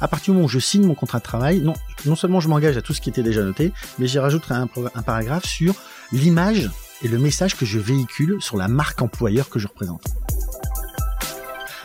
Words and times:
À 0.00 0.08
partir 0.08 0.32
du 0.32 0.36
moment 0.36 0.46
où 0.46 0.50
je 0.50 0.58
signe 0.58 0.86
mon 0.86 0.94
contrat 0.94 1.18
de 1.18 1.24
travail, 1.24 1.60
non, 1.60 2.14
seulement 2.14 2.40
je 2.40 2.48
m'engage 2.48 2.76
à 2.76 2.82
tout 2.82 2.92
ce 2.92 3.00
qui 3.00 3.08
était 3.08 3.22
déjà 3.22 3.42
noté, 3.42 3.72
mais 3.98 4.06
j'y 4.06 4.18
rajouterai 4.18 4.54
un, 4.54 4.68
un 4.94 5.02
paragraphe 5.02 5.46
sur 5.46 5.74
l'image 6.12 6.70
et 7.02 7.08
le 7.08 7.18
message 7.18 7.56
que 7.56 7.64
je 7.64 7.78
véhicule 7.78 8.36
sur 8.40 8.56
la 8.56 8.68
marque 8.68 9.00
employeur 9.00 9.48
que 9.48 9.58
je 9.58 9.66
représente. 9.66 10.04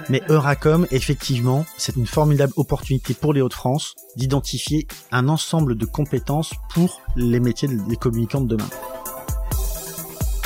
Mais 0.08 0.22
Euracom, 0.30 0.88
effectivement, 0.92 1.66
c'est 1.78 1.96
une 1.96 2.08
formidable 2.08 2.54
opportunité 2.56 3.14
pour 3.14 3.34
les 3.34 3.42
Hauts-de-France 3.42 3.96
d'identifier 4.16 4.88
un 5.12 5.28
ensemble 5.28 5.76
de 5.76 5.86
compétences 5.86 6.54
pour 6.74 7.02
les 7.16 7.40
métiers 7.40 7.68
des 7.68 7.98
communicants 7.98 8.42
de 8.42 8.48
demain. 8.48 8.70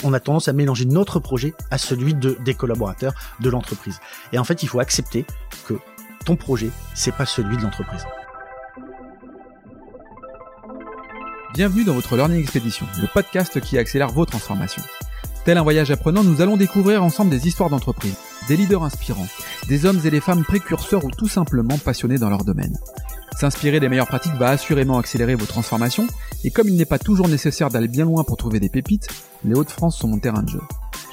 On 0.04 0.14
a 0.14 0.20
tendance 0.20 0.50
à 0.50 0.54
mélanger 0.54 0.86
notre 0.86 1.20
projet 1.20 1.54
à 1.72 1.78
celui 1.78 2.14
de, 2.14 2.38
des 2.44 2.54
collaborateurs 2.54 3.14
de 3.40 3.50
l'entreprise. 3.50 4.00
Et 4.34 4.38
en 4.38 4.44
fait, 4.44 4.62
il 4.62 4.68
faut 4.68 4.80
accepter 4.80 5.26
que 5.66 5.76
ton 6.26 6.36
projet, 6.36 6.70
c'est 6.94 7.14
pas 7.14 7.26
celui 7.26 7.56
de 7.56 7.62
l'entreprise. 7.62 8.06
Bienvenue 11.54 11.86
dans 11.86 11.94
votre 11.94 12.16
Learning 12.16 12.42
Expedition, 12.42 12.86
le 13.00 13.08
podcast 13.14 13.62
qui 13.62 13.78
accélère 13.78 14.10
vos 14.10 14.26
transformations. 14.26 14.84
Tel 15.46 15.58
un 15.58 15.62
voyage 15.62 15.92
apprenant, 15.92 16.24
nous 16.24 16.42
allons 16.42 16.58
découvrir 16.58 17.04
ensemble 17.04 17.30
des 17.30 17.48
histoires 17.48 17.70
d'entreprise, 17.70 18.16
des 18.48 18.58
leaders 18.58 18.84
inspirants, 18.84 19.28
des 19.68 19.86
hommes 19.86 20.00
et 20.04 20.10
des 20.10 20.22
femmes 20.22 20.44
précurseurs 20.44 21.06
ou 21.06 21.12
tout 21.12 21.28
simplement 21.28 21.78
passionnés 21.78 22.18
dans 22.18 22.30
leur 22.30 22.44
domaine. 22.44 22.78
S'inspirer 23.38 23.80
des 23.80 23.90
meilleures 23.90 24.08
pratiques 24.08 24.36
va 24.36 24.50
assurément 24.50 25.00
accélérer 25.00 25.36
vos 25.36 25.46
transformations, 25.46 26.08
et 26.44 26.52
comme 26.52 26.70
il 26.70 26.76
n'est 26.76 26.86
pas 26.86 27.00
toujours 27.00 27.28
nécessaire 27.28 27.70
d'aller 27.70 27.88
bien 27.88 28.06
loin 28.06 28.24
pour 28.24 28.38
trouver 28.38 28.60
des 28.60 28.70
pépites, 28.70 29.08
les 29.44 29.56
Hauts-de-France 29.56 29.98
sont 29.98 30.08
mon 30.08 30.20
terrain 30.20 30.44
de 30.44 30.50
jeu. 30.50 30.62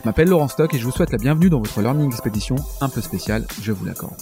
Je 0.00 0.04
m'appelle 0.04 0.28
Laurent 0.28 0.48
Stock 0.48 0.72
et 0.74 0.78
je 0.78 0.84
vous 0.84 0.92
souhaite 0.92 1.12
la 1.12 1.18
bienvenue 1.18 1.50
dans 1.50 1.58
votre 1.58 1.80
Learning 1.80 2.10
Expedition 2.10 2.56
un 2.80 2.88
peu 2.88 3.00
spéciale, 3.00 3.46
je 3.62 3.72
vous 3.72 3.84
l'accorde. 3.84 4.20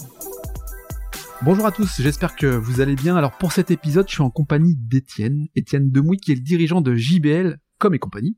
Bonjour 1.41 1.65
à 1.65 1.71
tous, 1.71 2.01
j'espère 2.01 2.35
que 2.35 2.47
vous 2.47 2.81
allez 2.81 2.95
bien. 2.95 3.15
Alors 3.15 3.37
pour 3.37 3.51
cet 3.51 3.69
épisode, 3.71 4.07
je 4.07 4.15
suis 4.15 4.23
en 4.23 4.29
compagnie 4.29 4.75
d'Étienne, 4.75 5.47
Étienne 5.55 5.91
Demouy 5.91 6.17
qui 6.17 6.31
est 6.31 6.35
le 6.35 6.41
dirigeant 6.41 6.81
de 6.81 6.95
JBL 6.95 7.59
comme 7.77 7.93
et 7.93 7.99
compagnie, 7.99 8.37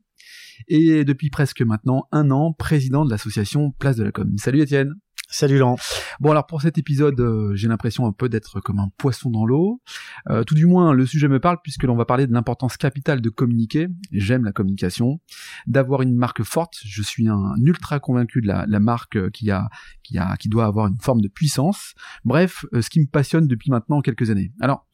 et 0.68 1.04
depuis 1.04 1.30
presque 1.30 1.62
maintenant 1.62 2.04
un 2.12 2.30
an, 2.30 2.52
président 2.52 3.04
de 3.04 3.10
l'association 3.10 3.72
Place 3.78 3.96
de 3.96 4.04
la 4.04 4.12
Com. 4.12 4.36
Salut 4.38 4.60
Étienne 4.60 4.94
Salut 5.34 5.56
Laurent. 5.56 5.78
Bon 6.20 6.30
alors 6.30 6.46
pour 6.46 6.60
cet 6.60 6.76
épisode, 6.76 7.18
euh, 7.18 7.54
j'ai 7.54 7.66
l'impression 7.66 8.04
un 8.04 8.12
peu 8.12 8.28
d'être 8.28 8.60
comme 8.60 8.78
un 8.78 8.90
poisson 8.98 9.30
dans 9.30 9.46
l'eau. 9.46 9.80
Euh, 10.28 10.44
tout 10.44 10.54
du 10.54 10.66
moins, 10.66 10.92
le 10.92 11.06
sujet 11.06 11.26
me 11.26 11.40
parle 11.40 11.56
puisque 11.62 11.84
l'on 11.84 11.96
va 11.96 12.04
parler 12.04 12.26
de 12.26 12.34
l'importance 12.34 12.76
capitale 12.76 13.22
de 13.22 13.30
communiquer. 13.30 13.88
J'aime 14.12 14.44
la 14.44 14.52
communication, 14.52 15.20
d'avoir 15.66 16.02
une 16.02 16.14
marque 16.14 16.42
forte. 16.42 16.74
Je 16.84 17.02
suis 17.02 17.28
un 17.28 17.54
ultra 17.62 17.98
convaincu 17.98 18.42
de 18.42 18.46
la, 18.46 18.66
marque 18.78 19.30
qui 19.30 19.50
a, 19.50 19.70
qui 20.02 20.18
a, 20.18 20.36
qui 20.36 20.50
doit 20.50 20.66
avoir 20.66 20.88
une 20.88 21.00
forme 21.00 21.22
de 21.22 21.28
puissance. 21.28 21.94
Bref, 22.26 22.66
euh, 22.74 22.82
ce 22.82 22.90
qui 22.90 23.00
me 23.00 23.06
passionne 23.06 23.46
depuis 23.46 23.70
maintenant 23.70 24.02
quelques 24.02 24.28
années. 24.28 24.52
Alors, 24.60 24.86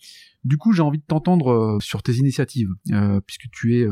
du 0.44 0.56
coup, 0.56 0.72
j'ai 0.72 0.82
envie 0.82 0.98
de 0.98 1.04
t'entendre 1.04 1.78
sur 1.80 2.04
tes 2.04 2.12
initiatives, 2.12 2.70
puisque 3.26 3.50
tu 3.50 3.80
es 3.80 3.88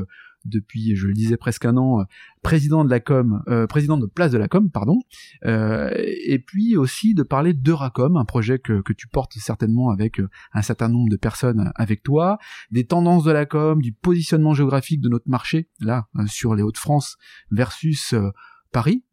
depuis, 0.49 0.97
je 0.97 1.07
le 1.07 1.15
disais 1.15 1.37
presque 1.37 1.65
un 1.65 1.77
an, 1.77 2.01
euh, 2.01 2.05
président 2.43 2.85
de 2.85 2.91
la 2.91 3.01
com, 3.01 3.43
euh, 3.49 3.67
président 3.67 3.97
de 3.97 4.07
Place 4.07 4.33
de 4.33 4.39
la 4.39 4.49
Com, 4.49 4.71
pardon, 4.71 4.99
euh, 5.45 5.91
et 5.97 6.39
puis 6.39 6.77
aussi 6.77 7.15
de 7.15 7.23
parler 7.23 7.55
d'Euracom, 7.55 8.17
un 8.17 8.25
projet 8.25 8.59
que, 8.59 8.81
que 8.81 8.93
tu 8.93 9.09
portes 9.09 9.35
certainement 9.35 9.91
avec 9.91 10.21
un 10.53 10.63
certain 10.63 10.89
nombre 10.89 11.11
de 11.11 11.17
personnes 11.17 11.73
avec 11.75 12.03
toi, 12.03 12.39
des 12.71 12.87
tendances 12.87 13.25
de 13.25 13.33
la 13.33 13.47
com, 13.47 13.81
du 13.81 13.93
positionnement 13.93 14.55
géographique 14.55 15.01
de 15.01 15.09
notre 15.09 15.29
marché, 15.29 15.69
là, 15.81 16.07
sur 16.27 16.55
les 16.55 16.63
Hauts-de-France 16.63 17.17
versus 17.51 18.15
Paris, 18.73 19.05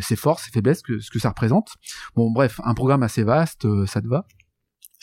ses 0.00 0.16
forces, 0.16 0.44
ses 0.44 0.52
faiblesses, 0.52 0.82
ce 0.86 1.10
que 1.10 1.18
ça 1.18 1.30
représente. 1.30 1.74
Bon, 2.14 2.30
bref, 2.30 2.60
un 2.64 2.74
programme 2.74 3.02
assez 3.02 3.22
vaste, 3.22 3.66
ça 3.86 4.00
te 4.00 4.08
va? 4.08 4.26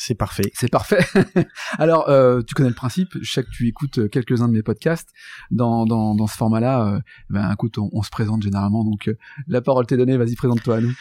C'est 0.06 0.16
parfait. 0.16 0.52
C'est 0.54 0.70
parfait. 0.70 1.05
Alors, 1.77 2.10
euh, 2.10 2.42
tu 2.45 2.54
connais 2.55 2.70
le 2.70 2.76
principe. 2.76 3.17
Je 3.22 3.32
sais 3.32 3.42
que 3.42 3.50
tu 3.50 3.70
écoutes 3.70 4.00
euh, 4.00 4.08
quelques-uns 4.10 4.50
de 4.50 4.54
mes 4.54 4.61
podcasts. 4.61 5.10
Dans, 5.50 5.86
dans, 5.86 6.14
dans 6.14 6.27
ce 6.27 6.36
format-là, 6.36 6.88
euh, 6.88 7.00
ben, 7.30 7.50
écoute, 7.54 7.77
on, 7.77 7.89
on, 7.94 8.04
se 8.04 8.10
présente 8.10 8.44
généralement. 8.44 8.83
Donc, 8.83 9.08
euh, 9.08 9.17
la 9.48 9.61
parole 9.61 9.86
t'est 9.86 9.95
donnée. 9.95 10.17
Vas-y, 10.17 10.36
présente-toi 10.36 10.76
à 10.76 10.82
nous. 10.82 10.94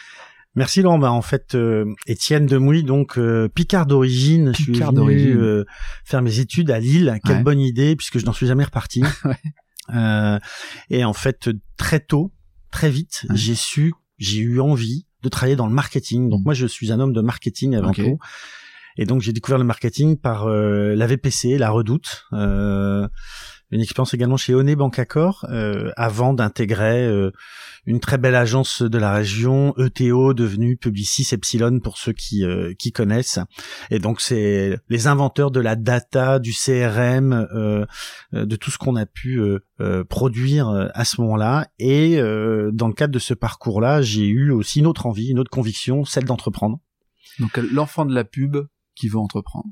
Merci 0.55 0.81
Laurent. 0.81 0.99
Bah, 0.99 1.11
en 1.11 1.21
fait, 1.21 1.53
euh, 1.55 1.93
Étienne 2.07 2.45
Demouy, 2.45 2.83
donc 2.83 3.17
euh, 3.17 3.49
Picard 3.49 3.87
d'origine. 3.87 4.53
Je 4.55 4.63
suis 4.63 4.73
venu 4.73 5.35
euh, 5.35 5.65
faire 6.05 6.21
mes 6.21 6.39
études 6.39 6.71
à 6.71 6.79
Lille. 6.79 7.19
Quelle 7.25 7.37
ouais. 7.37 7.43
bonne 7.43 7.59
idée, 7.59 7.97
puisque 7.97 8.19
je 8.19 8.25
n'en 8.25 8.33
suis 8.33 8.47
jamais 8.47 8.63
reparti. 8.63 9.03
ouais. 9.25 10.39
et 10.89 11.03
en 11.03 11.13
fait, 11.13 11.49
très 11.75 11.99
tôt, 11.99 12.31
très 12.71 12.89
vite, 12.89 13.25
ouais. 13.29 13.35
j'ai 13.35 13.55
su, 13.55 13.93
j'ai 14.17 14.39
eu 14.39 14.61
envie 14.61 15.07
de 15.23 15.29
travailler 15.29 15.57
dans 15.57 15.67
le 15.67 15.73
marketing. 15.73 16.29
Donc 16.29 16.45
moi, 16.45 16.53
je 16.53 16.67
suis 16.67 16.93
un 16.93 17.01
homme 17.01 17.13
de 17.13 17.21
marketing 17.21 17.75
avant 17.75 17.89
okay. 17.89 18.03
tout. 18.03 18.19
Et 18.97 19.05
donc 19.05 19.21
j'ai 19.21 19.33
découvert 19.33 19.57
le 19.57 19.63
marketing 19.63 20.17
par 20.17 20.47
euh, 20.47 20.95
la 20.95 21.07
VPC, 21.07 21.57
la 21.57 21.69
Redoute, 21.69 22.25
euh, 22.33 23.07
une 23.73 23.81
expérience 23.81 24.13
également 24.13 24.37
chez 24.37 24.53
Oné 24.53 24.75
Bancacor, 24.75 25.47
euh, 25.49 25.91
avant 25.97 26.33
d'intégrer 26.33 27.07
euh, 27.07 27.31
une 27.87 27.99
très 27.99 28.19
belle 28.19 28.35
agence 28.35 28.83
de 28.83 28.97
la 28.99 29.13
région, 29.13 29.73
ETO, 29.77 30.35
devenue 30.35 30.77
Publicis 30.77 31.27
Epsilon 31.31 31.79
pour 31.79 31.97
ceux 31.97 32.13
qui 32.13 32.45
euh, 32.45 32.73
qui 32.77 32.91
connaissent. 32.91 33.39
Et 33.89 33.97
donc 33.97 34.21
c'est 34.21 34.77
les 34.89 35.07
inventeurs 35.07 35.49
de 35.49 35.59
la 35.59 35.75
data, 35.75 36.37
du 36.37 36.53
CRM, 36.53 37.47
de 38.31 38.55
tout 38.55 38.69
ce 38.69 38.77
qu'on 38.77 38.95
a 38.95 39.05
pu 39.05 39.41
produire 40.07 40.89
à 40.93 41.03
ce 41.05 41.19
moment-là. 41.21 41.67
Et 41.79 42.17
dans 42.17 42.87
le 42.87 42.93
cadre 42.93 43.13
de 43.13 43.19
ce 43.19 43.33
parcours-là, 43.33 44.01
j'ai 44.01 44.27
eu 44.27 44.51
aussi 44.51 44.79
une 44.79 44.87
autre 44.87 45.05
envie, 45.05 45.29
une 45.29 45.39
autre 45.39 45.51
conviction, 45.51 46.05
celle 46.05 46.25
d'entreprendre. 46.25 46.79
Donc 47.39 47.57
l'enfant 47.57 48.05
de 48.05 48.13
la 48.13 48.23
pub 48.23 48.57
qui 48.95 49.07
veut 49.07 49.19
entreprendre. 49.19 49.69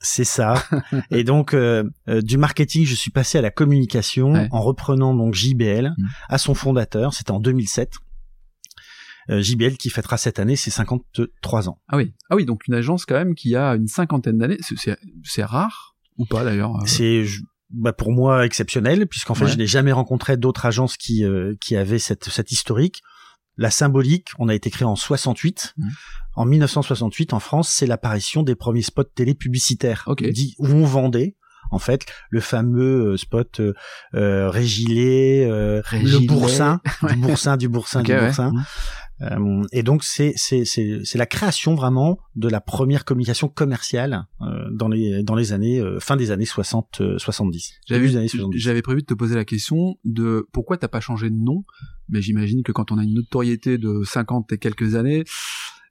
C'est 0.00 0.24
ça. 0.24 0.62
et 1.10 1.24
donc 1.24 1.54
euh, 1.54 1.84
euh, 2.08 2.22
du 2.22 2.38
marketing, 2.38 2.84
je 2.84 2.94
suis 2.94 3.10
passé 3.10 3.38
à 3.38 3.42
la 3.42 3.50
communication 3.50 4.32
ouais. 4.32 4.48
en 4.52 4.60
reprenant 4.60 5.14
donc 5.14 5.34
JBL 5.34 5.94
mmh. 5.96 6.04
à 6.28 6.38
son 6.38 6.54
fondateur. 6.54 7.14
C'était 7.14 7.32
en 7.32 7.40
2007. 7.40 7.94
Euh, 9.30 9.42
JBL 9.42 9.76
qui 9.76 9.90
fêtera 9.90 10.16
cette 10.16 10.38
année 10.38 10.56
ses 10.56 10.70
53 10.70 11.68
ans. 11.68 11.80
Ah 11.88 11.96
oui, 11.96 12.14
ah 12.30 12.36
oui, 12.36 12.46
donc 12.46 12.66
une 12.66 12.74
agence 12.74 13.04
quand 13.04 13.16
même 13.16 13.34
qui 13.34 13.56
a 13.56 13.74
une 13.74 13.88
cinquantaine 13.88 14.38
d'années. 14.38 14.58
C'est 15.24 15.44
rare 15.44 15.96
ou 16.16 16.24
pas 16.24 16.44
d'ailleurs 16.44 16.74
C'est 16.86 17.24
bah 17.70 17.92
pour 17.92 18.12
moi 18.12 18.46
exceptionnel 18.46 19.06
puisqu'en 19.06 19.34
fait 19.34 19.44
ouais. 19.44 19.50
je 19.50 19.58
n'ai 19.58 19.66
jamais 19.66 19.92
rencontré 19.92 20.38
d'autres 20.38 20.64
agences 20.64 20.96
qui 20.96 21.24
qui 21.60 21.76
avaient 21.76 21.98
cette 21.98 22.24
cette 22.30 22.50
historique. 22.52 23.02
La 23.58 23.70
symbolique, 23.70 24.30
on 24.38 24.48
a 24.48 24.54
été 24.54 24.70
créé 24.70 24.86
en 24.86 24.96
68. 24.96 25.74
Mmh. 25.76 25.88
En 26.36 26.44
1968, 26.46 27.32
en 27.32 27.40
France, 27.40 27.68
c'est 27.68 27.86
l'apparition 27.86 28.42
des 28.42 28.54
premiers 28.54 28.82
spots 28.82 29.04
télé 29.04 29.34
publicitaires, 29.34 30.04
okay. 30.06 30.30
dit, 30.30 30.54
où 30.58 30.68
on 30.68 30.84
vendait 30.84 31.34
en 31.70 31.78
fait 31.78 32.06
le 32.30 32.40
fameux 32.40 33.16
spot 33.16 33.60
euh, 33.60 33.74
euh, 34.14 34.48
Régilé, 34.48 35.46
euh, 35.50 35.82
le 35.92 36.26
boursin, 36.26 36.80
ouais. 37.02 37.14
du 37.14 37.18
boursin, 37.18 37.56
du 37.56 37.68
boursin, 37.68 38.00
okay, 38.00 38.14
du 38.14 38.24
boursin. 38.24 38.52
Ouais. 38.52 38.62
Euh, 39.20 39.64
et 39.72 39.82
donc 39.82 40.04
c'est 40.04 40.32
c'est 40.36 40.64
c'est 40.64 41.00
c'est 41.04 41.18
la 41.18 41.26
création 41.26 41.74
vraiment 41.74 42.18
de 42.36 42.48
la 42.48 42.60
première 42.60 43.04
communication 43.04 43.48
commerciale 43.48 44.26
euh, 44.42 44.68
dans 44.70 44.88
les 44.88 45.24
dans 45.24 45.34
les 45.34 45.52
années 45.52 45.80
euh, 45.80 45.98
fin 45.98 46.16
des 46.16 46.30
années 46.30 46.44
60 46.44 47.02
70. 47.18 47.74
J'avais 47.86 48.28
j'avais 48.54 48.82
prévu 48.82 49.00
de 49.00 49.06
te 49.06 49.14
poser 49.14 49.34
la 49.34 49.44
question 49.44 49.96
de 50.04 50.46
pourquoi 50.52 50.76
t'as 50.76 50.88
pas 50.88 51.00
changé 51.00 51.30
de 51.30 51.36
nom, 51.36 51.64
mais 52.08 52.22
j'imagine 52.22 52.62
que 52.62 52.72
quand 52.72 52.92
on 52.92 52.98
a 52.98 53.02
une 53.02 53.14
notoriété 53.14 53.76
de 53.76 54.02
50 54.04 54.52
et 54.52 54.58
quelques 54.58 54.94
années, 54.94 55.24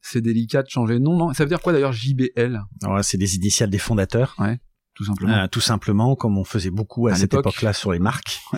c'est 0.01 0.21
délicat 0.21 0.63
de 0.63 0.69
changer 0.69 0.95
de 0.95 0.99
nom, 0.99 1.17
non? 1.17 1.33
Ça 1.33 1.43
veut 1.43 1.49
dire 1.49 1.61
quoi 1.61 1.73
d'ailleurs 1.73 1.91
JBL 1.91 2.61
ouais, 2.83 3.03
C'est 3.03 3.17
des 3.17 3.35
initiales 3.35 3.69
des 3.69 3.77
fondateurs. 3.77 4.35
Ouais, 4.39 4.57
tout 4.95 5.03
simplement. 5.03 5.33
Euh, 5.33 5.47
tout 5.47 5.61
simplement, 5.61 6.15
comme 6.15 6.37
on 6.37 6.43
faisait 6.43 6.71
beaucoup 6.71 7.07
à, 7.07 7.11
à 7.11 7.15
cette 7.15 7.33
époque-là 7.33 7.73
sur 7.73 7.91
les 7.91 7.99
marques. 7.99 8.41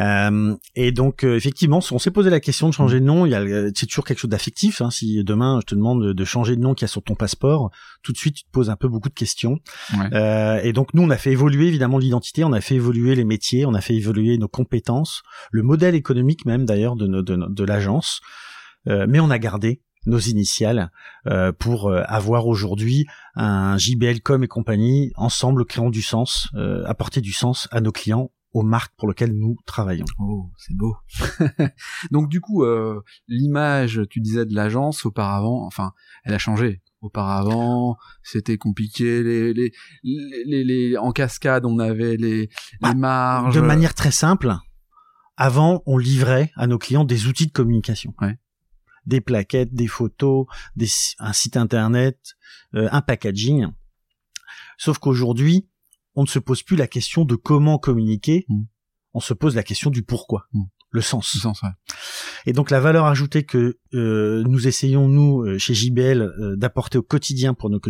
euh, 0.00 0.56
et 0.74 0.92
donc, 0.92 1.24
euh, 1.24 1.36
effectivement, 1.36 1.80
on 1.90 1.98
s'est 1.98 2.10
posé 2.10 2.30
la 2.30 2.40
question 2.40 2.68
de 2.68 2.74
changer 2.74 3.00
de 3.00 3.04
nom. 3.04 3.26
Il 3.26 3.32
y 3.32 3.34
a, 3.34 3.44
c'est 3.74 3.86
toujours 3.86 4.04
quelque 4.04 4.18
chose 4.18 4.30
d'affectif. 4.30 4.80
Hein. 4.80 4.90
Si 4.90 5.22
demain 5.24 5.60
je 5.60 5.66
te 5.66 5.74
demande 5.74 6.12
de 6.12 6.24
changer 6.24 6.56
de 6.56 6.60
nom 6.60 6.74
qu'il 6.74 6.84
y 6.84 6.86
a 6.86 6.88
sur 6.88 7.02
ton 7.02 7.14
passeport, 7.14 7.70
tout 8.02 8.12
de 8.12 8.16
suite 8.16 8.36
tu 8.36 8.44
te 8.44 8.50
poses 8.50 8.70
un 8.70 8.76
peu 8.76 8.88
beaucoup 8.88 9.08
de 9.08 9.14
questions. 9.14 9.58
Ouais. 9.98 10.14
Euh, 10.14 10.60
et 10.62 10.72
donc 10.72 10.94
nous, 10.94 11.02
on 11.02 11.10
a 11.10 11.16
fait 11.16 11.32
évoluer 11.32 11.68
évidemment 11.68 11.98
l'identité, 11.98 12.44
on 12.44 12.52
a 12.52 12.60
fait 12.60 12.76
évoluer 12.76 13.14
les 13.14 13.24
métiers, 13.24 13.66
on 13.66 13.74
a 13.74 13.80
fait 13.80 13.94
évoluer 13.94 14.38
nos 14.38 14.48
compétences, 14.48 15.22
le 15.50 15.62
modèle 15.62 15.94
économique 15.94 16.46
même 16.46 16.64
d'ailleurs 16.64 16.96
de, 16.96 17.06
de, 17.06 17.20
de, 17.20 17.36
de 17.48 17.64
l'agence. 17.64 18.20
Euh, 18.88 19.06
mais 19.08 19.20
on 19.20 19.30
a 19.30 19.38
gardé 19.38 19.80
nos 20.06 20.18
initiales 20.18 20.90
euh, 21.26 21.52
pour 21.52 21.88
euh, 21.88 22.02
avoir 22.06 22.46
aujourd'hui 22.46 23.06
un 23.34 23.76
JBL 23.78 24.20
Com 24.20 24.42
et 24.42 24.48
compagnie 24.48 25.12
ensemble 25.16 25.64
créant 25.64 25.90
du 25.90 26.02
sens, 26.02 26.48
euh, 26.54 26.82
apporter 26.86 27.20
du 27.20 27.32
sens 27.32 27.68
à 27.70 27.80
nos 27.80 27.92
clients 27.92 28.30
aux 28.52 28.62
marques 28.62 28.94
pour 28.96 29.08
lesquelles 29.08 29.34
nous 29.34 29.56
travaillons. 29.66 30.04
Oh, 30.18 30.50
c'est 30.58 30.76
beau. 30.76 30.96
Donc 32.10 32.28
du 32.28 32.40
coup, 32.40 32.64
euh, 32.64 33.00
l'image, 33.28 34.02
tu 34.10 34.20
disais 34.20 34.44
de 34.44 34.54
l'agence 34.54 35.06
auparavant, 35.06 35.64
enfin, 35.66 35.92
elle 36.24 36.34
a 36.34 36.38
changé. 36.38 36.82
Auparavant, 37.00 37.96
c'était 38.22 38.58
compliqué. 38.58 39.24
Les, 39.24 39.52
les, 39.52 39.72
les, 40.04 40.64
les, 40.64 40.96
en 40.96 41.10
cascade, 41.10 41.64
on 41.64 41.80
avait 41.80 42.16
les, 42.16 42.48
bah, 42.80 42.94
marges. 42.94 43.56
De 43.56 43.60
manière 43.60 43.94
très 43.94 44.12
simple, 44.12 44.54
avant, 45.36 45.82
on 45.86 45.98
livrait 45.98 46.52
à 46.54 46.68
nos 46.68 46.78
clients 46.78 47.04
des 47.04 47.26
outils 47.26 47.48
de 47.48 47.52
communication. 47.52 48.14
Ouais 48.20 48.38
des 49.06 49.20
plaquettes, 49.20 49.74
des 49.74 49.86
photos, 49.86 50.46
des, 50.76 50.86
un 51.18 51.32
site 51.32 51.56
internet, 51.56 52.36
euh, 52.74 52.88
un 52.92 53.00
packaging. 53.00 53.66
Sauf 54.78 54.98
qu'aujourd'hui, 54.98 55.68
on 56.14 56.22
ne 56.22 56.28
se 56.28 56.38
pose 56.38 56.62
plus 56.62 56.76
la 56.76 56.86
question 56.86 57.24
de 57.24 57.34
comment 57.34 57.78
communiquer, 57.78 58.44
mm. 58.48 58.62
on 59.14 59.20
se 59.20 59.34
pose 59.34 59.56
la 59.56 59.62
question 59.62 59.90
du 59.90 60.02
pourquoi. 60.02 60.46
Mm 60.52 60.64
le 60.92 61.00
sens. 61.00 61.34
Le 61.34 61.40
sens 61.40 61.62
ouais. 61.62 61.70
Et 62.46 62.52
donc 62.52 62.70
la 62.70 62.78
valeur 62.78 63.06
ajoutée 63.06 63.44
que 63.44 63.78
euh, 63.94 64.44
nous 64.46 64.68
essayons 64.68 65.08
nous 65.08 65.42
euh, 65.42 65.58
chez 65.58 65.74
JBL 65.74 66.22
euh, 66.22 66.56
d'apporter 66.56 66.98
au 66.98 67.02
quotidien 67.02 67.54
pour 67.54 67.70
nos 67.70 67.80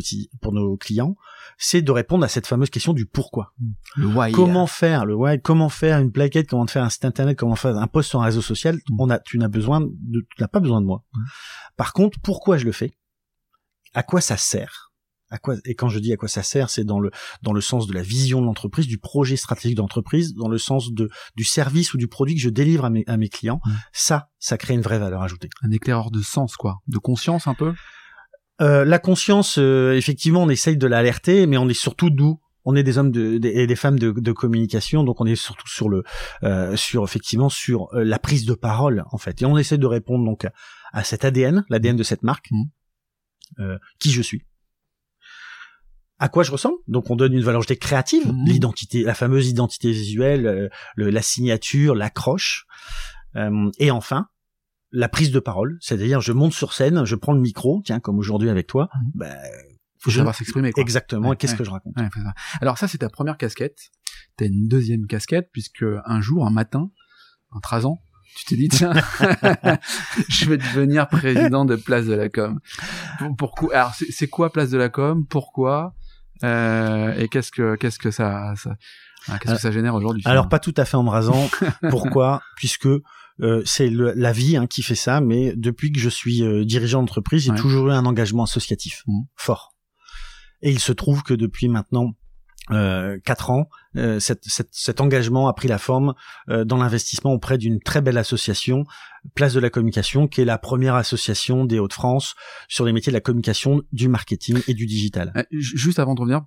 pour 0.41 0.53
nos 0.53 0.77
clients, 0.77 1.17
c'est 1.59 1.83
de 1.83 1.91
répondre 1.91 2.25
à 2.25 2.29
cette 2.29 2.47
fameuse 2.47 2.71
question 2.71 2.93
du 2.93 3.05
pourquoi. 3.05 3.53
Le 3.97 4.07
why. 4.07 4.33
Comment 4.33 4.67
faire 4.67 5.05
le 5.05 5.15
why? 5.15 5.41
Comment 5.41 5.69
faire 5.69 5.99
une 5.99 6.13
plaquette 6.13 6.49
Comment 6.49 6.67
faire 6.67 6.85
un 6.85 6.91
site 6.91 7.05
internet 7.05 7.37
Comment 7.37 7.57
faire 7.57 7.77
un 7.77 7.89
post 7.89 8.11
sur 8.11 8.23
un 8.23 8.27
réseau 8.27 8.43
social? 8.43 8.77
Mm. 8.77 9.01
On 9.01 9.11
a, 9.11 9.19
tu 9.19 9.37
n'as 9.39 9.49
besoin 9.49 9.81
de, 9.81 10.21
tu 10.21 10.41
n'as 10.41 10.49
pas 10.49 10.61
besoin 10.61 10.81
de 10.81 10.87
moi. 10.87 11.05
Mm. 11.13 11.21
Par 11.77 11.93
contre, 11.93 12.19
pourquoi 12.21 12.57
je 12.57 12.65
le 12.65 12.73
fais? 12.73 12.93
À 13.95 14.03
quoi 14.03 14.21
ça 14.21 14.37
sert? 14.37 14.92
À 15.33 15.39
quoi 15.39 15.57
et 15.65 15.75
quand 15.75 15.89
je 15.89 15.99
dis 15.99 16.13
à 16.13 16.17
quoi 16.17 16.29
ça 16.29 16.43
sert, 16.43 16.71
c'est 16.71 16.85
dans 16.85 17.01
le 17.01 17.11
dans 17.43 17.53
le 17.53 17.61
sens 17.61 17.87
de 17.87 17.93
la 17.93 18.03
vision 18.03 18.41
de 18.41 18.47
l'entreprise, 18.47 18.87
du 18.87 18.99
projet 18.99 19.37
stratégique 19.37 19.77
d'entreprise, 19.77 20.35
dans 20.35 20.49
le 20.49 20.59
sens 20.59 20.93
de 20.93 21.09
du 21.37 21.45
service 21.45 21.95
ou 21.95 21.99
du 21.99 22.07
produit 22.07 22.35
que 22.35 22.41
je 22.41 22.51
délivre 22.51 22.85
à 22.85 22.91
mes 22.91 23.05
à 23.07 23.17
mes 23.17 23.29
clients. 23.29 23.61
Ça, 23.93 24.31
ça 24.39 24.59
crée 24.59 24.75
une 24.75 24.83
vraie 24.83 24.99
valeur 24.99 25.23
ajoutée. 25.23 25.49
Un 25.63 25.71
éclaireur 25.71 26.11
de 26.11 26.21
sens, 26.21 26.57
quoi, 26.57 26.81
de 26.87 26.99
conscience 26.99 27.47
un 27.47 27.55
peu. 27.55 27.73
Euh, 28.61 28.85
la 28.85 28.99
conscience, 28.99 29.59
euh, 29.59 29.97
effectivement, 29.97 30.43
on 30.43 30.49
essaye 30.49 30.77
de 30.77 30.87
l'alerter, 30.87 31.47
mais 31.47 31.57
on 31.57 31.69
est 31.69 31.75
surtout 31.75 32.11
doux. 32.11 32.41
On 32.65 32.77
est 32.77 32.85
des 32.85 32.97
hommes 32.97 33.11
de, 33.11 33.41
et 33.45 33.67
des 33.67 33.77
femmes 33.77 33.99
de, 33.99 34.13
de, 34.13 34.33
communication, 34.33 35.03
donc 35.03 35.21
on 35.21 35.27
est 35.27 35.35
surtout 35.35 35.67
sur 35.67 35.89
le, 35.89 36.05
euh, 36.45 36.77
sur 36.77 37.03
effectivement 37.03 37.49
sur 37.49 37.93
euh, 37.93 38.05
la 38.05 38.21
prise 38.21 38.45
de 38.45 38.55
parole 38.55 39.05
en 39.11 39.19
fait, 39.19 39.43
et 39.43 39.47
on 39.47 39.59
essaie 39.59 39.79
de 39.79 39.87
répondre 39.87 40.25
donc 40.25 40.47
à, 40.93 41.03
cet 41.03 41.25
ADN, 41.25 41.65
l'ADN 41.71 41.97
de 41.97 42.05
cette 42.05 42.23
marque, 42.23 42.53
mmh. 42.53 42.63
euh, 43.59 43.79
qui 43.99 44.13
je 44.13 44.23
suis 44.23 44.45
à 46.23 46.29
quoi 46.29 46.45
je 46.45 46.53
ressemble. 46.53 46.77
Donc 46.87 47.11
on 47.11 47.17
donne 47.17 47.33
une 47.33 47.43
valeur 47.43 47.67
créative, 47.67 48.29
mmh. 48.29 48.45
l'identité, 48.47 49.03
la 49.03 49.15
fameuse 49.15 49.49
identité 49.49 49.91
visuelle, 49.91 50.47
euh, 50.47 50.69
la 50.97 51.21
signature, 51.21 51.97
l'accroche. 51.97 52.65
Euh, 53.35 53.73
et 53.79 53.91
enfin, 53.91 54.29
la 54.93 55.09
prise 55.09 55.33
de 55.33 55.41
parole, 55.41 55.79
c'est-à-dire 55.81 56.21
je 56.21 56.33
monte 56.33 56.53
sur 56.53 56.75
scène, 56.75 57.05
je 57.05 57.17
prends 57.17 57.33
le 57.33 57.41
micro, 57.41 57.83
tiens 57.85 57.99
comme 57.99 58.21
aujourd'hui 58.21 58.51
avec 58.51 58.69
toi. 58.69 58.89
Mmh. 58.95 59.11
Bah, 59.17 59.35
faut 59.99 60.13
savoir 60.13 60.37
s'exprimer. 60.37 60.71
Exactement. 60.77 61.35
Qu'est-ce 61.35 61.57
que 61.57 61.65
je 61.65 61.71
raconte 61.71 61.95
Alors 62.61 62.79
ça 62.79 62.87
c'est 62.87 62.99
ta 62.99 63.09
première 63.09 63.37
casquette. 63.37 63.91
T'as 64.37 64.47
une 64.47 64.69
deuxième 64.69 65.09
casquette 65.09 65.49
puisque 65.53 65.85
un 66.05 66.21
jour, 66.21 66.47
un 66.47 66.51
matin, 66.51 66.93
en 67.51 67.59
13 67.59 67.87
ans, 67.87 67.99
tu 68.37 68.45
t'es 68.45 68.55
dit 68.55 68.69
tiens, 68.69 68.93
je 70.29 70.45
vais 70.49 70.57
devenir 70.57 71.09
président 71.09 71.65
de 71.65 71.75
Place 71.75 72.07
de 72.07 72.15
la 72.15 72.29
Com. 72.29 72.61
Pourquoi 73.37 73.75
Alors 73.75 73.93
c'est 73.95 74.29
quoi 74.29 74.53
Place 74.53 74.71
de 74.71 74.79
la 74.79 74.89
Com? 74.89 75.27
Pourquoi? 75.27 75.97
Euh, 76.45 77.15
et 77.15 77.29
qu'est-ce 77.29 77.51
que 77.51 77.77
qu'est-ce 77.77 77.99
que 77.99 78.11
ça, 78.11 78.55
ça 78.57 78.77
qu'est-ce 79.39 79.55
que 79.55 79.61
ça 79.61 79.71
génère 79.71 79.95
aujourd'hui 79.95 80.23
Alors 80.27 80.49
pas 80.49 80.59
tout 80.59 80.75
à 80.77 80.85
fait 80.85 80.97
embrasant. 80.97 81.49
Pourquoi? 81.91 82.43
Puisque 82.57 82.89
euh, 83.41 83.63
c'est 83.65 83.91
la 83.91 84.33
vie 84.33 84.57
hein, 84.57 84.67
qui 84.67 84.83
fait 84.83 84.95
ça, 84.95 85.21
mais 85.21 85.55
depuis 85.57 85.93
que 85.93 85.99
je 85.99 86.09
suis 86.09 86.43
euh, 86.43 86.65
dirigeant 86.65 87.01
d'entreprise, 87.01 87.45
j'ai 87.45 87.55
toujours 87.55 87.89
eu 87.89 87.93
un 87.93 88.05
engagement 88.07 88.45
associatif 88.45 89.03
mmh. 89.07 89.21
fort. 89.37 89.75
Et 90.63 90.71
il 90.71 90.79
se 90.79 90.93
trouve 90.93 91.23
que 91.23 91.35
depuis 91.35 91.69
maintenant 91.69 92.13
euh, 92.73 93.19
quatre 93.25 93.51
ans, 93.51 93.69
euh, 93.97 94.19
cet 94.21 95.01
engagement 95.01 95.49
a 95.49 95.53
pris 95.53 95.69
la 95.69 95.79
forme 95.79 96.15
euh, 96.49 96.65
dans 96.65 96.77
l'investissement 96.77 97.33
auprès 97.33 97.59
d'une 97.59 97.81
très 97.81 98.01
belle 98.01 98.19
association, 98.19 98.85
Place 99.35 99.55
de 99.55 99.61
la 99.61 99.71
Communication, 99.71 100.27
qui 100.27 100.41
est 100.41 100.45
la 100.45 100.59
première 100.59 100.95
association 100.95 101.65
des 101.65 101.79
Hauts-de-France 101.79 102.35
sur 102.69 102.85
les 102.85 102.93
métiers 102.93 103.11
de 103.11 103.17
la 103.17 103.21
communication, 103.21 103.83
du 103.93 104.09
marketing 104.09 104.61
et 104.69 104.75
du 104.75 104.87
digital. 104.87 105.33
Juste 105.51 105.99
avant 105.99 106.15
de 106.15 106.21
revenir, 106.21 106.43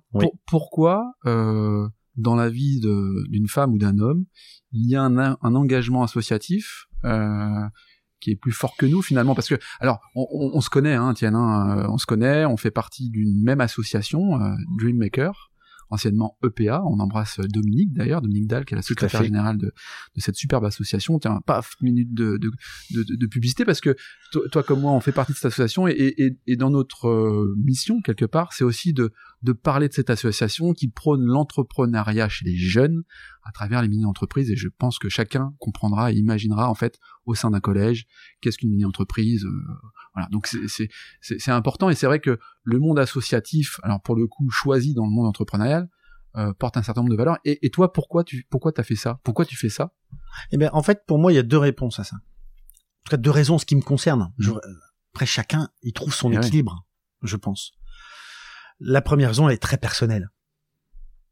pourquoi 0.46 1.12
dans 1.24 2.34
la 2.34 2.48
vie 2.48 2.80
d'une 2.80 3.48
femme 3.48 3.72
ou 3.72 3.78
d'un 3.78 3.98
homme, 3.98 4.24
il 4.72 4.90
y 4.90 4.96
a 4.96 5.02
un, 5.02 5.18
un 5.18 5.54
engagement 5.54 6.02
associatif 6.02 6.86
qui 8.20 8.30
est 8.30 8.36
plus 8.36 8.52
fort 8.52 8.76
que 8.76 8.86
nous 8.86 9.02
finalement? 9.02 9.34
Parce 9.34 9.48
que 9.48 9.56
alors 9.80 10.00
on, 10.14 10.26
on, 10.30 10.60
se 10.60 10.70
connaît 10.70 10.94
hein 10.94 11.14
Tiens, 11.14 11.34
hein, 11.34 11.86
on 11.88 11.98
se 11.98 12.06
connaît 12.06 12.44
on 12.44 12.56
fait 12.56 12.70
partie 12.70 13.10
d'une 13.10 13.42
même 13.42 13.60
association 13.60 14.40
euh, 14.40 14.54
Dreammaker 14.78 15.50
anciennement 15.90 16.36
EPA. 16.44 16.82
On 16.84 16.98
embrasse 16.98 17.40
Dominique 17.40 17.92
d'ailleurs, 17.92 18.22
Dominique 18.22 18.46
Dahl, 18.46 18.64
qui 18.64 18.74
est 18.74 18.76
la 18.76 18.82
secrétaire 18.82 19.22
générale 19.22 19.58
de, 19.58 19.66
de, 19.66 20.20
cette 20.20 20.36
superbe 20.36 20.64
association. 20.64 21.18
Tiens, 21.18 21.40
paf, 21.46 21.74
minute 21.80 22.12
de, 22.12 22.38
de, 22.38 22.50
de, 22.94 23.16
de 23.16 23.26
publicité 23.26 23.64
parce 23.64 23.80
que 23.80 23.96
toi, 24.52 24.62
comme 24.62 24.80
moi, 24.80 24.92
on 24.92 25.00
fait 25.00 25.12
partie 25.12 25.32
de 25.32 25.36
cette 25.36 25.46
association 25.46 25.88
et, 25.88 25.92
et, 25.92 26.38
et 26.46 26.56
dans 26.56 26.70
notre 26.70 27.08
euh, 27.08 27.54
mission 27.56 28.00
quelque 28.00 28.24
part, 28.24 28.52
c'est 28.52 28.64
aussi 28.64 28.92
de, 28.92 29.12
de 29.42 29.52
parler 29.52 29.88
de 29.88 29.92
cette 29.92 30.10
association 30.10 30.72
qui 30.72 30.88
prône 30.88 31.24
l'entrepreneuriat 31.24 32.28
chez 32.28 32.44
les 32.44 32.56
jeunes 32.56 33.02
à 33.44 33.52
travers 33.52 33.82
les 33.82 33.88
mini-entreprises 33.88 34.50
et 34.50 34.56
je 34.56 34.68
pense 34.68 34.98
que 34.98 35.08
chacun 35.08 35.54
comprendra 35.58 36.12
et 36.12 36.16
imaginera 36.16 36.68
en 36.68 36.74
fait 36.74 36.98
au 37.26 37.34
sein 37.34 37.50
d'un 37.50 37.60
collège 37.60 38.06
qu'est-ce 38.40 38.58
qu'une 38.58 38.70
mini-entreprise 38.70 39.44
euh, 39.44 39.50
voilà. 40.16 40.28
Donc 40.30 40.48
c'est 40.48 41.50
important 41.52 41.88
et 41.88 41.94
c'est 41.94 42.06
vrai 42.06 42.18
que 42.18 42.40
le 42.64 42.78
monde 42.80 42.98
associatif 42.98 43.78
alors 43.84 44.00
pour 44.00 44.16
le 44.16 44.26
coup 44.26 44.50
choisi 44.50 44.94
dans 44.94 45.04
le 45.04 45.12
monde 45.12 45.26
entrepreneurial 45.26 45.88
euh, 46.36 46.52
porte 46.54 46.76
un 46.76 46.82
certain 46.82 47.02
nombre 47.02 47.12
de 47.12 47.16
valeurs. 47.16 47.38
Et, 47.44 47.64
et 47.64 47.70
toi 47.70 47.92
pourquoi 47.92 48.24
tu 48.24 48.44
pourquoi 48.50 48.72
t'as 48.72 48.82
fait 48.82 48.96
ça? 48.96 49.20
Pourquoi 49.22 49.44
tu 49.44 49.56
fais 49.56 49.68
ça? 49.68 49.92
Eh 50.50 50.56
bien 50.56 50.70
en 50.72 50.82
fait 50.82 51.04
pour 51.06 51.18
moi 51.18 51.30
il 51.32 51.36
y 51.36 51.38
a 51.38 51.44
deux 51.44 51.58
réponses 51.58 52.00
à 52.00 52.04
ça. 52.04 52.16
En 52.16 53.04
tout 53.04 53.10
cas 53.10 53.16
deux 53.18 53.30
raisons 53.30 53.58
ce 53.58 53.66
qui 53.66 53.76
me 53.76 53.82
concerne. 53.82 54.32
Je, 54.38 54.50
mmh. 54.50 54.60
après 55.14 55.26
chacun 55.26 55.68
il 55.82 55.92
trouve 55.92 56.12
son 56.12 56.32
eh 56.32 56.36
équilibre 56.36 56.86
je 57.22 57.36
pense. 57.36 57.72
La 58.80 59.02
première 59.02 59.28
raison 59.28 59.48
elle 59.48 59.54
est 59.54 59.62
très 59.62 59.78
personnelle. 59.78 60.30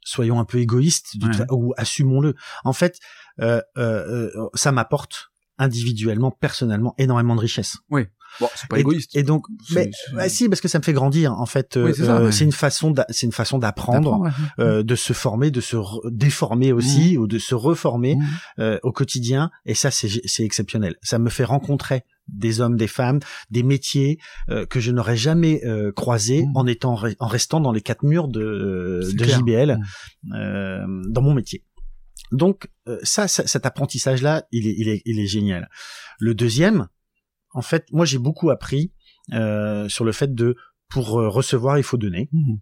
Soyons 0.06 0.38
un 0.38 0.44
peu 0.44 0.58
égoïstes 0.58 1.16
ou 1.50 1.72
assumons-le. 1.78 2.34
En 2.64 2.74
fait, 2.74 3.00
euh, 3.40 3.62
euh, 3.78 4.30
euh, 4.36 4.48
ça 4.52 4.70
m'apporte 4.70 5.32
individuellement, 5.58 6.30
personnellement, 6.30 6.94
énormément 6.98 7.34
de 7.36 7.40
richesse. 7.40 7.78
Oui. 7.90 8.06
Bon, 8.40 8.48
c'est 8.56 8.68
pas 8.68 8.80
égoïste. 8.80 9.14
Et 9.14 9.22
donc, 9.22 9.46
mais 9.70 9.90
bah, 10.12 10.28
si, 10.28 10.48
parce 10.48 10.60
que 10.60 10.66
ça 10.66 10.80
me 10.80 10.82
fait 10.82 10.92
grandir. 10.92 11.32
En 11.34 11.46
fait, 11.46 11.78
c'est 12.32 12.44
une 12.44 12.52
façon, 12.52 12.92
c'est 13.10 13.26
une 13.26 13.32
façon 13.32 13.58
d'apprendre, 13.58 14.28
de 14.58 14.94
se 14.96 15.12
former, 15.12 15.52
de 15.52 15.60
se 15.60 15.76
déformer 16.10 16.72
aussi, 16.72 17.16
mmh. 17.16 17.20
ou 17.20 17.26
de 17.28 17.38
se 17.38 17.54
reformer 17.54 18.16
mmh. 18.16 18.64
au 18.82 18.90
quotidien. 18.90 19.50
Et 19.66 19.74
ça, 19.74 19.92
c'est 19.92 20.42
exceptionnel. 20.42 20.96
Ça 21.02 21.20
me 21.20 21.30
fait 21.30 21.44
rencontrer 21.44 22.04
des 22.28 22.60
hommes, 22.60 22.76
des 22.76 22.86
femmes, 22.86 23.20
des 23.50 23.62
métiers 23.62 24.18
euh, 24.48 24.66
que 24.66 24.80
je 24.80 24.90
n'aurais 24.90 25.16
jamais 25.16 25.62
euh, 25.64 25.92
croisés 25.92 26.46
mmh. 26.46 26.56
en 26.56 26.66
étant 26.66 26.98
en 27.18 27.26
restant 27.26 27.60
dans 27.60 27.72
les 27.72 27.80
quatre 27.80 28.02
murs 28.02 28.28
de, 28.28 29.00
de 29.12 29.24
JBL 29.24 29.78
euh, 30.32 30.86
dans 31.08 31.22
mon 31.22 31.34
métier. 31.34 31.62
Donc 32.32 32.68
ça, 33.02 33.28
cet 33.28 33.66
apprentissage 33.66 34.22
là, 34.22 34.46
il 34.50 34.66
est, 34.66 34.74
il 34.76 34.88
est, 34.88 35.02
il 35.04 35.20
est 35.20 35.26
génial. 35.26 35.68
Le 36.18 36.34
deuxième, 36.34 36.88
en 37.52 37.62
fait, 37.62 37.86
moi 37.92 38.04
j'ai 38.04 38.18
beaucoup 38.18 38.50
appris 38.50 38.92
sur 39.30 40.04
le 40.04 40.12
fait 40.12 40.34
de 40.34 40.56
pour 40.88 41.08
recevoir 41.08 41.78
il 41.78 41.84
faut 41.84 41.96
donner. 41.96 42.28
Mmh. 42.32 42.54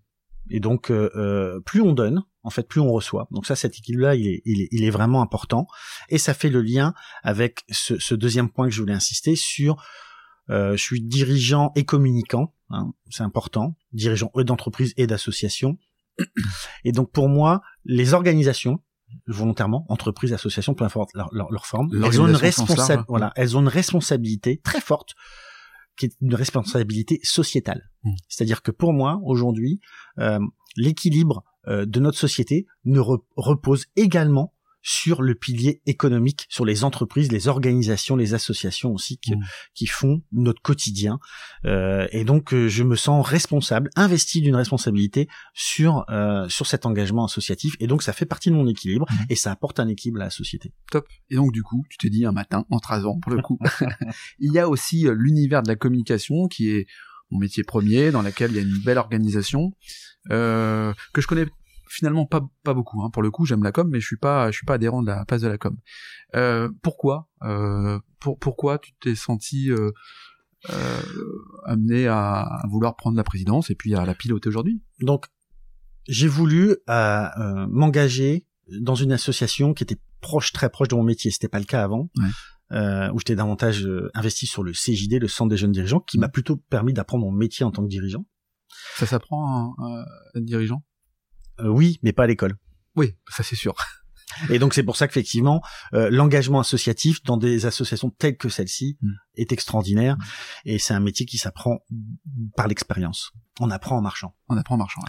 Et 0.51 0.61
donc, 0.61 0.91
euh, 0.91 1.11
euh, 1.15 1.61
plus 1.61 1.81
on 1.81 1.93
donne, 1.93 2.25
en 2.43 2.51
fait, 2.51 2.67
plus 2.67 2.81
on 2.81 2.93
reçoit. 2.93 3.29
Donc 3.31 3.47
ça, 3.47 3.57
cet 3.57 3.79
équilibre-là, 3.79 4.15
il 4.17 4.27
est, 4.27 4.43
il, 4.45 4.63
est, 4.63 4.69
il 4.71 4.85
est 4.85 4.91
vraiment 4.91 5.23
important. 5.23 5.67
Et 6.09 6.19
ça 6.19 6.35
fait 6.35 6.51
le 6.51 6.63
lien 6.63 6.95
avec 7.23 7.63
ce, 7.71 7.99
ce 7.99 8.15
deuxième 8.15 8.51
point 8.51 8.67
que 8.67 8.75
je 8.75 8.81
voulais 8.81 8.95
insister 8.95 9.37
sur. 9.37 9.83
Euh, 10.51 10.77
je 10.77 10.83
suis 10.83 11.01
dirigeant 11.01 11.73
et 11.77 11.85
communicant, 11.85 12.55
hein, 12.71 12.93
c'est 13.11 13.23
important, 13.23 13.77
dirigeant 13.93 14.31
d'entreprise 14.35 14.93
et 14.97 15.07
d'association. 15.07 15.79
Et 16.85 16.93
donc 16.93 17.13
pour 17.13 17.29
moi, 17.29 17.63
les 17.85 18.13
organisations, 18.13 18.83
volontairement, 19.27 19.87
entreprises, 19.89 20.33
associations, 20.33 20.75
peu 20.75 20.85
importe 20.85 21.11
leur, 21.15 21.29
leur, 21.33 21.51
leur 21.51 21.67
forme, 21.67 21.91
elles 21.93 22.21
ont 22.21 22.29
une 22.29 22.37
responsabilité, 22.37 23.05
voilà, 23.09 23.33
elles 23.37 23.57
ont 23.57 23.61
une 23.61 23.69
responsabilité 23.69 24.61
très 24.63 24.81
forte 24.81 25.15
qui 25.97 26.07
est 26.07 26.17
une 26.21 26.35
responsabilité 26.35 27.21
sociétale. 27.23 27.91
Mmh. 28.05 28.13
C'est-à-dire 28.29 28.63
que 28.63 28.71
pour 28.71 28.93
moi, 28.93 29.21
aujourd'hui, 29.25 29.81
euh, 30.19 30.39
l'équilibre 30.77 31.45
euh, 31.69 31.87
de 31.87 32.01
notre 32.01 32.19
société 32.19 32.67
ne 32.85 33.01
repose 33.37 33.87
également 33.97 34.52
sur 34.83 35.23
le 35.23 35.35
pilier 35.35 35.81
économique, 35.87 36.47
sur 36.49 36.65
les 36.65 36.85
entreprises, 36.85 37.31
les 37.31 37.49
organisations, 37.49 38.17
les 38.17 38.35
associations 38.35 38.93
aussi 38.93 39.19
qui, 39.19 39.37
mmh. 39.37 39.45
qui 39.75 39.87
font 39.87 40.23
notre 40.33 40.61
quotidien. 40.61 41.19
Euh, 41.65 42.07
et 42.11 42.25
donc, 42.25 42.53
euh, 42.53 42.69
je 42.69 42.83
me 42.83 42.97
sens 42.97 43.27
responsable, 43.27 43.91
investi 43.97 44.41
d'une 44.41 44.57
responsabilité 44.57 45.29
sur 45.55 46.05
euh, 46.11 46.49
sur 46.49 46.67
cet 46.67 46.85
engagement 46.87 47.25
associatif. 47.25 47.75
Et 47.81 47.87
donc, 47.87 48.03
ça 48.03 48.13
fait 48.13 48.27
partie 48.27 48.51
de 48.51 48.55
mon 48.55 48.67
équilibre 48.67 49.07
mmh. 49.09 49.25
et 49.31 49.37
ça 49.37 49.53
apporte 49.53 49.81
un 49.81 49.89
équilibre 49.89 50.21
à 50.21 50.25
la 50.25 50.31
société. 50.31 50.73
Top. 50.91 51.07
Et 51.31 51.37
donc, 51.37 51.53
du 51.53 51.63
coup, 51.63 51.85
tu 51.89 51.99
t'es 51.99 52.11
dit 52.11 52.27
un 52.27 52.33
matin, 52.33 52.65
en 52.71 52.79
13 52.79 53.07
ans, 53.07 53.19
pour 53.21 53.33
le 53.33 53.41
coup, 53.43 53.59
il 54.39 54.53
y 54.53 54.59
a 54.59 54.69
aussi 54.69 55.07
euh, 55.07 55.15
l'univers 55.17 55.63
de 55.63 55.69
la 55.69 55.77
communication 55.77 56.49
qui 56.49 56.71
est 56.71 56.87
mon 57.31 57.39
métier 57.39 57.65
premier, 57.65 58.11
dans 58.11 58.23
lequel 58.23 58.51
il 58.51 58.57
y 58.57 58.61
a 58.61 58.63
une 58.63 58.79
belle 58.85 58.99
organisation 58.99 59.73
euh, 60.31 60.93
que 61.13 61.21
je 61.21 61.27
connais 61.27 61.47
finalement 61.93 62.27
pas 62.27 62.47
pas 62.63 62.75
beaucoup. 62.75 63.03
Hein. 63.03 63.11
Pour 63.11 63.23
le 63.23 63.31
coup, 63.31 63.45
j'aime 63.45 63.63
la 63.63 63.73
com, 63.73 63.89
mais 63.91 64.01
je 64.01 64.07
suis 64.07 64.17
pas 64.17 64.51
je 64.51 64.57
suis 64.57 64.67
pas 64.67 64.75
adhérent 64.75 65.03
de 65.03 65.09
la 65.09 65.25
place 65.25 65.43
de 65.43 65.49
la 65.49 65.59
com. 65.59 65.77
Euh, 66.35 66.69
pourquoi 66.83 67.29
euh, 67.43 67.99
pour, 68.21 68.39
Pourquoi 68.39 68.79
tu 68.79 68.93
t'es 69.01 69.15
senti 69.15 69.71
euh, 69.71 69.91
amené 71.65 72.07
à, 72.07 72.63
vouloir 72.71 72.97
prendre 72.97 73.17
la 73.17 73.25
présidence 73.25 73.71
et 73.71 73.75
puis 73.75 73.95
à 73.95 74.05
la 74.05 74.15
piloter 74.15 74.49
aujourd'hui? 74.49 74.83
Donc, 75.01 75.27
j'ai 76.09 76.29
voulu 76.29 76.77
m'engager 76.89 78.47
dans 78.81 78.95
une 78.95 79.13
association 79.13 79.75
qui 79.75 79.83
était 79.85 79.99
proche, 80.21 80.53
très 80.53 80.71
proche 80.71 80.89
de 80.89 80.95
mon 80.95 81.03
métier. 81.03 81.31
C'était 81.31 81.49
pas 81.49 81.59
le 81.59 81.65
cas 81.65 81.83
avant. 81.83 82.09
Euh, 82.73 83.11
où 83.13 83.19
j'étais 83.19 83.35
davantage 83.35 83.85
euh, 83.85 84.11
investi 84.15 84.47
sur 84.47 84.63
le 84.63 84.73
CJD, 84.73 85.19
le 85.21 85.29
Centre 85.29 85.51
des 85.51 85.59
jeunes 85.59 85.73
dirigeants, 85.73 86.01
qui 86.01 86.19
m'a 86.19 86.31
plutôt 86.31 86.57
permis 86.57 86.95
d'apprendre 86.95 87.27
mon 87.27 87.33
métier 87.33 87.67
en 87.67 87.71
tant 87.71 87.83
que 87.83 87.89
dirigeant. 87.89 88.25
Ça 88.97 89.05
s'apprend 89.05 89.75
à, 89.75 90.07
être 90.35 90.45
dirigeant? 90.45 90.83
Euh, 91.63 91.69
Oui, 91.69 91.99
mais 92.03 92.13
pas 92.13 92.25
à 92.25 92.27
l'école. 92.27 92.57
Oui, 92.97 93.15
ça 93.29 93.43
c'est 93.43 93.57
sûr. 93.57 93.75
Et 94.51 94.59
donc 94.59 94.73
c'est 94.73 94.83
pour 94.83 94.97
ça 94.97 95.07
qu'effectivement 95.09 95.61
l'engagement 95.93 96.59
associatif 96.59 97.23
dans 97.23 97.37
des 97.37 97.67
associations 97.67 98.09
telles 98.09 98.39
que 98.39 98.49
celle-ci 98.49 98.97
mm. 99.03 99.11
est 99.37 99.53
extraordinaire 99.53 100.17
mm. 100.17 100.23
et 100.65 100.79
c'est 100.79 100.95
un 100.95 101.01
métier 101.01 101.27
qui 101.27 101.37
s'apprend 101.37 101.81
par 102.57 102.67
l'expérience. 102.67 103.33
On 103.61 103.71
apprend 103.71 103.99
en 103.99 104.01
marchant. 104.01 104.35
On 104.49 104.57
apprend 104.57 104.77
en 104.77 104.79
marchant. 104.79 105.03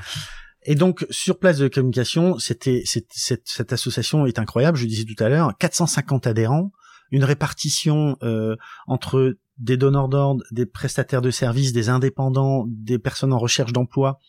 Et 0.66 0.76
donc 0.76 1.06
sur 1.10 1.40
place 1.40 1.58
de 1.58 1.70
communication, 1.70 2.38
c'était 2.38 2.84
cette, 2.86 3.42
cette 3.46 3.74
association 3.74 4.26
est 4.26 4.40
incroyable. 4.40 4.78
Je 4.78 4.86
disais 4.86 5.06
tout 5.06 5.22
à 5.24 5.30
l'heure, 5.30 5.58
450 5.58 6.28
adhérents, 6.28 6.72
une 7.12 7.24
répartition 7.24 8.18
euh, 8.24 8.56
entre 8.88 9.38
des 9.58 9.78
donneurs 9.78 10.10
d'ordre, 10.10 10.44
des 10.52 10.66
prestataires 10.66 11.22
de 11.22 11.32
services, 11.32 11.74
des 11.74 11.90
indépendants, 11.90 12.66
des 12.68 12.98
personnes 12.98 13.34
en 13.34 13.38
recherche 13.38 13.72
d'emploi, 13.72 14.20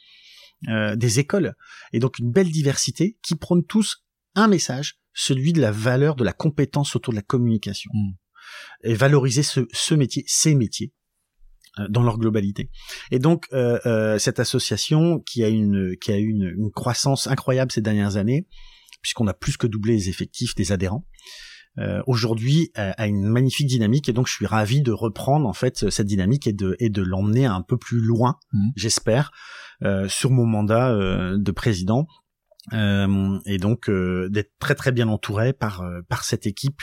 euh, 0.69 0.97
des 0.97 1.21
écoles, 1.21 1.55
et 1.93 1.99
donc 1.99 2.19
une 2.19 2.31
belle 2.31 2.51
diversité 2.51 3.19
qui 3.23 3.35
prône 3.35 3.65
tous 3.65 4.05
un 4.35 4.49
message, 4.49 4.99
celui 5.13 5.53
de 5.53 5.61
la 5.61 5.71
valeur 5.71 6.17
de 6.17 6.25
la 6.25 6.33
compétence 6.33 6.97
autour 6.97 7.13
de 7.13 7.17
la 7.17 7.23
communication, 7.23 7.91
hmm. 7.93 8.13
et 8.85 8.95
valoriser 8.95 9.43
ce, 9.43 9.95
métier, 9.95 10.25
ces 10.27 10.55
métiers 10.55 10.93
euh, 11.79 11.87
dans 11.89 12.03
leur 12.03 12.19
globalité. 12.19 12.71
Et 13.11 13.19
donc 13.19 13.47
cette 14.19 14.41
association 14.41 15.21
qui 15.21 15.45
a 15.45 15.49
une 15.49 15.97
qui 16.01 16.13
a 16.13 16.17
une, 16.17 16.55
une 16.57 16.71
croissance 16.71 17.27
incroyable 17.27 17.73
ces 17.73 17.83
dernières 17.83 18.17
années, 18.17 18.47
puisqu'on 19.03 19.27
a 19.27 19.35
plus 19.35 19.57
que 19.57 19.67
doublé 19.67 19.95
les 19.95 20.09
effectifs 20.09 20.55
des 20.55 20.73
adhérents. 20.73 21.07
Euh, 21.79 22.03
aujourd'hui 22.07 22.71
euh, 22.79 22.93
a 22.97 23.07
une 23.09 23.27
magnifique 23.27 23.67
dynamique 23.67 24.09
et 24.09 24.13
donc 24.13 24.29
je 24.29 24.33
suis 24.33 24.47
ravi 24.47 24.81
de 24.81 24.93
reprendre 24.93 25.49
en 25.49 25.53
fait 25.53 25.91
cette 25.91 26.07
dynamique 26.07 26.47
et 26.47 26.53
de 26.53 26.77
et 26.79 26.89
de 26.89 27.03
l'emmener 27.03 27.47
un 27.47 27.63
peu 27.63 27.77
plus 27.77 28.01
loin, 28.01 28.37
mmh. 28.53 28.69
j'espère, 28.77 29.33
euh, 29.83 30.09
sur 30.09 30.31
mon 30.31 30.47
mandat 30.47 30.95
de 31.37 31.51
président. 31.51 32.07
et 32.73 33.59
donc 33.59 33.91
d'être 33.91 34.53
très 34.59 34.75
très 34.75 34.93
bien 34.93 35.09
entouré 35.09 35.53
par 35.53 35.85
par 36.09 36.25
cette 36.25 36.47
équipe 36.47 36.83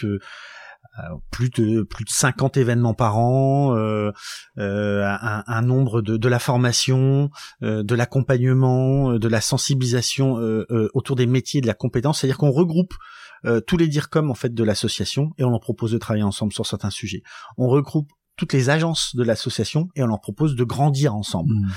plus 1.31 1.49
de 1.49 1.83
plus 1.83 2.03
de 2.03 2.09
50 2.09 2.57
événements 2.57 2.93
par 2.93 3.17
an, 3.17 3.75
euh, 3.77 4.11
un, 4.57 5.43
un, 5.47 5.61
nombre 5.61 6.01
de, 6.01 6.17
de 6.17 6.27
la 6.27 6.37
formation, 6.37 7.29
de 7.61 7.95
l'accompagnement, 7.95 9.13
de 9.13 9.27
la 9.27 9.41
sensibilisation 9.41 10.35
autour 10.93 11.15
des 11.15 11.27
métiers 11.27 11.61
de 11.61 11.67
la 11.67 11.73
compétence, 11.73 12.19
c'est-à-dire 12.19 12.37
qu'on 12.37 12.51
regroupe 12.51 12.93
euh, 13.45 13.61
tous 13.61 13.77
les 13.77 13.87
DIRCOM 13.87 14.29
en 14.29 14.35
fait 14.35 14.53
de 14.53 14.63
l'association 14.63 15.31
et 15.37 15.43
on 15.43 15.49
leur 15.49 15.59
propose 15.59 15.91
de 15.91 15.97
travailler 15.97 16.23
ensemble 16.23 16.53
sur 16.53 16.65
certains 16.65 16.89
sujets. 16.89 17.23
On 17.57 17.67
regroupe 17.67 18.11
toutes 18.37 18.53
les 18.53 18.69
agences 18.69 19.15
de 19.15 19.23
l'association 19.23 19.89
et 19.95 20.03
on 20.03 20.07
leur 20.07 20.21
propose 20.21 20.55
de 20.55 20.63
grandir 20.63 21.15
ensemble. 21.15 21.53
Hmm. 21.53 21.69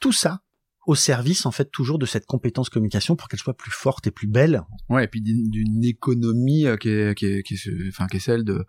Tout 0.00 0.12
ça 0.12 0.42
au 0.86 0.94
service 0.94 1.44
en 1.44 1.50
fait 1.50 1.70
toujours 1.70 1.98
de 1.98 2.06
cette 2.06 2.24
compétence 2.24 2.70
communication 2.70 3.14
pour 3.14 3.28
qu'elle 3.28 3.40
soit 3.40 3.56
plus 3.56 3.70
forte 3.70 4.06
et 4.06 4.10
plus 4.10 4.26
belle. 4.26 4.62
Ouais, 4.88 5.04
et 5.04 5.08
puis 5.08 5.20
d'une 5.20 5.84
économie 5.84 6.66
euh, 6.66 6.76
qui 6.76 6.88
est, 6.88 7.14
qui 7.14 7.26
est, 7.26 7.42
qui 7.42 7.54
est, 7.54 7.88
enfin, 7.88 8.06
qui 8.06 8.16
est 8.16 8.20
celle 8.20 8.44
de 8.44 8.64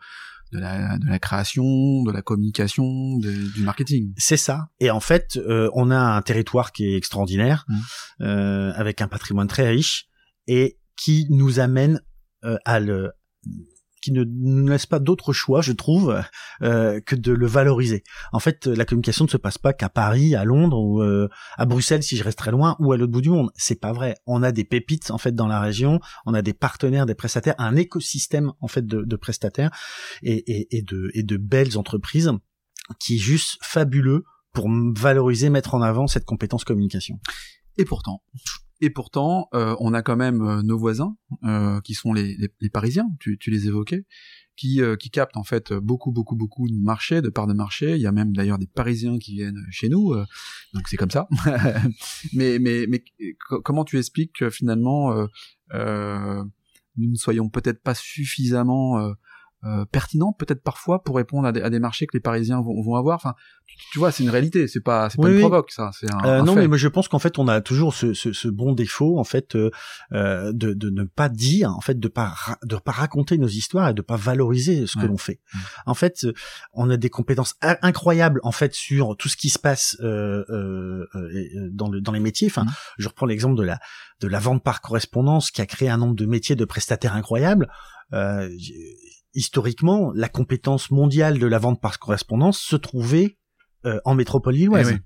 de 0.52 0.58
la, 0.58 0.98
de 0.98 1.06
la 1.06 1.20
création, 1.20 2.04
de 2.04 2.12
la 2.12 2.22
communication, 2.22 3.18
du 3.20 3.62
marketing. 3.62 4.14
C'est 4.18 4.38
ça. 4.38 4.70
Et 4.80 4.90
en 4.90 5.00
fait, 5.00 5.38
euh, 5.38 5.70
on 5.74 5.92
a 5.92 6.00
un 6.00 6.22
territoire 6.22 6.72
qui 6.72 6.86
est 6.86 6.98
extraordinaire, 6.98 7.66
hmm. 7.68 8.24
euh, 8.24 8.74
avec 8.74 9.02
un 9.02 9.08
patrimoine 9.08 9.48
très 9.48 9.70
riche 9.70 10.08
et 10.48 10.80
qui 10.96 11.28
nous 11.30 11.60
amène 11.60 12.02
à 12.66 12.80
le 12.80 13.12
qui 14.02 14.12
ne 14.12 14.24
nous 14.24 14.68
laisse 14.68 14.86
pas 14.86 15.00
d'autre 15.00 15.34
choix, 15.34 15.62
je 15.62 15.72
trouve, 15.72 16.22
euh, 16.62 17.00
que 17.02 17.16
de 17.16 17.32
le 17.32 17.48
valoriser. 17.48 18.04
En 18.32 18.40
fait, 18.40 18.66
la 18.68 18.86
communication 18.86 19.26
ne 19.26 19.30
se 19.30 19.38
passe 19.38 19.58
pas 19.58 19.74
qu'à 19.74 19.90
Paris, 19.90 20.36
à 20.36 20.44
Londres 20.44 20.80
ou 20.80 21.02
euh, 21.02 21.28
à 21.58 21.66
Bruxelles 21.66 22.04
si 22.04 22.18
je 22.18 22.24
reste 22.24 22.38
très 22.38 22.52
loin 22.52 22.76
ou 22.80 22.92
à 22.92 22.98
l'autre 22.98 23.12
bout 23.12 23.22
du 23.22 23.30
monde. 23.30 23.52
C'est 23.56 23.80
pas 23.80 23.94
vrai. 23.94 24.16
On 24.26 24.44
a 24.44 24.52
des 24.52 24.64
pépites 24.64 25.12
en 25.12 25.18
fait 25.18 25.34
dans 25.34 25.48
la 25.48 25.60
région, 25.60 26.00
on 26.26 26.34
a 26.34 26.42
des 26.42 26.54
partenaires, 26.54 27.06
des 27.06 27.16
prestataires, 27.16 27.56
un 27.58 27.76
écosystème 27.76 28.52
en 28.62 28.68
fait 28.68 28.86
de, 28.86 29.04
de 29.04 29.16
prestataires 29.16 29.72
et, 30.24 30.38
et, 30.52 30.78
et, 30.78 30.82
de, 30.82 31.12
et 31.14 31.24
de 31.24 31.38
belles 31.38 31.78
entreprises 31.78 32.32
qui 33.00 33.16
est 33.16 33.20
juste 33.20 33.58
fabuleux 33.62 34.24
pour 34.54 34.68
valoriser, 34.96 35.50
mettre 35.50 35.76
en 35.76 35.82
avant 35.82 36.08
cette 36.08 36.26
compétence 36.26 36.64
communication. 36.64 37.20
Et 37.78 37.86
pourtant, 37.86 38.24
et 38.82 38.90
pourtant, 38.90 39.50
euh, 39.54 39.76
on 39.80 39.94
a 39.94 40.02
quand 40.02 40.16
même 40.16 40.42
euh, 40.42 40.62
nos 40.62 40.78
voisins, 40.78 41.18
euh, 41.44 41.82
qui 41.82 41.94
sont 41.94 42.14
les, 42.14 42.38
les, 42.38 42.70
Parisiens, 42.70 43.10
tu, 43.20 43.38
tu, 43.38 43.52
les 43.52 43.68
évoquais, 43.68 44.06
qui, 44.56 44.82
qui 45.00 45.10
captent 45.10 45.38
en 45.38 45.44
fait 45.44 45.72
beaucoup, 45.72 46.12
beaucoup, 46.12 46.36
beaucoup 46.36 46.68
de 46.68 46.76
marché, 46.76 47.22
de 47.22 47.30
parts 47.30 47.48
de 47.48 47.54
marché. 47.54 47.96
Il 47.96 48.02
y 48.02 48.08
a 48.08 48.12
même 48.12 48.34
d'ailleurs 48.34 48.58
des 48.58 48.68
Parisiens 48.68 49.18
qui 49.18 49.36
viennent 49.36 49.66
chez 49.70 49.88
nous, 49.88 50.14
donc 50.74 50.88
c'est 50.88 50.98
comme 50.98 51.12
ça. 51.12 51.30
mais, 52.34 52.60
mais, 52.60 52.86
mais 52.90 53.02
comment 53.64 53.86
tu 53.86 53.98
expliques 53.98 54.34
que 54.34 54.50
finalement, 54.50 55.16
nous 55.74 57.10
ne 57.10 57.16
soyons 57.16 57.48
peut-être 57.48 57.82
pas 57.82 57.96
suffisamment 57.96 59.14
euh, 59.64 59.86
pertinente 59.86 60.38
peut-être 60.38 60.64
parfois 60.64 61.04
pour 61.04 61.18
répondre 61.18 61.48
à 61.48 61.52
des, 61.52 61.80
marchés 61.80 62.08
que 62.08 62.16
les 62.16 62.22
Parisiens 62.22 62.62
vont, 62.62 62.82
vont 62.82 62.96
avoir. 62.96 63.16
Enfin, 63.16 63.36
tu, 63.92 64.00
vois, 64.00 64.12
c'est 64.12 64.24
une 64.24 64.30
réalité, 64.30 64.68
c'est 64.68 64.82
pas 64.82 65.10
c'est 65.10 65.22
pas 65.22 65.30
une 65.30 65.40
provoque 65.40 65.72
ça. 65.72 65.92
C'est 66.00 66.12
un, 66.12 66.24
euh, 66.26 66.42
non, 66.42 66.56
mais 66.56 66.68
moi 66.68 66.78
je 66.78 66.88
pense 66.88 67.08
qu'en 67.08 67.20
fait 67.20 67.38
on 67.40 67.48
a 67.48 67.62
toujours 67.62 67.94
ce, 67.94 68.14
ce, 68.14 68.34
ce 68.34 68.48
bon 68.48 68.74
défaut 68.74 69.20
en 69.20 69.24
fait 69.24 69.56
euh, 69.56 69.70
euh, 70.14 70.52
de, 70.54 70.74
de 70.74 70.90
ne 70.90 71.04
pas 71.04 71.30
dire, 71.30 71.72
en 71.72 71.82
fait 71.82 72.00
de 72.00 72.08
pas 72.08 72.34
de 72.64 72.76
pas 72.78 72.92
raconter 72.92 73.38
nos 73.38 73.48
histoires 73.48 73.90
et 73.90 73.94
de 73.94 74.02
pas 74.02 74.16
valoriser 74.16 74.88
ce 74.88 74.98
que 74.98 75.06
l'on 75.06 75.18
fait. 75.18 75.40
En 75.86 75.94
fait, 75.94 76.26
on 76.74 76.90
a 76.90 76.98
des 76.98 77.10
compétences 77.10 77.56
incroyables 77.62 78.40
en 78.44 78.52
fait 78.52 78.74
sur 78.74 79.16
tout 79.18 79.30
ce 79.30 79.38
qui 79.38 79.50
se 79.50 79.60
passe 79.60 79.98
euh, 80.02 80.44
euh, 80.54 81.70
dans 81.72 81.90
le 81.90 82.02
dans 82.02 82.12
les 82.12 82.20
métiers. 82.20 82.48
Enfin, 82.48 82.66
je 82.98 83.08
reprends 83.08 83.26
l'exemple 83.26 83.56
de 83.56 83.64
la 83.64 83.80
de 84.22 84.28
la 84.28 84.40
vente 84.40 84.64
par 84.64 84.82
correspondance 84.82 85.52
qui 85.52 85.62
a 85.62 85.66
créé 85.66 85.90
un 85.90 85.98
nombre 85.98 86.16
de 86.16 86.26
métiers 86.26 86.56
de 86.56 86.66
prestataires 86.66 87.16
incroyables. 87.16 87.70
Euh, 88.14 88.50
historiquement, 89.40 90.12
la 90.14 90.28
compétence 90.28 90.92
mondiale 90.92 91.40
de 91.40 91.48
la 91.48 91.60
vente 91.60 91.82
par 91.82 91.98
correspondance 91.98 92.60
se 92.60 92.76
trouvait 92.76 93.38
euh, 93.86 94.00
en 94.04 94.14
métropole 94.14 94.54
lilloise. 94.54 94.92
Eh 94.92 95.00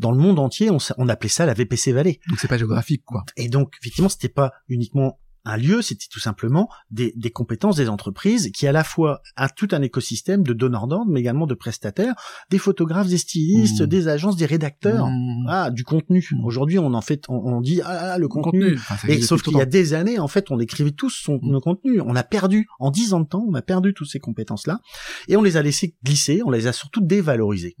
Dans 0.00 0.10
le 0.10 0.18
monde 0.18 0.40
entier, 0.40 0.70
on, 0.70 0.78
on 0.96 1.08
appelait 1.08 1.28
ça 1.28 1.46
la 1.46 1.54
VPC 1.54 1.92
Vallée. 1.92 2.20
Donc 2.28 2.40
c'est 2.40 2.48
pas 2.48 2.58
géographique, 2.58 3.04
quoi. 3.04 3.24
Et 3.36 3.48
donc, 3.48 3.74
effectivement, 3.80 4.08
c'était 4.08 4.28
pas 4.28 4.52
uniquement 4.68 5.20
un 5.48 5.56
lieu, 5.56 5.80
c'était 5.80 6.06
tout 6.10 6.20
simplement 6.20 6.68
des, 6.90 7.14
des, 7.16 7.30
compétences 7.30 7.76
des 7.76 7.88
entreprises 7.88 8.52
qui 8.52 8.66
à 8.66 8.72
la 8.72 8.84
fois 8.84 9.22
a 9.34 9.48
tout 9.48 9.68
un 9.72 9.80
écosystème 9.80 10.42
de 10.42 10.52
donneurs 10.52 10.86
d'ordre, 10.86 11.10
mais 11.10 11.20
également 11.20 11.46
de 11.46 11.54
prestataires, 11.54 12.14
des 12.50 12.58
photographes, 12.58 13.08
des 13.08 13.16
stylistes, 13.16 13.80
mmh. 13.80 13.86
des 13.86 14.08
agences, 14.08 14.36
des 14.36 14.44
rédacteurs, 14.44 15.06
mmh. 15.06 15.46
ah, 15.48 15.70
du 15.70 15.84
contenu. 15.84 16.28
Mmh. 16.30 16.44
Aujourd'hui, 16.44 16.78
on 16.78 16.92
en 16.92 17.00
fait, 17.00 17.24
on, 17.28 17.62
dit 17.62 17.80
ah 17.82 18.18
le 18.18 18.28
contenu. 18.28 18.78
Et 19.08 19.22
sauf 19.22 19.42
qu'il 19.42 19.56
y 19.56 19.60
a 19.60 19.66
des 19.66 19.94
années, 19.94 20.18
en 20.18 20.28
fait, 20.28 20.50
on 20.50 20.60
écrivait 20.60 20.90
tous 20.90 21.10
son, 21.10 21.40
nos 21.42 21.60
contenus. 21.60 22.02
On 22.04 22.14
a 22.14 22.22
perdu 22.22 22.66
en 22.78 22.90
dix 22.90 23.14
ans 23.14 23.20
de 23.20 23.26
temps, 23.26 23.44
on 23.48 23.54
a 23.54 23.62
perdu 23.62 23.94
toutes 23.94 24.08
ces 24.08 24.20
compétences-là, 24.20 24.80
et 25.28 25.36
on 25.36 25.42
les 25.42 25.56
a 25.56 25.62
laissées 25.62 25.96
glisser, 26.04 26.42
on 26.44 26.50
les 26.50 26.66
a 26.66 26.74
surtout 26.74 27.00
dévalorisées. 27.00 27.74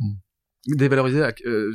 Dévalorisées, 0.68 1.22
euh, 1.44 1.70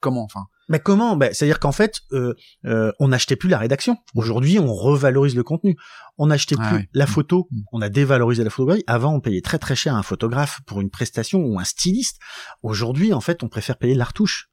comment, 0.00 0.24
enfin 0.24 0.46
mais 0.70 0.78
comment? 0.78 1.16
Ben, 1.16 1.34
C'est-à-dire 1.34 1.58
qu'en 1.58 1.72
fait, 1.72 1.98
euh, 2.12 2.34
euh, 2.64 2.92
on 3.00 3.08
n'achetait 3.08 3.34
plus 3.34 3.48
la 3.48 3.58
rédaction. 3.58 3.96
Aujourd'hui, 4.14 4.60
on 4.60 4.72
revalorise 4.72 5.34
le 5.34 5.42
contenu. 5.42 5.76
On 6.16 6.28
n'achetait 6.28 6.54
ah 6.60 6.68
plus 6.68 6.88
la 6.94 7.06
mm. 7.06 7.08
photo. 7.08 7.48
Mm. 7.50 7.60
On 7.72 7.82
a 7.82 7.88
dévalorisé 7.88 8.44
la 8.44 8.50
photographie. 8.50 8.84
Avant, 8.86 9.12
on 9.12 9.20
payait 9.20 9.40
très 9.40 9.58
très 9.58 9.74
cher 9.74 9.96
un 9.96 10.04
photographe 10.04 10.60
pour 10.66 10.80
une 10.80 10.88
prestation 10.88 11.40
ou 11.40 11.58
un 11.58 11.64
styliste. 11.64 12.20
Aujourd'hui, 12.62 13.12
en 13.12 13.20
fait, 13.20 13.42
on 13.42 13.48
préfère 13.48 13.78
payer 13.78 13.96
la 13.96 14.04
retouche. 14.04 14.48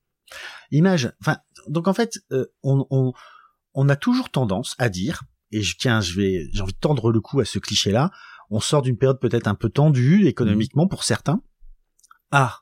Image. 0.72 1.14
Enfin, 1.22 1.38
donc 1.68 1.88
en 1.88 1.94
fait, 1.94 2.18
euh, 2.32 2.48
on, 2.64 2.88
on, 2.90 3.14
on 3.76 3.88
a 3.88 3.96
toujours 3.96 4.32
tendance 4.32 4.74
à 4.80 4.90
dire, 4.90 5.22
et 5.52 5.62
je 5.62 5.78
tiens, 5.78 6.02
je 6.02 6.20
vais, 6.20 6.48
j'ai 6.52 6.62
envie 6.62 6.74
de 6.74 6.80
tendre 6.80 7.12
le 7.12 7.22
coup 7.22 7.40
à 7.42 7.46
ce 7.46 7.60
cliché-là. 7.60 8.10
On 8.50 8.60
sort 8.60 8.82
d'une 8.82 8.98
période 8.98 9.20
peut-être 9.20 9.48
un 9.48 9.56
peu 9.56 9.70
tendue 9.70 10.26
économiquement 10.26 10.88
pour 10.88 11.04
certains. 11.04 11.44
Ah, 12.32 12.62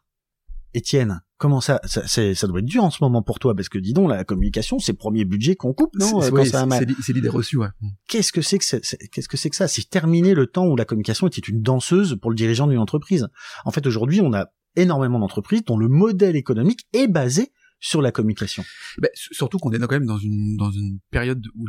Étienne, 0.74 1.22
comment 1.38 1.62
ça, 1.62 1.80
ça, 1.86 2.06
ça 2.08 2.48
doit 2.48 2.60
être 2.60 2.66
dur 2.66 2.84
en 2.84 2.90
ce 2.90 3.00
moment 3.02 3.22
pour 3.22 3.40
toi 3.40 3.56
parce 3.56 3.70
que 3.70 3.78
dis 3.78 3.94
donc 3.94 4.10
la 4.10 4.24
communication 4.24 4.80
c'est 4.80 4.94
le 4.94 4.98
premier 4.98 5.26
budget 5.26 5.56
qu'on 5.56 5.74
coupe 5.74 5.94
non 5.96 6.22
c'est 6.22 7.14
l'idée 7.14 7.30
reçue 7.30 7.58
ouais. 7.58 7.68
qu'est-ce 8.08 8.32
que 8.32 8.42
c'est 8.42 8.58
que 8.58 8.66
qu'est-ce 9.08 9.28
que 9.28 9.38
c'est 9.38 9.50
que 9.50 9.56
ça? 9.56 9.68
C'est 9.68 9.90
terminer 9.90 10.34
le 10.34 10.48
temps 10.48 10.66
où 10.68 10.76
la 10.76 10.86
communication 10.86 11.28
était 11.28 11.42
une 11.42 11.62
danseuse 11.62 12.18
pour 12.22 12.32
le 12.32 12.36
dirigeant 12.36 12.68
d'une 12.68 12.80
entreprise 12.80 13.28
en 13.66 13.72
fait 13.72 13.86
aujourd'hui 13.86 14.22
on 14.22 14.34
a 14.34 14.48
énormément 14.76 15.20
d'entreprises 15.20 15.64
dont 15.66 15.78
le 15.78 15.88
modèle 15.88 16.36
économique 16.36 16.88
est 16.94 17.08
basé 17.08 17.52
sur 17.80 18.02
la 18.02 18.12
communication. 18.12 18.64
Ben, 18.98 19.10
surtout 19.14 19.60
qu'on 19.60 19.72
est 19.72 19.80
quand 19.80 19.92
même 19.92 20.06
dans 20.06 20.18
une 20.18 20.56
dans 20.58 20.72
une 20.72 21.00
période 21.12 21.46
où 21.56 21.68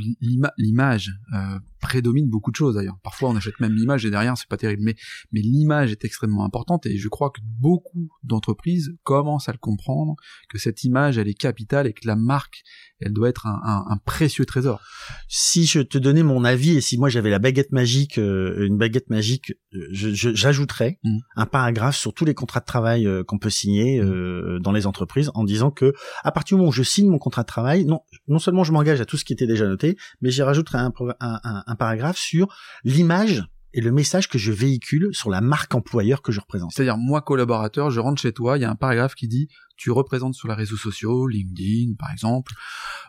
l'image 0.57 1.13
euh, 1.35 1.59
prédomine 1.87 2.29
beaucoup 2.29 2.51
de 2.51 2.57
choses 2.57 2.75
d'ailleurs. 2.75 2.99
Parfois 3.05 3.31
on 3.31 3.37
achète 3.37 3.61
même 3.61 3.75
l'image 3.75 4.05
et 4.05 4.11
derrière 4.11 4.37
c'est 4.37 4.49
pas 4.49 4.57
terrible, 4.57 4.83
mais 4.83 4.97
mais 5.33 5.41
l'image 5.41 5.93
est 5.93 6.05
extrêmement 6.05 6.45
importante 6.45 6.85
et 6.87 6.99
je 6.99 7.09
crois 7.09 7.31
que 7.31 7.41
beaucoup 7.45 8.09
d'entreprises 8.25 8.97
commencent 9.05 9.49
à 9.49 9.53
le 9.53 9.59
comprendre 9.59 10.17
que 10.49 10.59
cette 10.59 10.83
image 10.83 11.17
elle 11.17 11.29
est 11.29 11.35
capitale 11.35 11.87
et 11.87 11.93
que 11.93 12.07
la 12.07 12.17
marque 12.17 12.65
elle 13.01 13.13
doit 13.13 13.29
être 13.29 13.47
un, 13.47 13.85
un, 13.89 13.97
précieux 13.99 14.47
trésor. 14.47 14.81
Si 15.29 15.67
je 15.67 15.81
te 15.81 15.99
donnais 15.99 16.23
mon 16.23 16.45
avis 16.45 16.77
et 16.77 16.81
si 16.81 16.97
moi 16.97 17.09
j'avais 17.09 17.29
la 17.29 17.39
baguette 17.39 17.71
magique, 17.71 18.19
euh, 18.19 18.67
une 18.67 18.79
baguette 18.79 19.11
magique, 19.11 19.53
euh, 19.75 19.87
j'ajouterais 19.93 20.99
mmh. 21.05 21.19
un 21.37 21.47
paragraphe 21.47 21.97
sur 21.97 22.15
tous 22.15 22.25
les 22.25 22.33
contrats 22.33 22.61
de 22.61 22.65
travail 22.65 23.07
euh, 23.07 23.23
qu'on 23.23 23.39
peut 23.39 23.51
signer 23.51 24.01
mmh. 24.01 24.61
dans 24.61 24.73
les 24.73 24.87
entreprises 24.87 25.31
en 25.35 25.45
disant 25.45 25.71
que 25.71 25.93
à 26.25 26.33
partir 26.33 26.57
du 26.57 26.61
moment 26.61 26.71
où 26.71 26.73
je 26.73 26.83
signe 26.83 27.11
mon 27.11 27.19
contrat 27.19 27.43
de 27.43 27.49
travail, 27.49 27.85
non, 27.85 28.01
non 28.29 28.39
seulement 28.39 28.65
je 28.65 28.73
m'engage 28.73 29.01
à 29.01 29.05
tout 29.05 29.19
ce 29.19 29.25
qui 29.25 29.35
était 29.35 29.47
déjà 29.47 29.67
noté, 29.67 29.97
mais 30.23 30.31
j'y 30.31 30.43
rajouterai 30.43 30.79
un, 30.79 30.93
un, 31.21 31.65
un 31.67 31.76
paragraphe 31.77 32.19
sur 32.19 32.55
l'image 32.85 33.45
et 33.73 33.81
le 33.81 33.93
message 33.93 34.29
que 34.29 34.39
je 34.39 34.53
véhicule 34.53 35.11
sur 35.13 35.31
la 35.31 35.41
marque 35.41 35.75
employeur 35.75 36.23
que 36.23 36.33
je 36.33 36.41
représente. 36.41 36.73
C'est-à-dire, 36.73 36.97
moi, 36.97 37.21
collaborateur, 37.21 37.91
je 37.91 38.01
rentre 38.01 38.21
chez 38.21 38.33
toi, 38.33 38.57
il 38.57 38.63
y 38.63 38.65
a 38.65 38.71
un 38.71 38.75
paragraphe 38.75 39.15
qui 39.15 39.29
dit 39.29 39.49
tu 39.77 39.91
représentes 39.91 40.35
sur 40.35 40.49
les 40.49 40.55
réseaux 40.55 40.77
sociaux, 40.77 41.27
LinkedIn 41.27 41.95
par 41.99 42.11
exemple, 42.11 42.53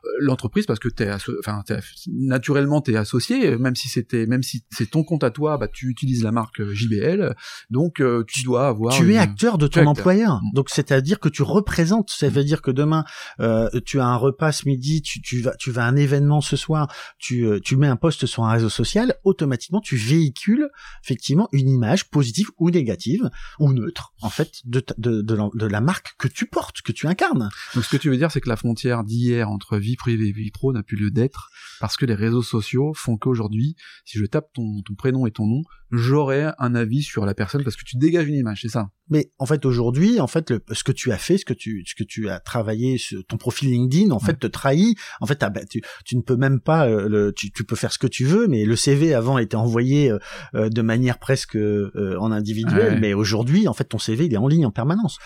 euh, 0.05 0.09
l'entreprise 0.19 0.65
parce 0.65 0.79
que 0.79 0.89
t'es, 0.89 1.09
enfin, 1.39 1.63
naturellement 2.07 2.81
t'es 2.81 2.95
associé, 2.95 3.57
même 3.57 3.75
si 3.75 3.89
c'était, 3.89 4.25
même 4.25 4.43
si 4.43 4.63
c'est 4.69 4.89
ton 4.89 5.03
compte 5.03 5.23
à 5.23 5.31
toi, 5.31 5.57
bah 5.57 5.67
tu 5.67 5.89
utilises 5.89 6.23
la 6.23 6.31
marque 6.31 6.61
JBL, 6.73 7.35
donc 7.69 8.01
euh, 8.01 8.23
tu 8.27 8.43
dois 8.43 8.67
avoir. 8.67 8.93
Tu 8.93 9.13
es 9.13 9.17
acteur 9.17 9.57
de 9.57 9.67
ton 9.67 9.85
employeur, 9.85 10.41
mm. 10.43 10.53
donc 10.53 10.69
c'est-à-dire 10.69 11.19
que 11.19 11.29
tu 11.29 11.43
représentes. 11.43 12.09
Ça 12.09 12.29
veut 12.29 12.43
dire 12.43 12.61
que 12.61 12.71
demain 12.71 13.05
euh, 13.39 13.69
tu 13.85 13.99
as 13.99 14.05
un 14.05 14.15
repas 14.15 14.51
ce 14.51 14.67
midi, 14.67 15.01
tu, 15.01 15.21
tu 15.21 15.41
vas, 15.41 15.55
tu 15.55 15.71
vas 15.71 15.85
à 15.85 15.87
un 15.87 15.95
événement 15.95 16.41
ce 16.41 16.55
soir, 16.55 16.93
tu, 17.17 17.45
euh, 17.45 17.59
tu 17.59 17.75
mets 17.75 17.87
un 17.87 17.95
post 17.95 18.25
sur 18.25 18.43
un 18.43 18.51
réseau 18.51 18.69
social, 18.69 19.15
automatiquement 19.23 19.81
tu 19.81 19.95
véhicules 19.95 20.69
effectivement 21.03 21.49
une 21.51 21.69
image 21.69 22.09
positive 22.09 22.49
ou 22.57 22.69
négative 22.69 23.29
ou 23.59 23.73
neutre 23.73 24.13
en 24.21 24.29
fait 24.29 24.61
de, 24.65 24.83
de, 24.97 25.21
de, 25.21 25.35
la, 25.35 25.49
de 25.53 25.65
la 25.65 25.81
marque 25.81 26.15
que 26.17 26.27
tu 26.27 26.45
que 26.83 26.91
tu 26.91 27.07
incarnes. 27.07 27.49
Donc 27.75 27.83
ce 27.83 27.89
que 27.89 27.97
tu 27.97 28.09
veux 28.09 28.17
dire, 28.17 28.31
c'est 28.31 28.41
que 28.41 28.49
la 28.49 28.55
frontière 28.55 29.03
d'hier 29.03 29.49
entre 29.49 29.77
vie 29.77 29.95
privée 29.95 30.27
et 30.27 30.31
vie 30.31 30.51
pro 30.51 30.73
n'a 30.73 30.83
plus 30.83 30.97
lieu 30.97 31.11
d'être 31.11 31.49
parce 31.79 31.97
que 31.97 32.05
les 32.05 32.15
réseaux 32.15 32.43
sociaux 32.43 32.93
font 32.95 33.17
qu'aujourd'hui, 33.17 33.75
si 34.05 34.17
je 34.17 34.25
tape 34.25 34.51
ton, 34.53 34.81
ton 34.83 34.95
prénom 34.95 35.25
et 35.25 35.31
ton 35.31 35.45
nom, 35.45 35.63
j'aurai 35.91 36.51
un 36.57 36.75
avis 36.75 37.03
sur 37.03 37.25
la 37.25 37.33
personne 37.33 37.63
parce 37.63 37.75
que 37.75 37.85
tu 37.85 37.97
dégages 37.97 38.27
une 38.27 38.35
image, 38.35 38.61
c'est 38.61 38.69
ça? 38.69 38.89
Mais 39.09 39.31
en 39.37 39.45
fait 39.45 39.65
aujourd'hui, 39.65 40.19
en 40.19 40.27
fait, 40.27 40.51
le, 40.51 40.61
ce 40.71 40.83
que 40.83 40.91
tu 40.91 41.11
as 41.11 41.17
fait, 41.17 41.37
ce 41.37 41.45
que 41.45 41.53
tu, 41.53 41.83
ce 41.85 41.95
que 41.95 42.03
tu 42.03 42.29
as 42.29 42.39
travaillé, 42.39 42.97
sur 42.97 43.25
ton 43.25 43.37
profil 43.37 43.69
LinkedIn, 43.69 44.11
en 44.11 44.19
fait, 44.19 44.37
te 44.37 44.47
trahit. 44.47 44.97
En 45.21 45.25
fait, 45.25 45.39
bah, 45.39 45.65
tu, 45.69 45.81
tu 46.05 46.17
ne 46.17 46.21
peux 46.21 46.35
même 46.35 46.59
pas, 46.59 46.87
euh, 46.87 47.07
le, 47.07 47.33
tu, 47.33 47.51
tu, 47.51 47.63
peux 47.63 47.75
faire 47.75 47.93
ce 47.93 47.99
que 47.99 48.07
tu 48.07 48.25
veux, 48.25 48.47
mais 48.47 48.65
le 48.65 48.75
CV 48.75 49.13
avant 49.13 49.37
était 49.37 49.55
envoyé 49.55 50.11
euh, 50.11 50.19
euh, 50.55 50.69
de 50.69 50.81
manière 50.81 51.19
presque 51.19 51.57
en 51.57 52.31
individuel, 52.31 52.99
mais 52.99 53.13
aujourd'hui, 53.13 53.67
en 53.67 53.73
fait, 53.73 53.85
ton 53.85 53.99
CV 53.99 54.25
il 54.25 54.33
est 54.33 54.37
en 54.37 54.47
ligne 54.47 54.65
en 54.65 54.71
permanence. 54.71 55.17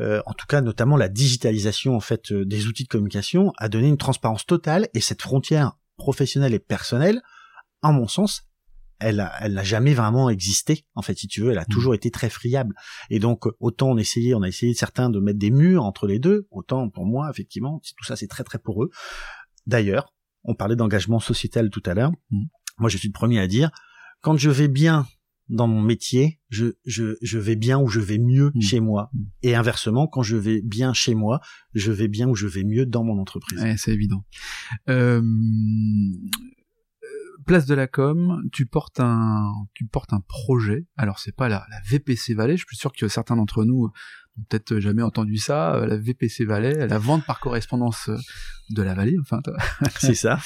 En 0.00 0.32
tout 0.32 0.46
cas, 0.46 0.60
notamment 0.60 0.96
la 0.96 1.08
digitalisation 1.08 1.94
en 1.94 2.00
fait 2.00 2.32
des 2.32 2.66
outils 2.66 2.84
de 2.84 2.88
communication 2.88 3.52
a 3.58 3.68
donné 3.68 3.88
une 3.88 3.98
transparence 3.98 4.46
totale 4.46 4.88
et 4.94 5.00
cette 5.00 5.22
frontière 5.22 5.76
professionnelle 5.96 6.54
et 6.54 6.58
personnelle, 6.58 7.20
en 7.82 7.92
mon 7.92 8.08
sens, 8.08 8.50
elle 9.00 9.28
elle 9.40 9.54
n'a 9.54 9.64
jamais 9.64 9.94
vraiment 9.94 10.30
existé 10.30 10.84
en 10.94 11.02
fait 11.02 11.18
si 11.18 11.26
tu 11.26 11.40
veux 11.40 11.50
elle 11.50 11.58
a 11.58 11.62
mmh. 11.62 11.72
toujours 11.72 11.94
été 11.94 12.10
très 12.10 12.30
friable 12.30 12.74
et 13.08 13.18
donc 13.18 13.46
autant 13.58 13.90
on 13.90 13.96
essayait 13.96 14.34
on 14.34 14.42
a 14.42 14.48
essayé 14.48 14.74
certains 14.74 15.10
de 15.10 15.18
mettre 15.18 15.38
des 15.38 15.50
murs 15.50 15.84
entre 15.84 16.06
les 16.06 16.18
deux 16.18 16.46
autant 16.50 16.88
pour 16.88 17.06
moi 17.06 17.28
effectivement 17.30 17.80
tout 17.96 18.04
ça 18.04 18.14
c'est 18.16 18.28
très 18.28 18.44
très 18.44 18.58
pour 18.58 18.84
eux 18.84 18.90
d'ailleurs 19.66 20.14
on 20.44 20.54
parlait 20.54 20.76
d'engagement 20.76 21.18
sociétal 21.18 21.70
tout 21.70 21.82
à 21.86 21.94
l'heure 21.94 22.12
mmh. 22.30 22.44
moi 22.78 22.90
je 22.90 22.98
suis 22.98 23.08
le 23.08 23.14
premier 23.14 23.40
à 23.40 23.46
dire 23.46 23.70
quand 24.20 24.36
je 24.36 24.50
vais 24.50 24.68
bien 24.68 25.06
dans 25.50 25.66
mon 25.66 25.82
métier, 25.82 26.40
je, 26.48 26.76
je, 26.86 27.16
je 27.20 27.38
vais 27.38 27.56
bien 27.56 27.78
ou 27.78 27.88
je 27.88 28.00
vais 28.00 28.18
mieux 28.18 28.52
mmh. 28.54 28.60
chez 28.60 28.80
moi. 28.80 29.10
Et 29.42 29.54
inversement, 29.54 30.06
quand 30.06 30.22
je 30.22 30.36
vais 30.36 30.62
bien 30.62 30.92
chez 30.94 31.14
moi, 31.14 31.40
je 31.74 31.92
vais 31.92 32.08
bien 32.08 32.28
ou 32.28 32.34
je 32.34 32.46
vais 32.46 32.64
mieux 32.64 32.86
dans 32.86 33.04
mon 33.04 33.18
entreprise. 33.18 33.60
c'est 33.76 33.92
évident. 33.92 34.24
Euh, 34.88 35.20
place 37.46 37.66
de 37.66 37.74
la 37.74 37.88
com, 37.88 38.48
tu 38.52 38.64
portes 38.66 39.00
un, 39.00 39.52
tu 39.74 39.84
portes 39.84 40.12
un 40.12 40.20
projet. 40.20 40.86
Alors 40.96 41.18
c'est 41.18 41.34
pas 41.34 41.48
la, 41.48 41.66
la 41.70 41.80
VPC 41.84 42.34
Valley. 42.34 42.56
Je 42.56 42.64
suis 42.64 42.76
sûr 42.76 42.92
que 42.92 43.08
certains 43.08 43.36
d'entre 43.36 43.64
nous 43.64 43.90
peut-être 44.48 44.78
jamais 44.78 45.02
entendu 45.02 45.36
ça. 45.36 45.74
Euh, 45.74 45.86
la 45.86 45.96
VPC 45.96 46.44
Valley, 46.44 46.86
la 46.86 46.98
vente 46.98 47.24
par 47.26 47.40
correspondance 47.40 48.08
euh, 48.08 48.16
de 48.70 48.82
la 48.82 48.94
vallée. 48.94 49.16
Enfin, 49.20 49.40
c'est 49.98 50.14
ça. 50.14 50.38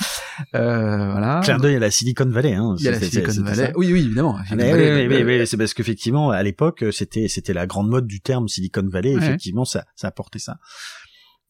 euh, 0.55 1.11
voilà. 1.11 1.41
Clin 1.45 1.59
d'œil 1.59 1.77
à 1.77 1.79
la 1.79 1.91
Silicon 1.91 2.27
Valley. 2.27 2.55
Hein. 2.55 2.75
Il 2.79 2.85
y 2.85 2.89
a 2.89 2.93
la 2.93 3.01
Silicon 3.01 3.43
Valley. 3.43 3.73
Oui, 3.77 3.93
oui, 3.93 4.01
évidemment. 4.01 4.39
oui, 4.51 5.07
oui, 5.09 5.23
oui, 5.23 5.47
c'est 5.47 5.57
parce 5.57 5.75
qu'effectivement, 5.75 6.31
à 6.31 6.43
l'époque, 6.43 6.85
c'était, 6.93 7.29
c'était 7.29 7.53
la 7.55 7.67
grande 7.67 7.89
mode 7.89 8.07
du 8.07 8.21
terme 8.21 8.49
Silicon 8.49 8.87
Valley. 8.89 9.13
Effectivement, 9.13 9.65
ça, 9.65 9.85
ça 9.95 10.09
apportait 10.09 10.39
ça. 10.39 10.59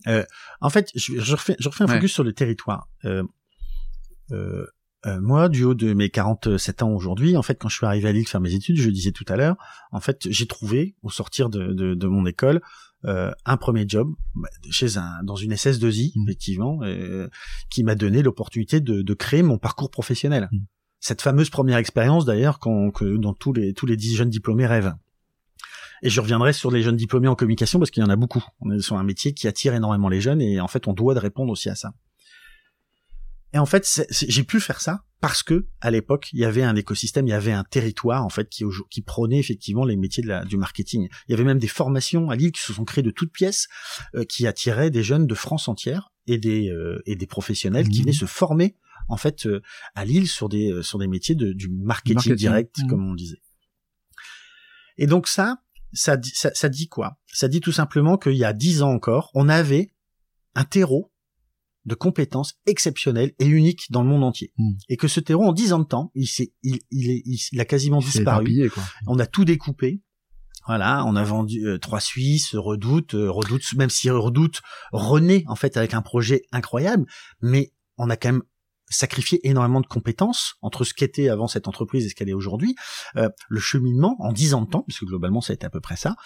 Euh, 0.07 0.25
en 0.61 0.71
fait, 0.71 0.91
je, 0.95 1.19
je, 1.19 1.33
refais, 1.33 1.57
je 1.59 1.69
refais 1.69 1.85
un 1.85 1.89
focus 1.89 2.13
sur 2.13 2.25
le 2.25 2.33
territoire. 2.33 2.89
Euh, 3.05 3.23
euh, 5.07 5.21
moi, 5.21 5.49
du 5.49 5.65
haut 5.65 5.75
de 5.75 5.93
mes 5.93 6.09
47 6.09 6.83
ans 6.83 6.91
aujourd'hui, 6.91 7.37
en 7.37 7.43
fait, 7.43 7.57
quand 7.57 7.69
je 7.69 7.77
suis 7.77 7.87
arrivé 7.87 8.09
à 8.09 8.13
Lille 8.13 8.27
faire 8.27 8.41
mes 8.41 8.55
études, 8.55 8.77
je 8.77 8.87
le 8.87 8.93
disais 8.93 9.13
tout 9.13 9.25
à 9.29 9.37
l'heure, 9.37 9.57
en 9.93 10.01
fait, 10.01 10.27
j'ai 10.31 10.47
trouvé, 10.47 10.95
au 11.03 11.11
sortir 11.11 11.51
de, 11.51 11.73
de, 11.73 11.95
de 11.95 12.07
mon 12.07 12.27
école, 12.27 12.61
euh, 13.05 13.31
un 13.45 13.59
premier 13.59 13.85
job 13.87 14.15
bah, 14.35 14.49
chez 14.71 14.97
un 14.97 15.23
dans 15.25 15.37
une 15.37 15.53
SS2I, 15.53 16.13
mmh. 16.15 16.23
effectivement, 16.23 16.79
euh, 16.83 17.29
qui 17.71 17.85
m'a 17.85 17.95
donné 17.95 18.23
l'opportunité 18.23 18.81
de, 18.81 19.03
de, 19.03 19.15
créer 19.15 19.43
mon 19.43 19.59
parcours 19.59 19.91
professionnel. 19.91 20.49
Mmh. 20.51 20.59
Cette 21.01 21.21
fameuse 21.21 21.51
première 21.51 21.77
expérience, 21.77 22.25
d'ailleurs, 22.25 22.59
que 22.59 23.17
dont 23.17 23.35
tous 23.35 23.53
les 23.53 23.75
tous 23.75 23.85
les 23.85 23.99
dix 23.99 24.17
jeunes 24.17 24.31
diplômés 24.31 24.67
rêvent. 24.67 24.95
Et 26.03 26.09
je 26.09 26.21
reviendrai 26.21 26.55
sur 26.55 26.71
les 26.71 26.83
jeunes 26.83 26.97
diplômés 26.97 27.29
en 27.29 27.35
communication 27.35 27.79
parce 27.79 27.91
qu'il 27.91 28.03
y 28.03 28.07
en 28.07 28.11
a 28.11 28.17
beaucoup. 28.17 28.43
On 28.61 28.71
est 28.71 28.81
sur 28.81 28.97
un 28.97 29.05
métier 29.05 29.35
qui 29.35 29.49
attire 29.49 29.75
énormément 29.75 30.09
les 30.09 30.23
jeunes 30.23 30.41
et 30.41 30.61
en 30.61 30.69
fait, 30.69 30.89
on 30.89 30.95
doit 30.95 31.15
de 31.15 31.19
répondre 31.19 31.53
aussi 31.53 31.69
à 31.69 31.75
ça. 31.75 31.93
Et 33.55 33.59
en 33.59 33.67
fait, 33.67 33.89
j'ai 34.11 34.43
pu 34.43 34.59
faire 34.59 34.81
ça 34.81 35.05
parce 35.21 35.45
que 35.45 35.69
à 35.81 35.93
l'époque, 35.93 36.29
il 36.33 36.41
y 36.41 36.45
avait 36.45 36.65
un 36.65 36.75
écosystème, 36.75 37.29
il 37.29 37.31
y 37.31 37.35
avait 37.35 37.53
un 37.53 37.63
territoire 37.63 38.25
en 38.25 38.29
fait 38.29 38.49
qui, 38.49 38.65
qui 38.91 39.01
prônait 39.01 39.39
effectivement 39.39 39.85
les 39.85 39.95
métiers 39.97 40.25
de 40.25 40.29
la, 40.29 40.45
du 40.45 40.57
marketing. 40.57 41.09
Il 41.29 41.31
y 41.31 41.35
avait 41.35 41.45
même 41.45 41.61
des 41.61 41.69
formations 41.69 42.31
à 42.31 42.37
Lille 42.37 42.51
qui 42.51 42.61
se 42.61 42.73
sont 42.73 42.85
créées 42.85 43.05
de 43.05 43.13
toutes 43.13 43.33
pièces, 43.33 43.69
euh, 44.17 44.25
qui 44.25 44.49
attiraient 44.49 44.91
des 44.91 45.05
jeunes 45.05 45.29
de 45.29 45.35
France 45.37 45.69
entière 45.69 46.13
et 46.27 46.37
des 46.37 46.69
euh, 46.69 47.01
et 47.07 47.15
des 47.15 47.29
professionnels 47.29 47.89
qui 47.89 48.01
mmh. 48.01 48.03
venaient 48.03 48.13
se 48.13 48.27
former 48.27 48.75
en 49.09 49.17
fait 49.17 49.47
euh, 49.47 49.63
à 49.95 50.05
Lille 50.05 50.27
sur 50.27 50.49
des 50.49 50.83
sur 50.83 50.99
des 50.99 51.07
métiers 51.07 51.37
de, 51.37 51.53
du 51.53 51.69
marketing, 51.69 52.35
direct, 52.35 52.77
mmh. 52.81 52.89
comme 52.89 53.09
on 53.09 53.15
disait. 53.15 53.41
Et 54.99 55.07
donc 55.07 55.29
ça, 55.29 55.63
ça, 55.93 56.19
ça, 56.23 56.51
ça 56.53 56.69
dit 56.69 56.89
quoi? 56.89 57.19
Ça 57.29 57.47
dit 57.47 57.61
tout 57.61 57.73
simplement 57.73 58.19
qu'il 58.19 58.37
y 58.37 58.45
a 58.45 58.53
dix 58.53 58.83
ans 58.83 58.91
encore, 58.91 59.31
on 59.35 59.49
avait 59.49 59.95
un 60.57 60.65
terreau 60.65 61.13
de 61.85 61.95
compétences 61.95 62.55
exceptionnelles 62.67 63.33
et 63.39 63.47
uniques 63.47 63.91
dans 63.91 64.03
le 64.03 64.09
monde 64.09 64.25
entier. 64.25 64.53
Hmm. 64.57 64.73
Et 64.89 64.97
que 64.97 65.09
ce 65.09 65.21
terreau, 65.21 65.45
en 65.45 65.53
dix 65.53 65.73
ans 65.73 65.79
de 65.79 65.85
temps, 65.85 66.11
il, 66.15 66.27
s'est, 66.27 66.53
il, 66.63 66.79
il, 66.91 67.11
est, 67.11 67.23
il, 67.53 67.61
a 67.61 67.65
quasiment 67.65 67.99
disparu. 67.99 68.71
On 69.07 69.19
a 69.19 69.27
tout 69.27 69.45
découpé. 69.45 70.01
Voilà, 70.67 71.05
on 71.05 71.15
a 71.15 71.23
vendu 71.23 71.67
euh, 71.67 71.79
trois 71.79 72.01
Suisses, 72.01 72.55
Redoute, 72.55 73.15
euh, 73.15 73.31
Redoute, 73.31 73.75
même 73.75 73.91
si 73.91 74.09
Redoute 74.09 74.63
renaît 74.93 75.45
en 75.47 75.57
fait 75.57 75.77
avec 75.77 75.93
un 75.93 76.01
projet 76.01 76.43
incroyable, 76.53 77.05
mais 77.43 77.75
on 77.99 78.09
a 78.09 78.17
quand 78.17 78.33
même 78.33 78.43
sacrifié 78.89 79.47
énormément 79.47 79.81
de 79.81 79.87
compétences 79.87 80.55
entre 80.63 80.85
ce 80.85 80.95
qu'était 80.95 81.29
avant 81.29 81.49
cette 81.49 81.69
entreprise 81.69 82.07
et 82.07 82.09
ce 82.09 82.15
qu'elle 82.15 82.31
est 82.31 82.35
aujourd'hui. 82.35 82.75
Euh, 83.17 83.29
le 83.49 83.61
cheminement, 83.61 84.17
en 84.21 84.33
dix 84.33 84.55
ans 84.55 84.63
de 84.63 84.71
temps, 84.71 84.83
puisque 84.83 85.05
globalement 85.05 85.43
ça 85.43 85.53
a 85.53 85.55
été 85.55 85.67
à 85.67 85.71
peu 85.71 85.81
près 85.81 85.97
ça, 85.97 86.17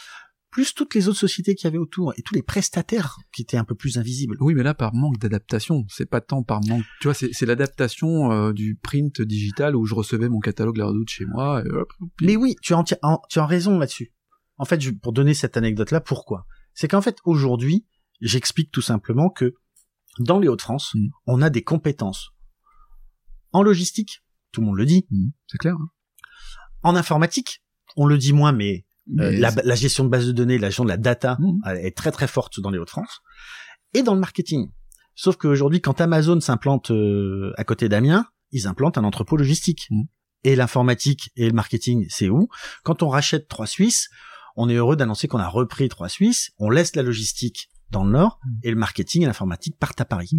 plus 0.51 0.75
toutes 0.75 0.95
les 0.95 1.09
autres 1.09 1.19
sociétés 1.19 1.55
qu'il 1.55 1.67
y 1.67 1.69
avait 1.69 1.79
autour 1.79 2.15
et 2.17 2.23
tous 2.23 2.35
les 2.35 2.43
prestataires 2.43 3.19
qui 3.33 3.43
étaient 3.43 3.57
un 3.57 3.65
peu 3.65 3.75
plus 3.75 3.99
invisibles. 3.99 4.37
Oui, 4.41 4.55
mais 4.55 4.63
là 4.63 4.75
par 4.75 4.95
manque 4.95 5.19
d'adaptation, 5.19 5.85
c'est 5.89 6.09
pas 6.09 6.21
tant 6.21 6.43
par 6.43 6.61
manque. 6.67 6.85
Tu 7.01 7.09
vois, 7.09 7.15
c'est 7.15 7.47
l'adaptation 7.47 8.33
euh, 8.33 8.53
du 8.53 8.77
print 8.77 9.21
digital 9.21 9.77
où 9.77 9.85
je 9.85 9.95
recevais 9.95 10.29
mon 10.29 10.41
catalogue 10.41 10.79
La 10.79 10.87
Redoute 10.87 11.11
chez 11.11 11.27
moi. 11.27 11.63
Mais 12.23 12.37
oui, 12.37 12.57
tu 12.63 12.75
as, 12.75 12.83
tu 13.29 13.39
as 13.39 13.47
raison 13.47 13.79
là-dessus. 13.79 14.13
En 14.57 14.65
fait, 14.65 14.81
je, 14.81 14.91
pour 14.91 15.13
donner 15.13 15.35
cette 15.35 15.57
anecdote-là, 15.57 16.01
pourquoi? 16.01 16.47
C'est 16.75 16.89
qu'en 16.89 17.01
fait 17.01 17.19
aujourd'hui, 17.25 17.87
j'explique 18.21 18.71
tout 18.71 18.83
simplement 18.83 19.31
que 19.31 19.55
dans 20.19 20.39
les 20.39 20.49
Hauts-de-France, 20.49 20.93
mm. 20.95 21.09
on 21.27 21.43
a 21.43 21.51
des 21.51 21.63
compétences 21.63 22.31
en 23.53 23.63
logistique, 23.63 24.25
tout 24.53 24.61
le 24.61 24.67
monde 24.67 24.77
le 24.77 24.87
dit, 24.87 25.07
mm. 25.11 25.29
c'est 25.47 25.59
clair. 25.59 25.75
Hein. 25.75 25.91
En 26.83 26.97
informatique, 26.97 27.65
on 27.97 28.07
le 28.07 28.19
dit 28.19 28.33
moins, 28.33 28.53
mais 28.53 28.87
euh, 29.19 29.31
la, 29.33 29.75
gestion 29.75 30.05
de 30.05 30.09
base 30.09 30.27
de 30.27 30.33
données, 30.33 30.59
la 30.59 30.69
gestion 30.69 30.85
de 30.85 30.89
la 30.89 30.97
data 30.97 31.39
mmh. 31.41 31.69
est 31.83 31.97
très 31.97 32.13
très 32.13 32.27
forte 32.27 32.61
dans 32.61 32.71
les 32.71 32.79
Hauts-de-France. 32.79 33.21
Et 33.95 34.03
dans 34.03 34.15
le 34.15 34.21
marketing. 34.21 34.71
Sauf 35.15 35.37
qu'aujourd'hui, 35.37 35.81
quand 35.81 36.01
Amazon 36.01 36.41
s'implante 36.41 36.91
euh, 36.91 37.53
à 37.57 37.65
côté 37.65 37.89
d'Amiens, 37.89 38.27
ils 38.53 38.67
implantent 38.67 38.99
un 38.99 39.05
entrepôt 39.05 39.37
logistique. 39.37 39.87
Mmh. 39.91 40.03
Et 40.45 40.57
l'informatique 40.57 41.31
et 41.37 41.47
le 41.47 41.53
marketing, 41.53 42.07
c'est 42.09 42.29
où? 42.29 42.49
Quand 42.85 43.03
on 43.03 43.09
rachète 43.09 43.49
Trois 43.49 43.67
Suisses, 43.67 44.09
on 44.57 44.69
est 44.69 44.75
heureux 44.75 44.95
d'annoncer 44.95 45.27
qu'on 45.27 45.39
a 45.39 45.49
repris 45.49 45.89
Trois 45.89 46.09
Suisses, 46.09 46.53
on 46.59 46.71
laisse 46.71 46.95
la 46.95 47.03
logistique 47.03 47.71
dans 47.91 48.05
le 48.05 48.13
nord, 48.13 48.39
mmh. 48.45 48.51
et 48.63 48.71
le 48.71 48.77
marketing 48.77 49.23
et 49.23 49.27
l'informatique 49.27 49.77
partent 49.79 50.01
à 50.01 50.05
Paris. 50.05 50.31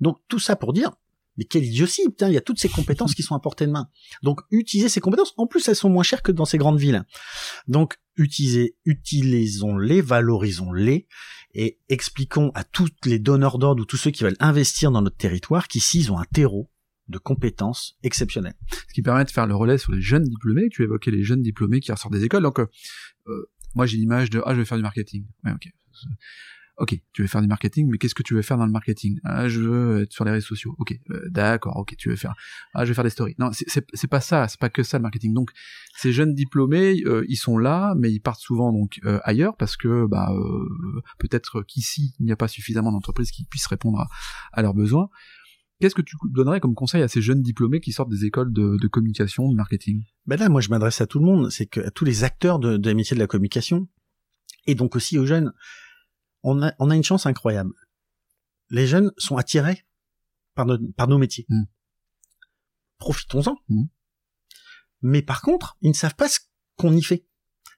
Donc 0.00 0.18
tout 0.28 0.38
ça 0.38 0.56
pour 0.56 0.72
dire, 0.72 0.92
mais 1.36 1.44
quelle 1.44 1.64
idiotie 1.64 2.02
Putain, 2.06 2.28
il 2.28 2.34
y 2.34 2.38
a 2.38 2.40
toutes 2.40 2.58
ces 2.58 2.68
compétences 2.68 3.14
qui 3.14 3.22
sont 3.22 3.34
à 3.34 3.40
portée 3.40 3.66
de 3.66 3.72
main. 3.72 3.88
Donc 4.22 4.40
utilisez 4.50 4.88
ces 4.88 5.00
compétences. 5.00 5.34
En 5.36 5.46
plus, 5.46 5.66
elles 5.68 5.76
sont 5.76 5.90
moins 5.90 6.02
chères 6.02 6.22
que 6.22 6.32
dans 6.32 6.44
ces 6.44 6.58
grandes 6.58 6.78
villes. 6.78 7.04
Donc 7.68 7.98
utilisez, 8.16 8.76
utilisons-les, 8.84 10.00
valorisons-les 10.00 11.06
et 11.54 11.78
expliquons 11.88 12.50
à 12.54 12.64
tous 12.64 12.88
les 13.04 13.18
donneurs 13.18 13.58
d'ordre 13.58 13.82
ou 13.82 13.86
tous 13.86 13.96
ceux 13.96 14.10
qui 14.10 14.24
veulent 14.24 14.36
investir 14.40 14.90
dans 14.90 15.02
notre 15.02 15.16
territoire 15.16 15.68
qu'ici 15.68 16.00
ils 16.00 16.12
ont 16.12 16.18
un 16.18 16.24
terreau 16.24 16.70
de 17.08 17.18
compétences 17.18 17.96
exceptionnelles. 18.02 18.56
Ce 18.88 18.92
qui 18.92 19.02
permet 19.02 19.24
de 19.24 19.30
faire 19.30 19.46
le 19.46 19.54
relais 19.54 19.78
sur 19.78 19.92
les 19.92 20.00
jeunes 20.00 20.24
diplômés. 20.24 20.68
Tu 20.70 20.82
évoquais 20.82 21.10
les 21.10 21.22
jeunes 21.22 21.42
diplômés 21.42 21.80
qui 21.80 21.92
ressortent 21.92 22.14
des 22.14 22.24
écoles. 22.24 22.42
Donc 22.42 22.60
euh, 22.60 22.66
euh 23.28 23.50
moi 23.74 23.84
j'ai 23.84 23.98
l'image 23.98 24.30
de 24.30 24.42
ah 24.44 24.54
je 24.54 24.60
vais 24.60 24.64
faire 24.64 24.78
du 24.78 24.82
marketing. 24.82 25.26
Ouais, 25.44 25.52
ok 25.52 25.68
ok, 26.78 26.98
tu 27.12 27.22
veux 27.22 27.28
faire 27.28 27.42
du 27.42 27.48
marketing, 27.48 27.88
mais 27.90 27.98
qu'est-ce 27.98 28.14
que 28.14 28.22
tu 28.22 28.34
veux 28.34 28.42
faire 28.42 28.58
dans 28.58 28.66
le 28.66 28.72
marketing? 28.72 29.18
Ah, 29.24 29.48
je 29.48 29.60
veux 29.60 30.02
être 30.02 30.12
sur 30.12 30.24
les 30.24 30.30
réseaux 30.30 30.46
sociaux. 30.46 30.74
Ok, 30.78 30.98
euh, 31.10 31.28
d'accord, 31.30 31.76
ok, 31.76 31.94
tu 31.96 32.08
veux 32.10 32.16
faire. 32.16 32.34
Ah, 32.74 32.84
je 32.84 32.90
vais 32.90 32.94
faire 32.94 33.04
des 33.04 33.10
stories. 33.10 33.34
Non, 33.38 33.50
c'est 33.52 34.10
pas 34.10 34.20
ça, 34.20 34.48
c'est 34.48 34.60
pas 34.60 34.68
que 34.68 34.82
ça 34.82 34.98
le 34.98 35.02
marketing. 35.02 35.32
Donc, 35.32 35.50
ces 35.96 36.12
jeunes 36.12 36.34
diplômés, 36.34 37.02
euh, 37.06 37.24
ils 37.28 37.36
sont 37.36 37.58
là, 37.58 37.94
mais 37.96 38.12
ils 38.12 38.20
partent 38.20 38.40
souvent 38.40 38.72
donc 38.72 39.00
euh, 39.04 39.20
ailleurs 39.24 39.56
parce 39.56 39.76
que 39.76 40.06
bah 40.06 40.30
peut-être 41.18 41.62
qu'ici 41.62 42.14
il 42.18 42.26
n'y 42.26 42.32
a 42.32 42.36
pas 42.36 42.48
suffisamment 42.48 42.92
d'entreprises 42.92 43.30
qui 43.30 43.44
puissent 43.44 43.66
répondre 43.66 44.00
à, 44.00 44.08
à 44.52 44.62
leurs 44.62 44.74
besoins. 44.74 45.08
Qu'est-ce 45.78 45.94
que 45.94 46.02
tu 46.02 46.16
donnerais 46.30 46.58
comme 46.60 46.74
conseil 46.74 47.02
à 47.02 47.08
ces 47.08 47.20
jeunes 47.20 47.42
diplômés 47.42 47.80
qui 47.80 47.92
sortent 47.92 48.08
des 48.08 48.24
écoles 48.24 48.50
de, 48.50 48.78
de 48.80 48.88
communication, 48.88 49.50
de 49.50 49.54
marketing? 49.54 50.04
Ben 50.26 50.38
là, 50.38 50.48
moi, 50.48 50.62
je 50.62 50.70
m'adresse 50.70 51.02
à 51.02 51.06
tout 51.06 51.18
le 51.18 51.26
monde. 51.26 51.50
C'est 51.50 51.66
que 51.66 51.80
à 51.80 51.90
tous 51.90 52.06
les 52.06 52.24
acteurs 52.24 52.58
de, 52.58 52.78
de 52.78 52.92
de 52.92 53.18
la 53.18 53.26
communication 53.26 53.86
et 54.66 54.74
donc 54.74 54.96
aussi 54.96 55.18
aux 55.18 55.26
jeunes 55.26 55.52
on 56.46 56.62
a, 56.62 56.72
on 56.78 56.90
a 56.90 56.96
une 56.96 57.02
chance 57.02 57.26
incroyable. 57.26 57.74
Les 58.70 58.86
jeunes 58.86 59.10
sont 59.18 59.36
attirés 59.36 59.84
par, 60.54 60.66
par 60.96 61.08
nos 61.08 61.18
métiers. 61.18 61.44
Mm. 61.48 61.64
Profitons-en. 62.98 63.58
Mm. 63.68 63.84
Mais 65.02 65.22
par 65.22 65.42
contre, 65.42 65.76
ils 65.82 65.90
ne 65.90 65.94
savent 65.94 66.14
pas 66.14 66.28
ce 66.28 66.38
qu'on 66.76 66.96
y 66.96 67.02
fait. 67.02 67.26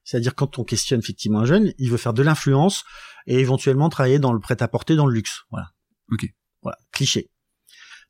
C'est-à-dire 0.05 0.35
quand 0.35 0.59
on 0.59 0.65
questionne 0.65 1.01
effectivement 1.01 1.41
un 1.41 1.45
jeune, 1.47 1.73
il 1.79 1.91
veut 1.91 1.97
faire 1.97 2.13
de 2.13 2.23
l'influence 2.23 2.85
et 3.27 3.39
éventuellement 3.39 3.89
travailler 3.89 4.19
dans 4.19 4.33
le 4.33 4.39
prêt-à-porter, 4.39 4.97
dans 4.97 5.07
le 5.07 5.15
luxe. 5.15 5.45
Voilà. 5.51 5.73
Ok. 6.13 6.27
Voilà. 6.63 6.79
Cliché. 6.93 7.31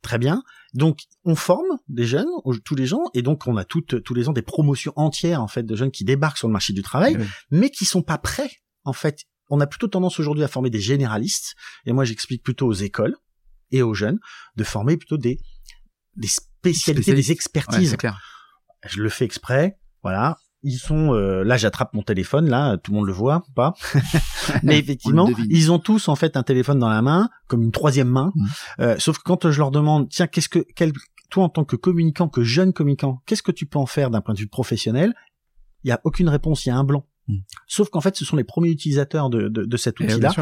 Très 0.02 0.18
bien. 0.18 0.42
Donc, 0.74 1.02
on 1.24 1.36
forme 1.36 1.78
des 1.88 2.04
jeunes, 2.04 2.28
tous 2.64 2.74
les 2.74 2.86
gens, 2.86 3.02
et 3.14 3.22
donc 3.22 3.46
on 3.46 3.56
a 3.56 3.64
toutes, 3.64 4.02
tous 4.02 4.14
les 4.14 4.28
ans 4.28 4.32
des 4.32 4.42
promotions 4.42 4.92
entières 4.96 5.42
en 5.42 5.48
fait 5.48 5.62
de 5.62 5.74
jeunes 5.76 5.90
qui 5.90 6.04
débarquent 6.04 6.38
sur 6.38 6.48
le 6.48 6.52
marché 6.52 6.72
du 6.72 6.82
travail, 6.82 7.16
mais 7.50 7.70
qui 7.70 7.84
sont 7.84 8.02
pas 8.02 8.18
prêts 8.18 8.50
en 8.84 8.92
fait 8.92 9.24
on 9.50 9.60
a 9.60 9.66
plutôt 9.66 9.88
tendance 9.88 10.18
aujourd'hui 10.20 10.44
à 10.44 10.48
former 10.48 10.70
des 10.70 10.80
généralistes, 10.80 11.54
et 11.86 11.92
moi 11.92 12.04
j'explique 12.04 12.42
plutôt 12.42 12.66
aux 12.66 12.74
écoles 12.74 13.16
et 13.70 13.82
aux 13.82 13.94
jeunes 13.94 14.18
de 14.56 14.64
former 14.64 14.96
plutôt 14.96 15.18
des, 15.18 15.38
des 16.16 16.28
spécialités, 16.28 17.14
des 17.14 17.32
expertises. 17.32 17.96
clair. 17.96 18.20
Je 18.86 19.02
le 19.02 19.08
fais 19.08 19.24
exprès, 19.24 19.78
voilà. 20.02 20.38
Ils 20.64 20.78
sont 20.78 21.14
euh, 21.14 21.44
là, 21.44 21.56
j'attrape 21.56 21.94
mon 21.94 22.02
téléphone, 22.02 22.48
là, 22.48 22.76
tout 22.78 22.90
le 22.90 22.96
monde 22.96 23.06
le 23.06 23.12
voit, 23.12 23.44
pas. 23.54 23.74
Mais 24.64 24.78
effectivement, 24.78 25.30
ils 25.48 25.70
ont 25.70 25.78
tous 25.78 26.08
en 26.08 26.16
fait 26.16 26.36
un 26.36 26.42
téléphone 26.42 26.80
dans 26.80 26.88
la 26.88 27.00
main, 27.00 27.28
comme 27.46 27.62
une 27.62 27.70
troisième 27.70 28.08
main. 28.08 28.32
Mmh. 28.34 28.46
Euh, 28.80 28.96
sauf 28.98 29.18
que 29.18 29.22
quand 29.22 29.50
je 29.50 29.58
leur 29.58 29.70
demande, 29.70 30.08
tiens, 30.08 30.26
qu'est-ce 30.26 30.48
que, 30.48 30.64
quel, 30.74 30.92
toi 31.30 31.44
en 31.44 31.48
tant 31.48 31.64
que 31.64 31.76
communicant, 31.76 32.28
que 32.28 32.42
jeune 32.42 32.72
communicant, 32.72 33.22
qu'est-ce 33.26 33.42
que 33.42 33.52
tu 33.52 33.66
peux 33.66 33.78
en 33.78 33.86
faire 33.86 34.10
d'un 34.10 34.20
point 34.20 34.34
de 34.34 34.40
vue 34.40 34.48
professionnel? 34.48 35.14
Il 35.84 35.88
y 35.88 35.92
a 35.92 36.00
aucune 36.04 36.28
réponse, 36.28 36.66
il 36.66 36.70
y 36.70 36.72
a 36.72 36.76
un 36.76 36.84
blanc. 36.84 37.06
Hmm. 37.28 37.38
Sauf 37.66 37.90
qu'en 37.90 38.00
fait, 38.00 38.16
ce 38.16 38.24
sont 38.24 38.36
les 38.36 38.44
premiers 38.44 38.70
utilisateurs 38.70 39.30
de, 39.30 39.48
de, 39.48 39.64
de 39.64 39.76
cet 39.76 39.96
eh, 40.00 40.04
outil-là. 40.04 40.34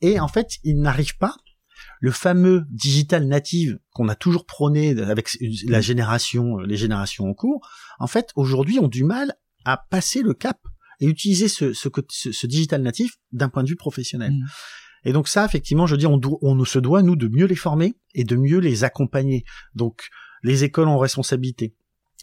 Et 0.00 0.20
en 0.20 0.28
fait, 0.28 0.58
ils 0.62 0.78
n'arrivent 0.78 1.18
pas. 1.18 1.34
Le 2.00 2.10
fameux 2.10 2.64
digital 2.70 3.26
native 3.26 3.78
qu'on 3.90 4.08
a 4.08 4.14
toujours 4.14 4.46
prôné 4.46 4.90
avec 5.00 5.36
la 5.66 5.80
génération, 5.80 6.58
les 6.58 6.76
générations 6.76 7.26
en 7.26 7.34
cours, 7.34 7.66
en 7.98 8.06
fait, 8.06 8.30
aujourd'hui, 8.36 8.78
ont 8.78 8.88
du 8.88 9.04
mal 9.04 9.34
à 9.64 9.78
passer 9.78 10.22
le 10.22 10.34
cap 10.34 10.58
et 11.00 11.06
utiliser 11.06 11.48
ce, 11.48 11.72
ce, 11.72 11.88
ce, 12.08 12.46
digital 12.46 12.82
natif 12.82 13.14
d'un 13.32 13.48
point 13.48 13.64
de 13.64 13.68
vue 13.68 13.76
professionnel. 13.76 14.32
Hmm. 14.32 14.46
Et 15.06 15.12
donc 15.12 15.28
ça, 15.28 15.44
effectivement, 15.44 15.86
je 15.86 15.96
dis, 15.96 16.06
on, 16.06 16.20
on 16.42 16.64
se 16.64 16.78
doit, 16.78 17.02
nous, 17.02 17.16
de 17.16 17.28
mieux 17.28 17.46
les 17.46 17.56
former 17.56 17.94
et 18.14 18.24
de 18.24 18.36
mieux 18.36 18.58
les 18.58 18.84
accompagner. 18.84 19.44
Donc, 19.74 20.08
les 20.42 20.64
écoles 20.64 20.88
ont 20.88 20.98
responsabilité 20.98 21.74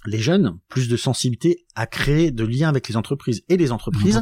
les 0.05 0.19
jeunes 0.19 0.57
plus 0.67 0.89
de 0.89 0.97
sensibilité 0.97 1.65
à 1.75 1.85
créer 1.85 2.31
de 2.31 2.43
liens 2.43 2.69
avec 2.69 2.87
les 2.87 2.97
entreprises 2.97 3.43
et 3.49 3.57
les 3.57 3.71
entreprises, 3.71 4.21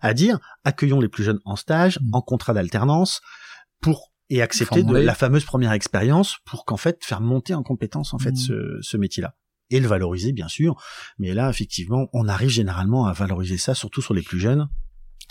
à 0.00 0.14
dire 0.14 0.38
accueillons 0.64 1.00
les 1.00 1.08
plus 1.08 1.24
jeunes 1.24 1.40
en 1.44 1.56
stage, 1.56 1.98
mm. 2.00 2.14
en 2.14 2.22
contrat 2.22 2.52
d'alternance, 2.52 3.20
pour 3.80 4.12
et 4.28 4.42
accepter 4.42 4.84
de 4.84 4.96
la 4.96 5.14
fameuse 5.14 5.44
première 5.44 5.72
expérience 5.72 6.38
pour 6.44 6.64
qu'en 6.64 6.76
fait 6.76 7.04
faire 7.04 7.20
monter 7.20 7.52
en 7.54 7.64
compétence 7.64 8.14
en 8.14 8.18
fait 8.18 8.32
mm. 8.32 8.36
ce, 8.36 8.78
ce 8.80 8.96
métier-là 8.96 9.34
et 9.70 9.80
le 9.80 9.88
valoriser 9.88 10.32
bien 10.32 10.48
sûr. 10.48 10.80
Mais 11.18 11.34
là 11.34 11.48
effectivement, 11.50 12.08
on 12.12 12.28
arrive 12.28 12.50
généralement 12.50 13.06
à 13.06 13.12
valoriser 13.12 13.58
ça, 13.58 13.74
surtout 13.74 14.02
sur 14.02 14.14
les 14.14 14.22
plus 14.22 14.38
jeunes. 14.38 14.68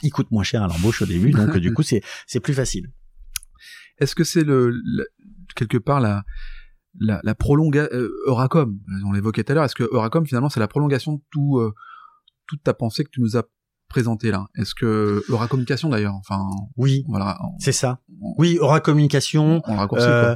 Ils 0.04 0.12
coûtent 0.12 0.32
moins 0.32 0.44
cher 0.44 0.64
à 0.64 0.68
l'embauche 0.68 1.02
au 1.02 1.06
début, 1.06 1.32
donc 1.32 1.58
du 1.58 1.74
coup 1.74 1.84
c'est 1.84 2.02
c'est 2.28 2.40
plus 2.40 2.54
facile. 2.54 2.92
Est-ce 3.98 4.16
que 4.16 4.24
c'est 4.24 4.44
le, 4.44 4.70
le, 4.70 5.08
quelque 5.56 5.78
part 5.78 6.00
la 6.00 6.24
la, 7.00 7.20
la 7.24 7.36
prolongation 7.36 7.90
euh, 7.94 8.10
Euracom, 8.28 8.80
on 9.06 9.12
l'évoquait 9.12 9.44
tout 9.44 9.52
à 9.52 9.56
l'heure, 9.56 9.64
est-ce 9.66 9.76
que 9.76 9.84
Euracom 9.84 10.26
finalement 10.26 10.50
c'est 10.50 10.60
la 10.60 10.68
prolongation 10.68 11.14
de 11.14 11.22
tout 11.32 11.60
euh, 11.60 11.74
toute 12.48 12.64
ta 12.64 12.74
pensée 12.74 13.04
que 13.04 13.10
tu 13.10 13.22
nous 13.22 13.38
as 13.38 13.44
présenté 13.90 14.32
là? 14.32 14.48
Est-ce 14.56 14.74
que 14.74 15.24
Euracommunication 15.30 15.90
d'ailleurs 15.90 16.16
Enfin 16.16 16.42
oui, 16.78 17.04
voilà, 17.08 17.38
c'est 17.60 17.72
ça. 17.72 18.00
oui, 18.38 18.58
Euracommunication. 18.60 19.62
On, 19.68 19.78
on 19.78 19.88
euh, 19.98 20.36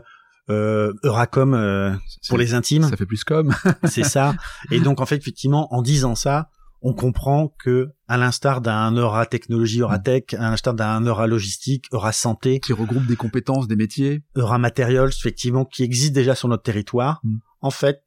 euh, 0.50 0.94
Euracom 1.04 1.54
euh, 1.54 1.94
pour 2.28 2.38
les 2.38 2.54
intimes. 2.54 2.84
Ça 2.84 2.98
fait 2.98 3.06
plus 3.06 3.24
comme. 3.24 3.54
c'est 3.86 4.04
ça. 4.04 4.36
Et 4.72 4.80
donc 4.80 5.00
en 5.02 5.06
fait 5.06 5.16
effectivement 5.18 5.74
en 5.74 5.82
disant 5.82 6.16
ça, 6.16 6.50
on 6.84 6.94
comprend 6.94 7.48
que, 7.60 7.94
à 8.08 8.18
l'instar 8.18 8.60
d'un 8.60 8.92
Eura 8.96 9.26
technologie, 9.26 9.80
Eura 9.80 10.00
mm. 10.00 10.04
tech, 10.04 10.24
à 10.34 10.50
l'instar 10.50 10.74
d'un 10.74 11.02
Eura 11.06 11.28
logistique, 11.28 11.86
Eura 11.94 12.12
santé, 12.12 12.60
qui 12.60 12.74
regroupe 12.74 13.08
des 13.08 13.16
compétences, 13.16 13.68
des 13.68 13.78
métiers, 13.78 14.22
Eura 14.36 14.58
materials, 14.58 15.10
effectivement, 15.10 15.64
qui 15.64 15.84
existent 15.84 16.14
déjà 16.14 16.36
sur 16.36 16.50
notre 16.50 16.64
territoire. 16.64 17.22
Mm. 17.24 17.38
En 17.62 17.72
fait, 17.72 18.04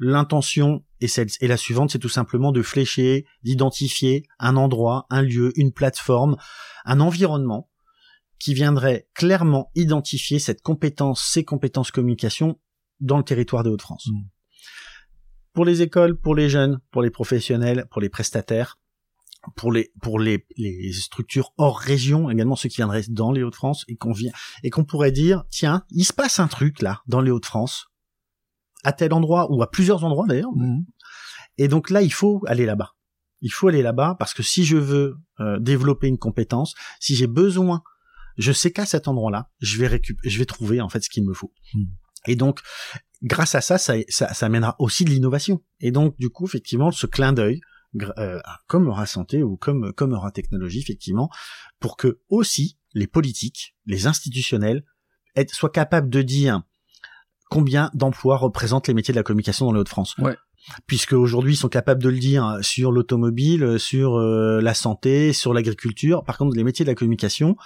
l'intention 0.00 0.84
est 1.00 1.06
celle 1.06 1.28
et 1.40 1.46
la 1.46 1.56
suivante, 1.56 1.90
c'est 1.90 2.00
tout 2.00 2.08
simplement 2.08 2.50
de 2.50 2.62
flécher, 2.62 3.26
d'identifier 3.44 4.26
un 4.40 4.56
endroit, 4.56 5.06
un 5.08 5.22
lieu, 5.22 5.52
une 5.54 5.72
plateforme, 5.72 6.36
un 6.84 6.98
environnement 7.00 7.70
qui 8.40 8.54
viendrait 8.54 9.08
clairement 9.14 9.70
identifier 9.76 10.40
cette 10.40 10.62
compétence, 10.62 11.22
ces 11.22 11.44
compétences 11.44 11.92
communication 11.92 12.58
dans 13.00 13.18
le 13.18 13.24
territoire 13.24 13.62
de 13.62 13.70
Hauts-de-France. 13.70 14.08
Mm 14.10 14.35
pour 15.56 15.64
les 15.64 15.80
écoles, 15.80 16.20
pour 16.20 16.34
les 16.34 16.50
jeunes, 16.50 16.80
pour 16.90 17.00
les 17.00 17.08
professionnels, 17.08 17.86
pour 17.90 18.02
les 18.02 18.10
prestataires, 18.10 18.78
pour 19.56 19.72
les 19.72 19.90
pour 20.02 20.20
les, 20.20 20.46
les 20.58 20.92
structures 20.92 21.54
hors 21.56 21.78
région 21.78 22.28
également 22.28 22.56
ceux 22.56 22.68
qui 22.68 22.76
viendraient 22.76 23.04
dans 23.08 23.32
les 23.32 23.42
Hauts-de-France 23.42 23.86
et 23.88 23.96
qu'on 23.96 24.12
vient 24.12 24.32
et 24.62 24.68
qu'on 24.68 24.84
pourrait 24.84 25.12
dire 25.12 25.44
tiens 25.48 25.82
il 25.90 26.04
se 26.04 26.12
passe 26.12 26.40
un 26.40 26.46
truc 26.46 26.82
là 26.82 27.00
dans 27.06 27.22
les 27.22 27.30
Hauts-de-France 27.30 27.86
à 28.84 28.92
tel 28.92 29.14
endroit 29.14 29.50
ou 29.50 29.62
à 29.62 29.70
plusieurs 29.70 30.04
endroits 30.04 30.26
d'ailleurs 30.26 30.52
mmh. 30.54 30.84
et 31.56 31.68
donc 31.68 31.88
là 31.88 32.02
il 32.02 32.12
faut 32.12 32.42
aller 32.46 32.66
là-bas 32.66 32.94
il 33.40 33.50
faut 33.50 33.68
aller 33.68 33.82
là-bas 33.82 34.16
parce 34.18 34.34
que 34.34 34.42
si 34.42 34.64
je 34.64 34.76
veux 34.76 35.16
euh, 35.40 35.58
développer 35.58 36.08
une 36.08 36.18
compétence 36.18 36.74
si 37.00 37.14
j'ai 37.14 37.28
besoin 37.28 37.82
je 38.36 38.52
sais 38.52 38.72
qu'à 38.72 38.84
cet 38.84 39.08
endroit-là 39.08 39.48
je 39.60 39.78
vais 39.78 39.86
récupérer 39.86 40.28
je 40.28 40.38
vais 40.38 40.46
trouver 40.46 40.80
en 40.80 40.88
fait 40.88 41.02
ce 41.02 41.08
qu'il 41.08 41.24
me 41.24 41.32
faut 41.32 41.54
mmh. 41.72 41.84
et 42.26 42.36
donc 42.36 42.60
grâce 43.22 43.54
à 43.54 43.60
ça, 43.60 43.78
ça, 43.78 43.94
ça, 44.08 44.32
ça 44.32 44.46
amènera 44.46 44.76
aussi 44.78 45.04
de 45.04 45.10
l'innovation. 45.10 45.62
Et 45.80 45.90
donc, 45.90 46.16
du 46.18 46.30
coup, 46.30 46.46
effectivement, 46.46 46.90
ce 46.90 47.06
clin 47.06 47.32
d'œil, 47.32 47.60
euh, 48.18 48.40
comme 48.66 48.88
aura 48.88 49.06
santé 49.06 49.42
ou 49.42 49.56
comme 49.56 49.92
comme 49.92 50.12
aura 50.12 50.30
technologie, 50.30 50.80
effectivement, 50.80 51.30
pour 51.80 51.96
que 51.96 52.20
aussi 52.28 52.78
les 52.94 53.06
politiques, 53.06 53.74
les 53.86 54.06
institutionnels, 54.06 54.84
soient 55.52 55.70
capables 55.70 56.10
de 56.10 56.22
dire 56.22 56.62
combien 57.48 57.90
d'emplois 57.94 58.36
représentent 58.36 58.88
les 58.88 58.94
métiers 58.94 59.12
de 59.12 59.18
la 59.18 59.22
communication 59.22 59.66
dans 59.66 59.72
les 59.72 59.80
Hauts-de-France. 59.80 60.16
Ouais. 60.18 60.36
Puisque 60.86 61.12
aujourd'hui 61.12 61.54
ils 61.54 61.58
sont 61.58 61.68
capables 61.68 62.02
de 62.02 62.08
le 62.08 62.18
dire 62.18 62.58
sur 62.60 62.90
l'automobile, 62.90 63.78
sur 63.78 64.16
euh, 64.16 64.60
la 64.60 64.74
santé, 64.74 65.32
sur 65.32 65.54
l'agriculture. 65.54 66.24
Par 66.24 66.38
contre, 66.38 66.56
les 66.56 66.64
métiers 66.64 66.84
de 66.84 66.90
la 66.90 66.94
communication, 66.94 67.56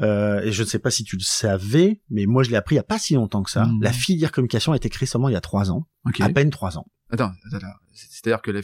euh, 0.00 0.40
et 0.42 0.52
je 0.52 0.62
ne 0.62 0.66
sais 0.66 0.78
pas 0.78 0.90
si 0.90 1.04
tu 1.04 1.16
le 1.16 1.22
savais, 1.22 2.00
mais 2.10 2.26
moi 2.26 2.42
je 2.42 2.50
l'ai 2.50 2.56
appris 2.56 2.76
il 2.76 2.78
y 2.78 2.80
a 2.80 2.84
pas 2.84 2.98
si 2.98 3.14
longtemps 3.14 3.42
que 3.42 3.50
ça. 3.50 3.64
Hmm. 3.64 3.82
La 3.82 3.92
filière 3.92 4.32
communication 4.32 4.72
a 4.72 4.76
été 4.76 4.88
créée 4.88 5.06
seulement 5.06 5.28
il 5.28 5.32
y 5.32 5.36
a 5.36 5.40
trois 5.40 5.70
ans, 5.70 5.86
à 6.20 6.28
peine 6.30 6.50
trois 6.50 6.78
ans. 6.78 6.86
Attends, 7.12 7.32
attends, 7.52 7.66
c'est-à-dire 7.92 8.40
que 8.40 8.52
la, 8.52 8.60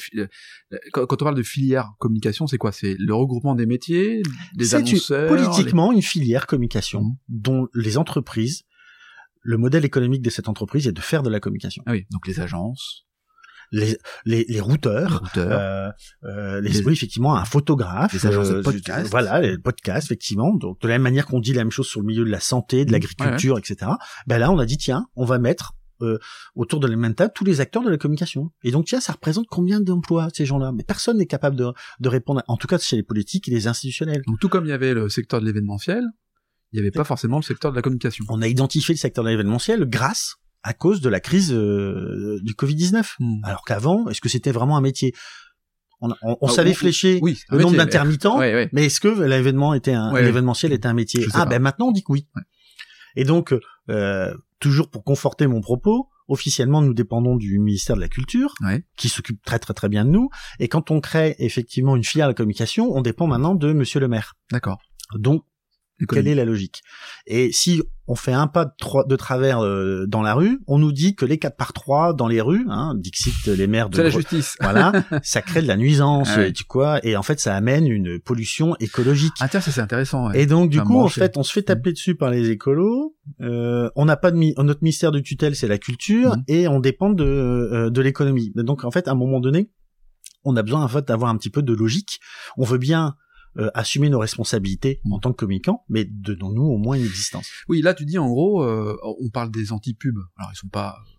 quand 0.92 1.22
on 1.22 1.24
parle 1.24 1.34
de 1.34 1.42
filière 1.42 1.94
communication, 1.98 2.46
c'est 2.46 2.58
quoi? 2.58 2.70
C'est 2.70 2.94
le 2.96 3.12
regroupement 3.12 3.56
des 3.56 3.66
métiers, 3.66 4.22
des 4.54 4.74
annonceurs. 4.76 5.28
Politiquement, 5.28 5.92
une 5.92 6.02
filière 6.02 6.46
communication 6.46 7.02
hmm. 7.02 7.16
dont 7.28 7.68
les 7.74 7.98
entreprises, 7.98 8.62
le 9.42 9.58
modèle 9.58 9.84
économique 9.84 10.22
de 10.22 10.30
cette 10.30 10.48
entreprise 10.48 10.86
est 10.86 10.92
de 10.92 11.00
faire 11.00 11.22
de 11.22 11.30
la 11.30 11.40
communication. 11.40 11.82
Ah 11.86 11.92
oui, 11.92 12.06
donc 12.10 12.26
les 12.26 12.40
agences 12.40 13.06
les, 13.72 13.98
les, 14.24 14.44
les 14.48 14.60
routeurs, 14.60 15.22
les, 15.34 15.42
euh, 15.42 15.90
euh, 16.24 16.60
les, 16.60 16.88
effectivement 16.88 17.36
un 17.36 17.44
photographe, 17.44 18.12
les 18.12 18.26
agences 18.26 18.48
de 18.48 18.56
euh, 18.56 18.62
podcast, 18.62 19.10
voilà, 19.10 19.40
les 19.40 19.58
podcasts 19.58 20.06
effectivement. 20.06 20.54
Donc 20.54 20.80
de 20.80 20.88
la 20.88 20.94
même 20.94 21.02
manière 21.02 21.26
qu'on 21.26 21.40
dit 21.40 21.52
la 21.52 21.64
même 21.64 21.70
chose 21.70 21.86
sur 21.86 22.00
le 22.00 22.06
milieu 22.06 22.24
de 22.24 22.30
la 22.30 22.40
santé, 22.40 22.84
de 22.84 22.92
l'agriculture, 22.92 23.58
etc. 23.58 23.90
Ben 24.26 24.38
là, 24.38 24.50
on 24.50 24.58
a 24.58 24.66
dit 24.66 24.78
tiens, 24.78 25.06
on 25.16 25.24
va 25.24 25.38
mettre 25.38 25.74
euh, 26.02 26.18
autour 26.54 26.80
de 26.80 26.86
la 26.86 26.96
même 26.96 27.14
table 27.14 27.32
tous 27.34 27.44
les 27.44 27.60
acteurs 27.60 27.82
de 27.82 27.88
la 27.90 27.96
communication. 27.96 28.50
Et 28.62 28.70
donc, 28.70 28.84
tiens, 28.84 29.00
ça 29.00 29.12
représente 29.12 29.46
combien 29.48 29.80
d'emplois 29.80 30.28
ces 30.32 30.44
gens-là? 30.44 30.72
Mais 30.72 30.82
personne 30.82 31.16
n'est 31.16 31.26
capable 31.26 31.56
de, 31.56 31.72
de 32.00 32.08
répondre, 32.08 32.42
en 32.48 32.56
tout 32.56 32.66
cas 32.66 32.78
chez 32.78 32.96
les 32.96 33.02
politiques 33.02 33.48
et 33.48 33.50
les 33.50 33.66
institutionnels. 33.66 34.22
Donc, 34.26 34.38
tout 34.38 34.50
comme 34.50 34.66
il 34.66 34.68
y 34.68 34.72
avait 34.72 34.92
le 34.92 35.08
secteur 35.08 35.40
de 35.40 35.46
l'événementiel, 35.46 36.04
il 36.72 36.76
n'y 36.76 36.80
avait 36.80 36.90
pas 36.90 37.04
forcément 37.04 37.38
le 37.38 37.42
secteur 37.42 37.70
de 37.70 37.76
la 37.76 37.82
communication. 37.82 38.24
On 38.28 38.42
a 38.42 38.48
identifié 38.48 38.92
le 38.94 38.98
secteur 38.98 39.24
de 39.24 39.30
l'événementiel 39.30 39.86
grâce 39.86 40.36
à 40.66 40.72
cause 40.72 41.00
de 41.00 41.08
la 41.08 41.20
crise 41.20 41.52
euh, 41.52 42.40
du 42.42 42.54
Covid-19. 42.54 43.14
Hmm. 43.20 43.44
Alors 43.44 43.62
qu'avant, 43.64 44.08
est-ce 44.08 44.20
que 44.20 44.28
c'était 44.28 44.50
vraiment 44.50 44.76
un 44.76 44.80
métier? 44.80 45.14
On, 46.00 46.10
on, 46.10 46.36
on 46.40 46.48
ah, 46.48 46.50
savait 46.50 46.74
flécher 46.74 47.20
oui, 47.22 47.38
le 47.48 47.62
nombre 47.62 47.76
d'intermittents, 47.76 48.38
mais 48.38 48.86
est-ce 48.86 49.00
que 49.00 49.08
l'événement 49.08 49.72
était 49.72 49.94
un 49.94 50.12
l'événementiel 50.12 50.72
était 50.72 50.88
un 50.88 50.92
métier? 50.92 51.24
Ah 51.32 51.46
ben 51.46 51.62
maintenant 51.62 51.88
on 51.88 51.92
dit 51.92 52.02
que 52.02 52.12
oui. 52.12 52.28
Et 53.14 53.24
donc 53.24 53.54
euh, 53.88 54.34
toujours 54.60 54.90
pour 54.90 55.04
conforter 55.04 55.46
mon 55.46 55.62
propos, 55.62 56.10
officiellement 56.28 56.82
nous 56.82 56.92
dépendons 56.92 57.36
du 57.36 57.58
ministère 57.60 57.96
de 57.96 58.02
la 58.02 58.08
Culture, 58.08 58.52
qui 58.96 59.08
s'occupe 59.08 59.42
très 59.42 59.58
très 59.58 59.72
très 59.72 59.88
bien 59.88 60.04
de 60.04 60.10
nous. 60.10 60.28
Et 60.58 60.68
quand 60.68 60.90
on 60.90 61.00
crée 61.00 61.34
effectivement 61.38 61.96
une 61.96 62.04
filiale 62.04 62.34
communication, 62.34 62.94
on 62.94 63.00
dépend 63.00 63.26
maintenant 63.26 63.54
de 63.54 63.72
Monsieur 63.72 64.00
le 64.00 64.08
Maire. 64.08 64.34
D'accord. 64.52 64.78
Donc 65.14 65.44
quelle 66.04 66.28
est 66.28 66.34
la 66.34 66.44
logique? 66.44 66.82
Et 67.26 67.50
si 67.52 67.82
on 68.08 68.14
fait 68.14 68.32
un 68.32 68.46
pas 68.46 68.66
de, 68.66 69.08
de 69.08 69.16
travers 69.16 69.60
euh, 69.60 70.06
dans 70.06 70.22
la 70.22 70.34
rue, 70.34 70.60
on 70.66 70.78
nous 70.78 70.92
dit 70.92 71.16
que 71.16 71.24
les 71.24 71.38
4 71.38 71.56
par 71.56 71.72
3 71.72 72.14
dans 72.14 72.28
les 72.28 72.40
rues, 72.40 72.64
hein, 72.68 72.94
Dixit 72.96 73.46
les 73.46 73.66
maires 73.66 73.88
de 73.88 74.00
la 74.00 74.10
justice, 74.10 74.56
voilà, 74.60 74.92
ça 75.22 75.42
crée 75.42 75.62
de 75.62 75.66
la 75.66 75.76
nuisance, 75.76 76.28
ah 76.36 76.50
tu 76.52 76.64
quoi, 76.64 77.04
et 77.04 77.16
en 77.16 77.22
fait 77.22 77.40
ça 77.40 77.54
amène 77.54 77.86
une 77.86 78.20
pollution 78.20 78.76
écologique. 78.78 79.32
Ah 79.40 79.48
tiens, 79.48 79.60
ça 79.60 79.70
c'est 79.70 79.80
intéressant. 79.80 80.30
Et 80.32 80.46
donc 80.46 80.70
du 80.70 80.80
coup, 80.80 81.00
en 81.00 81.08
fait, 81.08 81.36
on 81.36 81.42
se 81.42 81.52
fait 81.52 81.62
taper 81.62 81.92
dessus 81.92 82.14
par 82.14 82.30
les 82.30 82.50
écolos. 82.50 83.16
Euh, 83.40 83.90
on 83.96 84.04
n'a 84.04 84.16
pas 84.16 84.30
de 84.30 84.62
notre 84.62 84.82
ministère 84.82 85.10
de 85.10 85.18
tutelle, 85.18 85.56
c'est 85.56 85.68
la 85.68 85.78
culture, 85.78 86.36
mmh. 86.36 86.44
et 86.48 86.68
on 86.68 86.78
dépend 86.78 87.10
de 87.10 87.24
euh, 87.24 87.90
de 87.90 88.00
l'économie. 88.00 88.52
Donc 88.54 88.84
en 88.84 88.90
fait, 88.90 89.08
à 89.08 89.12
un 89.12 89.16
moment 89.16 89.40
donné, 89.40 89.70
on 90.44 90.56
a 90.56 90.62
besoin 90.62 90.82
en 90.82 90.88
fait 90.88 91.06
d'avoir 91.06 91.30
un 91.30 91.36
petit 91.36 91.50
peu 91.50 91.62
de 91.62 91.72
logique. 91.72 92.20
On 92.56 92.64
veut 92.64 92.78
bien 92.78 93.16
euh, 93.58 93.70
assumer 93.74 94.08
nos 94.08 94.18
responsabilités 94.18 95.00
en 95.10 95.18
tant 95.18 95.32
que 95.32 95.36
communicants, 95.36 95.84
mais 95.88 96.04
donnons-nous 96.04 96.64
au 96.64 96.78
moins 96.78 96.96
une 96.96 97.04
existence. 97.04 97.50
Oui, 97.68 97.82
là 97.82 97.94
tu 97.94 98.04
dis 98.04 98.18
en 98.18 98.28
gros, 98.28 98.62
euh, 98.62 98.96
on 99.02 99.28
parle 99.30 99.50
des 99.50 99.72
anti-pubs. 99.72 100.18
Alors 100.36 100.50
ils 100.52 100.56
sont 100.56 100.68
pas 100.68 100.96
euh, 100.98 101.16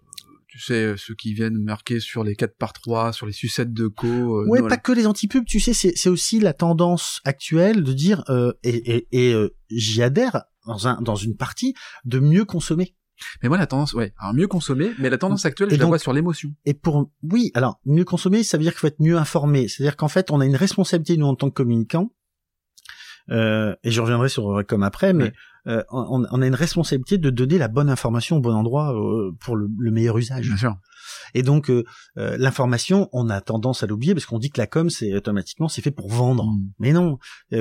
tu 0.47 0.59
sais, 0.59 0.95
ceux 0.97 1.13
qui 1.13 1.33
viennent 1.33 1.61
marquer 1.61 1.99
sur 1.99 2.23
les 2.23 2.35
4 2.35 2.57
par 2.57 2.73
3, 2.73 3.13
sur 3.13 3.25
les 3.25 3.33
sucettes 3.33 3.73
de 3.73 3.87
co. 3.87 4.07
Euh, 4.07 4.47
ouais, 4.47 4.67
pas 4.67 4.77
que 4.77 4.91
les 4.91 5.05
anti-pubs, 5.05 5.45
tu 5.45 5.59
sais, 5.59 5.73
c'est 5.73 6.09
aussi 6.09 6.39
la 6.39 6.53
tendance 6.53 7.21
actuelle 7.25 7.83
de 7.83 7.93
dire, 7.93 8.23
euh, 8.29 8.53
et, 8.63 9.07
et, 9.11 9.31
et 9.31 9.35
j'y 9.69 10.01
adhère 10.01 10.43
dans, 10.65 10.87
un, 10.87 11.01
dans 11.01 11.15
une 11.15 11.35
partie, 11.35 11.73
de 12.05 12.19
mieux 12.19 12.45
consommer. 12.45 12.95
Mais 13.41 13.49
moi, 13.49 13.57
la 13.57 13.67
tendance, 13.67 13.93
ouais, 13.93 14.13
alors 14.19 14.33
mieux 14.33 14.47
consommer, 14.47 14.91
mais 14.99 15.09
la 15.09 15.17
tendance 15.17 15.45
actuelle, 15.45 15.69
je 15.71 15.75
la 15.75 15.85
vois 15.85 15.99
sur 15.99 16.13
l'émotion. 16.13 16.53
Et 16.65 16.73
pour, 16.73 17.09
oui, 17.23 17.51
alors, 17.55 17.79
mieux 17.85 18.05
consommer, 18.05 18.43
ça 18.43 18.57
veut 18.57 18.63
dire 18.63 18.73
qu'il 18.73 18.79
faut 18.79 18.87
être 18.87 19.01
mieux 19.01 19.17
informé. 19.17 19.67
C'est-à-dire 19.67 19.97
qu'en 19.97 20.07
fait, 20.07 20.31
on 20.31 20.39
a 20.39 20.45
une 20.45 20.55
responsabilité, 20.55 21.17
nous, 21.17 21.25
en 21.25 21.35
tant 21.35 21.49
que 21.49 21.55
communicants, 21.55 22.11
euh, 23.29 23.75
et 23.83 23.91
je 23.91 24.01
reviendrai 24.01 24.29
sur 24.29 24.63
comme 24.67 24.83
après, 24.83 25.13
mais 25.13 25.33
euh, 25.67 25.83
on, 25.89 26.25
on, 26.31 26.41
a 26.41 26.47
une 26.47 26.55
responsabilité 26.55 27.17
de 27.17 27.29
donner 27.29 27.57
la 27.57 27.67
bonne 27.67 27.89
information 27.89 28.37
au 28.37 28.39
bon 28.39 28.53
endroit 28.53 28.95
euh, 28.95 29.31
pour 29.41 29.57
le, 29.57 29.67
le, 29.77 29.91
meilleur 29.91 30.17
usage. 30.17 30.47
Bien 30.47 30.55
sûr. 30.55 30.77
Et 31.33 31.43
donc 31.43 31.69
euh, 31.69 31.83
l'information, 32.15 33.09
on 33.11 33.29
a 33.29 33.41
tendance 33.41 33.83
à 33.83 33.87
l'oublier 33.87 34.13
parce 34.13 34.25
qu'on 34.25 34.39
dit 34.39 34.49
que 34.49 34.59
la 34.59 34.67
com, 34.67 34.89
c'est 34.89 35.13
automatiquement 35.13 35.67
c'est 35.67 35.81
fait 35.81 35.91
pour 35.91 36.09
vendre. 36.09 36.45
Mm. 36.45 36.71
Mais 36.79 36.93
non, 36.93 37.17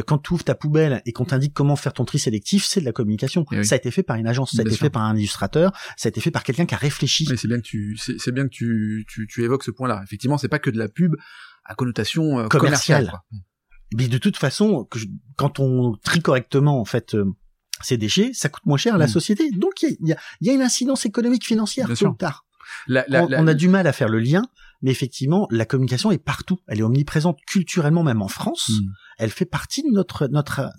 quand 0.06 0.18
tu 0.18 0.34
ouvres 0.34 0.44
ta 0.44 0.54
poubelle 0.54 1.02
et 1.04 1.12
qu'on 1.12 1.24
t'indique 1.24 1.52
comment 1.52 1.74
faire 1.74 1.92
ton 1.92 2.04
tri 2.04 2.20
sélectif, 2.20 2.64
c'est 2.64 2.80
de 2.80 2.84
la 2.84 2.92
communication. 2.92 3.44
Eh 3.50 3.64
ça 3.64 3.74
a 3.74 3.78
été 3.78 3.90
fait 3.90 4.04
par 4.04 4.16
une 4.16 4.28
agence, 4.28 4.52
ça 4.52 4.62
a 4.62 4.64
été 4.64 4.76
fait 4.76 4.90
par 4.90 5.02
un 5.02 5.16
illustrateur, 5.16 5.72
ça 5.96 6.06
a 6.06 6.10
été 6.10 6.20
fait 6.20 6.30
par 6.30 6.44
quelqu'un 6.44 6.66
qui 6.66 6.74
a 6.74 6.78
réfléchi. 6.78 7.26
Mais 7.28 7.36
c'est 7.36 7.48
bien 7.48 7.58
que 7.58 7.66
tu, 7.66 7.96
c'est 7.96 8.32
bien 8.32 8.44
que 8.44 8.50
tu, 8.50 9.04
tu, 9.08 9.26
tu 9.26 9.42
évoques 9.42 9.64
ce 9.64 9.72
point-là. 9.72 10.00
Effectivement, 10.04 10.38
c'est 10.38 10.48
pas 10.48 10.60
que 10.60 10.70
de 10.70 10.78
la 10.78 10.88
pub 10.88 11.16
à 11.64 11.74
connotation 11.74 12.46
commerciale. 12.48 13.06
commerciale 13.06 13.12
mais 13.94 14.08
de 14.08 14.18
toute 14.18 14.36
façon, 14.36 14.88
quand 15.36 15.60
on 15.60 15.94
trie 16.02 16.20
correctement 16.20 16.80
en 16.80 16.84
fait 16.84 17.14
euh, 17.14 17.24
ces 17.82 17.96
déchets, 17.96 18.30
ça 18.32 18.48
coûte 18.48 18.66
moins 18.66 18.78
cher 18.78 18.94
à 18.94 18.98
la 18.98 19.06
mm. 19.06 19.10
société. 19.10 19.50
Donc 19.50 19.82
il 19.82 19.96
y 20.00 20.12
a, 20.12 20.16
y 20.40 20.50
a, 20.50 20.52
une 20.52 20.62
incidence 20.62 21.06
économique 21.06 21.46
financière 21.46 21.88
tôt 21.88 22.08
ou 22.08 22.14
tard. 22.14 22.44
on, 22.88 23.46
a 23.46 23.54
du 23.54 23.68
mal 23.68 23.86
à 23.86 23.92
faire 23.92 24.08
le 24.08 24.18
lien, 24.18 24.42
mais 24.86 24.92
effectivement, 24.92 25.48
la 25.50 25.64
communication 25.64 26.12
est 26.12 26.22
partout. 26.22 26.60
Elle 26.68 26.78
est 26.78 26.84
omniprésente 26.84 27.40
culturellement, 27.44 28.04
même 28.04 28.22
en 28.22 28.28
France. 28.28 28.70
Mm. 28.70 28.86
Elle 29.18 29.30
fait 29.30 29.44
partie 29.44 29.82
de 29.82 29.90
notre 29.90 30.28
notre 30.28 30.72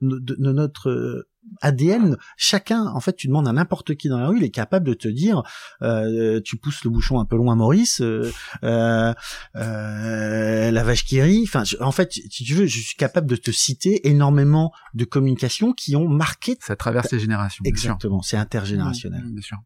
de, 0.00 0.52
notre 0.52 0.88
euh, 0.88 1.28
ADN, 1.60 2.16
chacun, 2.38 2.86
en 2.86 3.00
fait, 3.00 3.16
tu 3.16 3.26
demandes 3.26 3.46
à 3.46 3.52
n'importe 3.52 3.96
qui 3.96 4.08
dans 4.08 4.18
la 4.18 4.28
rue, 4.28 4.38
il 4.38 4.44
est 4.44 4.50
capable 4.50 4.86
de 4.86 4.94
te 4.94 5.08
dire, 5.08 5.42
euh, 5.82 6.40
tu 6.42 6.56
pousses 6.56 6.84
le 6.84 6.90
bouchon 6.90 7.20
un 7.20 7.26
peu 7.26 7.36
loin, 7.36 7.54
Maurice, 7.54 8.00
euh, 8.00 8.32
euh, 8.64 9.12
euh 9.56 10.70
la 10.70 10.82
vache 10.82 11.04
qui 11.04 11.20
rit. 11.20 11.42
Enfin, 11.42 11.64
en 11.80 11.92
fait, 11.92 12.12
si 12.12 12.44
tu 12.44 12.54
veux, 12.54 12.64
je 12.64 12.78
suis 12.78 12.96
capable 12.96 13.26
de 13.26 13.36
te 13.36 13.50
citer 13.50 14.08
énormément 14.08 14.72
de 14.94 15.04
communications 15.04 15.74
qui 15.74 15.96
ont 15.96 16.08
marqué. 16.08 16.56
Ça 16.60 16.76
traverse 16.76 17.12
les 17.12 17.18
générations. 17.18 17.62
Exactement, 17.66 18.22
c'est 18.22 18.38
intergénérationnel. 18.38 19.22
bien 19.26 19.42
sûr. 19.42 19.58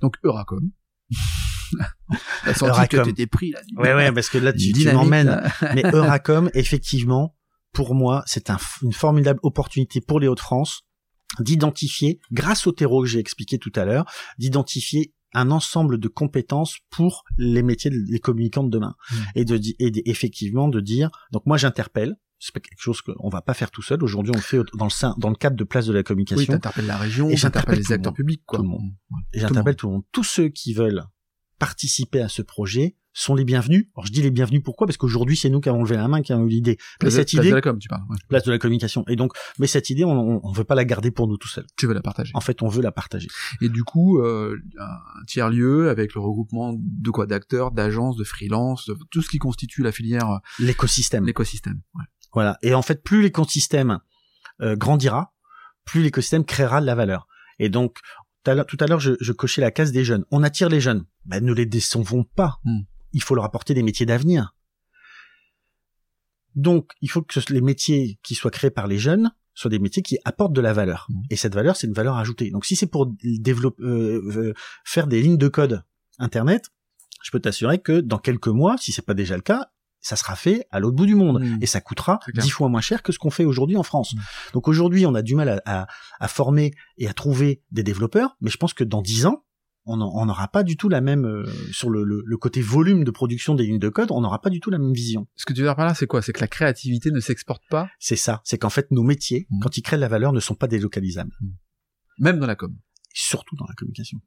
Donc 0.00 0.16
Euracom. 0.24 0.68
Euracom. 2.62 3.12
que 3.12 3.24
pris 3.26 3.50
là. 3.50 3.60
Ouais, 3.76 3.94
ouais, 3.94 4.12
parce 4.12 4.28
que 4.28 4.38
là 4.38 4.52
tu, 4.52 4.72
tu 4.72 4.90
m'emmènes. 4.92 5.42
Mais 5.74 5.82
Euracom, 5.84 6.50
effectivement, 6.54 7.36
pour 7.72 7.94
moi, 7.94 8.22
c'est 8.26 8.50
un, 8.50 8.58
une 8.82 8.92
formidable 8.92 9.40
opportunité 9.42 10.00
pour 10.00 10.20
les 10.20 10.28
Hauts-de-France 10.28 10.82
d'identifier, 11.38 12.18
grâce 12.32 12.66
au 12.66 12.72
terreau 12.72 13.02
que 13.02 13.08
j'ai 13.08 13.20
expliqué 13.20 13.58
tout 13.58 13.72
à 13.76 13.84
l'heure, 13.84 14.04
d'identifier 14.38 15.14
un 15.32 15.50
ensemble 15.50 15.98
de 15.98 16.08
compétences 16.08 16.78
pour 16.90 17.24
les 17.38 17.62
métiers 17.62 17.90
des 17.90 18.18
communicants 18.18 18.64
de 18.64 18.70
demain 18.70 18.96
mmh. 19.10 19.16
et 19.36 19.44
de 19.44 19.60
et 19.78 20.10
effectivement 20.10 20.68
de 20.68 20.80
dire 20.80 21.10
donc 21.30 21.46
moi 21.46 21.56
j'interpelle 21.56 22.16
c'est 22.40 22.52
pas 22.52 22.58
quelque 22.58 22.80
chose 22.80 23.00
qu'on 23.00 23.28
va 23.28 23.40
pas 23.40 23.54
faire 23.54 23.70
tout 23.70 23.82
seul 23.82 24.02
aujourd'hui 24.02 24.32
on 24.34 24.38
le 24.38 24.42
fait 24.42 24.58
dans 24.74 24.86
le 24.86 24.90
sein 24.90 25.14
dans 25.18 25.28
le 25.28 25.36
cadre 25.36 25.54
de 25.54 25.62
place 25.62 25.86
de 25.86 25.92
la 25.92 26.02
communication 26.02 26.40
oui 26.40 26.46
t'interpelles 26.46 26.86
la 26.86 26.96
région 26.96 27.30
et 27.30 27.36
j'interpelle 27.36 27.78
les 27.78 27.92
acteurs 27.92 28.12
publics 28.12 28.42
quoi 28.44 28.58
tout 28.58 28.64
le 28.64 28.70
monde. 28.70 28.90
et 29.32 29.38
j'interpelle 29.38 29.76
tout 29.76 29.86
le 29.86 29.92
monde 29.92 30.02
tous 30.10 30.24
ceux 30.24 30.48
qui 30.48 30.74
veulent 30.74 31.04
participer 31.60 32.20
à 32.20 32.28
ce 32.28 32.42
projet 32.42 32.96
sont 33.12 33.34
les 33.34 33.44
bienvenus. 33.44 33.86
Alors 33.94 34.06
je 34.06 34.12
dis 34.12 34.22
les 34.22 34.30
bienvenus 34.30 34.62
pourquoi? 34.64 34.86
Parce 34.86 34.96
qu'aujourd'hui 34.96 35.36
c'est 35.36 35.50
nous 35.50 35.60
qui 35.60 35.68
avons 35.68 35.82
levé 35.82 35.96
la 35.96 36.08
main, 36.08 36.22
qui 36.22 36.32
avons 36.32 36.46
eu 36.46 36.48
l'idée. 36.48 36.78
Mais 37.02 37.10
cette 37.10 37.32
idée, 37.32 37.42
place 37.42 37.50
de 37.50 37.54
la 37.54 37.60
com, 37.60 37.78
tu 37.78 37.88
parles. 37.88 38.02
Place 38.28 38.44
de 38.44 38.50
la 38.50 38.58
communication. 38.58 39.04
Et 39.08 39.16
donc, 39.16 39.32
mais 39.58 39.66
cette 39.66 39.90
idée, 39.90 40.04
on, 40.04 40.44
on 40.44 40.52
veut 40.52 40.64
pas 40.64 40.74
la 40.74 40.84
garder 40.84 41.10
pour 41.10 41.28
nous 41.28 41.36
tout 41.36 41.48
seuls. 41.48 41.66
Tu 41.76 41.86
veux 41.86 41.92
la 41.92 42.02
partager. 42.02 42.32
En 42.34 42.40
fait, 42.40 42.62
on 42.62 42.68
veut 42.68 42.82
la 42.82 42.92
partager. 42.92 43.28
Et 43.60 43.68
du 43.68 43.84
coup, 43.84 44.20
euh, 44.20 44.56
un 44.78 45.24
tiers 45.26 45.50
lieu 45.50 45.90
avec 45.90 46.14
le 46.14 46.20
regroupement 46.20 46.74
de 46.76 47.10
quoi? 47.10 47.26
D'acteurs, 47.26 47.72
d'agences, 47.72 48.16
de 48.16 48.24
freelance, 48.24 48.86
de 48.86 48.96
tout 49.10 49.22
ce 49.22 49.28
qui 49.28 49.38
constitue 49.38 49.82
la 49.82 49.92
filière. 49.92 50.30
Euh, 50.30 50.38
l'écosystème. 50.58 51.26
L'écosystème. 51.26 51.80
Ouais. 51.94 52.04
Voilà. 52.32 52.58
Et 52.62 52.74
en 52.74 52.82
fait, 52.82 53.02
plus 53.02 53.22
l'écosystème 53.22 53.98
euh, 54.62 54.76
grandira, 54.76 55.34
plus 55.84 56.02
l'écosystème 56.02 56.44
créera 56.44 56.80
de 56.80 56.86
la 56.86 56.94
valeur. 56.94 57.26
Et 57.58 57.68
donc, 57.68 57.98
tout 58.44 58.76
à 58.80 58.86
l'heure, 58.86 59.00
je, 59.00 59.12
je, 59.20 59.32
cochais 59.32 59.60
la 59.60 59.70
case 59.70 59.92
des 59.92 60.04
jeunes. 60.04 60.24
On 60.30 60.42
attire 60.42 60.70
les 60.70 60.80
jeunes. 60.80 61.04
Ben, 61.30 61.44
ne 61.44 61.52
les 61.52 61.66
décevons 61.66 62.24
pas. 62.24 62.60
Hmm 62.64 62.80
il 63.12 63.22
faut 63.22 63.34
leur 63.34 63.44
apporter 63.44 63.74
des 63.74 63.82
métiers 63.82 64.06
d'avenir. 64.06 64.54
Donc, 66.54 66.92
il 67.00 67.10
faut 67.10 67.22
que 67.22 67.38
les 67.52 67.60
métiers 67.60 68.18
qui 68.22 68.34
soient 68.34 68.50
créés 68.50 68.70
par 68.70 68.86
les 68.86 68.98
jeunes 68.98 69.32
soient 69.54 69.70
des 69.70 69.78
métiers 69.78 70.02
qui 70.02 70.18
apportent 70.24 70.52
de 70.52 70.60
la 70.60 70.72
valeur. 70.72 71.06
Mmh. 71.08 71.22
Et 71.30 71.36
cette 71.36 71.54
valeur, 71.54 71.76
c'est 71.76 71.86
une 71.86 71.92
valeur 71.92 72.16
ajoutée. 72.16 72.50
Donc, 72.50 72.64
si 72.64 72.76
c'est 72.76 72.86
pour 72.86 73.12
développer, 73.22 73.82
euh, 73.82 74.22
euh, 74.36 74.54
faire 74.84 75.06
des 75.06 75.22
lignes 75.22 75.36
de 75.36 75.48
code 75.48 75.84
Internet, 76.18 76.70
je 77.22 77.30
peux 77.30 77.40
t'assurer 77.40 77.80
que 77.80 78.00
dans 78.00 78.18
quelques 78.18 78.48
mois, 78.48 78.76
si 78.78 78.92
c'est 78.92 79.04
pas 79.04 79.14
déjà 79.14 79.36
le 79.36 79.42
cas, 79.42 79.70
ça 80.00 80.16
sera 80.16 80.34
fait 80.34 80.66
à 80.70 80.80
l'autre 80.80 80.96
bout 80.96 81.06
du 81.06 81.14
monde 81.14 81.42
mmh. 81.42 81.58
et 81.60 81.66
ça 81.66 81.80
coûtera 81.80 82.20
dix 82.34 82.48
fois 82.48 82.68
moins 82.68 82.80
cher 82.80 83.02
que 83.02 83.12
ce 83.12 83.18
qu'on 83.18 83.30
fait 83.30 83.44
aujourd'hui 83.44 83.76
en 83.76 83.82
France. 83.82 84.14
Mmh. 84.14 84.20
Donc 84.54 84.68
aujourd'hui, 84.68 85.04
on 85.06 85.14
a 85.14 85.22
du 85.22 85.34
mal 85.34 85.60
à, 85.66 85.86
à, 86.18 86.28
former 86.28 86.72
et 86.96 87.06
à 87.06 87.12
trouver 87.12 87.62
des 87.70 87.82
développeurs, 87.82 88.36
mais 88.40 88.50
je 88.50 88.56
pense 88.56 88.72
que 88.72 88.82
dans 88.82 89.02
dix 89.02 89.26
ans, 89.26 89.44
on 89.90 90.26
n'aura 90.26 90.48
pas 90.48 90.62
du 90.62 90.76
tout 90.76 90.88
la 90.88 91.00
même 91.00 91.24
euh, 91.24 91.44
sur 91.72 91.90
le, 91.90 92.04
le, 92.04 92.36
côté 92.36 92.60
volume 92.60 93.04
de 93.04 93.10
production 93.10 93.54
des 93.54 93.64
lignes 93.64 93.78
de 93.78 93.88
code, 93.88 94.10
on 94.10 94.20
n'aura 94.20 94.40
pas 94.40 94.50
du 94.50 94.60
tout 94.60 94.70
la 94.70 94.78
même 94.78 94.92
vision. 94.92 95.26
Ce 95.36 95.44
que 95.44 95.52
tu 95.52 95.60
veux 95.60 95.66
dire 95.66 95.76
par 95.76 95.86
là, 95.86 95.94
c'est 95.94 96.06
quoi? 96.06 96.22
C'est 96.22 96.32
que 96.32 96.40
la 96.40 96.48
créativité 96.48 97.10
ne 97.10 97.20
s'exporte 97.20 97.62
pas? 97.68 97.88
C'est 97.98 98.16
ça. 98.16 98.40
C'est 98.44 98.58
qu'en 98.58 98.70
fait, 98.70 98.90
nos 98.90 99.02
métiers, 99.02 99.46
mmh. 99.50 99.60
quand 99.60 99.76
ils 99.76 99.82
créent 99.82 99.96
de 99.96 100.00
la 100.00 100.08
valeur, 100.08 100.32
ne 100.32 100.40
sont 100.40 100.54
pas 100.54 100.66
délocalisables. 100.66 101.36
Mmh. 101.40 101.48
Même 102.18 102.38
dans 102.38 102.46
la 102.46 102.56
com. 102.56 102.76
Surtout 103.12 103.56
dans 103.56 103.66
la 103.66 103.74
communication. 103.74 104.20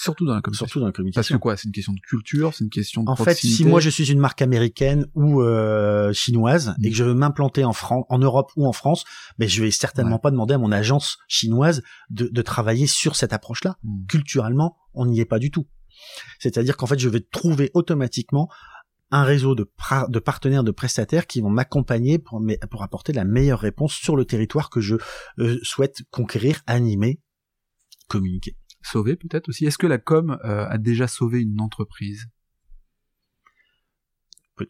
Surtout 0.00 0.26
dans 0.26 0.34
la 0.34 0.40
communication. 0.40 0.66
Surtout 0.66 0.78
dans 0.78 0.86
la 0.86 0.92
communication. 0.92 1.18
Parce 1.18 1.28
que 1.28 1.42
quoi 1.42 1.56
C'est 1.56 1.64
une 1.64 1.72
question 1.72 1.92
de 1.92 1.98
culture, 1.98 2.54
c'est 2.54 2.62
une 2.62 2.70
question 2.70 3.02
de 3.02 3.10
En 3.10 3.16
fait, 3.16 3.34
si 3.34 3.64
moi 3.64 3.80
je 3.80 3.90
suis 3.90 4.12
une 4.12 4.20
marque 4.20 4.40
américaine 4.42 5.06
ou 5.14 5.42
euh, 5.42 6.12
chinoise 6.12 6.76
et 6.84 6.90
que 6.90 6.96
je 6.96 7.02
veux 7.02 7.14
m'implanter 7.14 7.64
en 7.64 7.72
France, 7.72 8.04
en 8.08 8.18
Europe 8.20 8.52
ou 8.54 8.68
en 8.68 8.72
France, 8.72 9.04
mais 9.38 9.46
ben, 9.46 9.50
je 9.50 9.64
vais 9.64 9.72
certainement 9.72 10.20
pas 10.20 10.30
demander 10.30 10.54
à 10.54 10.58
mon 10.58 10.70
agence 10.70 11.18
chinoise 11.26 11.82
de, 12.10 12.28
de 12.28 12.42
travailler 12.42 12.86
sur 12.86 13.16
cette 13.16 13.32
approche-là. 13.32 13.76
Hmm. 13.82 14.06
Culturellement, 14.06 14.76
on 14.94 15.04
n'y 15.04 15.18
est 15.18 15.24
pas 15.24 15.40
du 15.40 15.50
tout. 15.50 15.66
C'est-à-dire 16.38 16.76
qu'en 16.76 16.86
fait, 16.86 17.00
je 17.00 17.08
vais 17.08 17.20
trouver 17.20 17.72
automatiquement 17.74 18.48
un 19.10 19.24
réseau 19.24 19.56
de, 19.56 19.68
de 20.10 20.18
partenaires, 20.20 20.62
de 20.62 20.70
prestataires 20.70 21.26
qui 21.26 21.40
vont 21.40 21.50
m'accompagner 21.50 22.20
pour, 22.20 22.40
pour 22.70 22.84
apporter 22.84 23.12
la 23.12 23.24
meilleure 23.24 23.58
réponse 23.58 23.94
sur 23.94 24.14
le 24.14 24.24
territoire 24.24 24.70
que 24.70 24.80
je 24.80 24.94
euh, 25.40 25.58
souhaite 25.64 26.02
conquérir, 26.12 26.60
animer, 26.68 27.20
communiquer 28.06 28.54
sauver 28.90 29.16
peut-être 29.16 29.48
aussi. 29.48 29.66
Est-ce 29.66 29.78
que 29.78 29.86
la 29.86 29.98
com 29.98 30.38
a 30.42 30.78
déjà 30.78 31.06
sauvé 31.06 31.40
une 31.42 31.60
entreprise? 31.60 32.26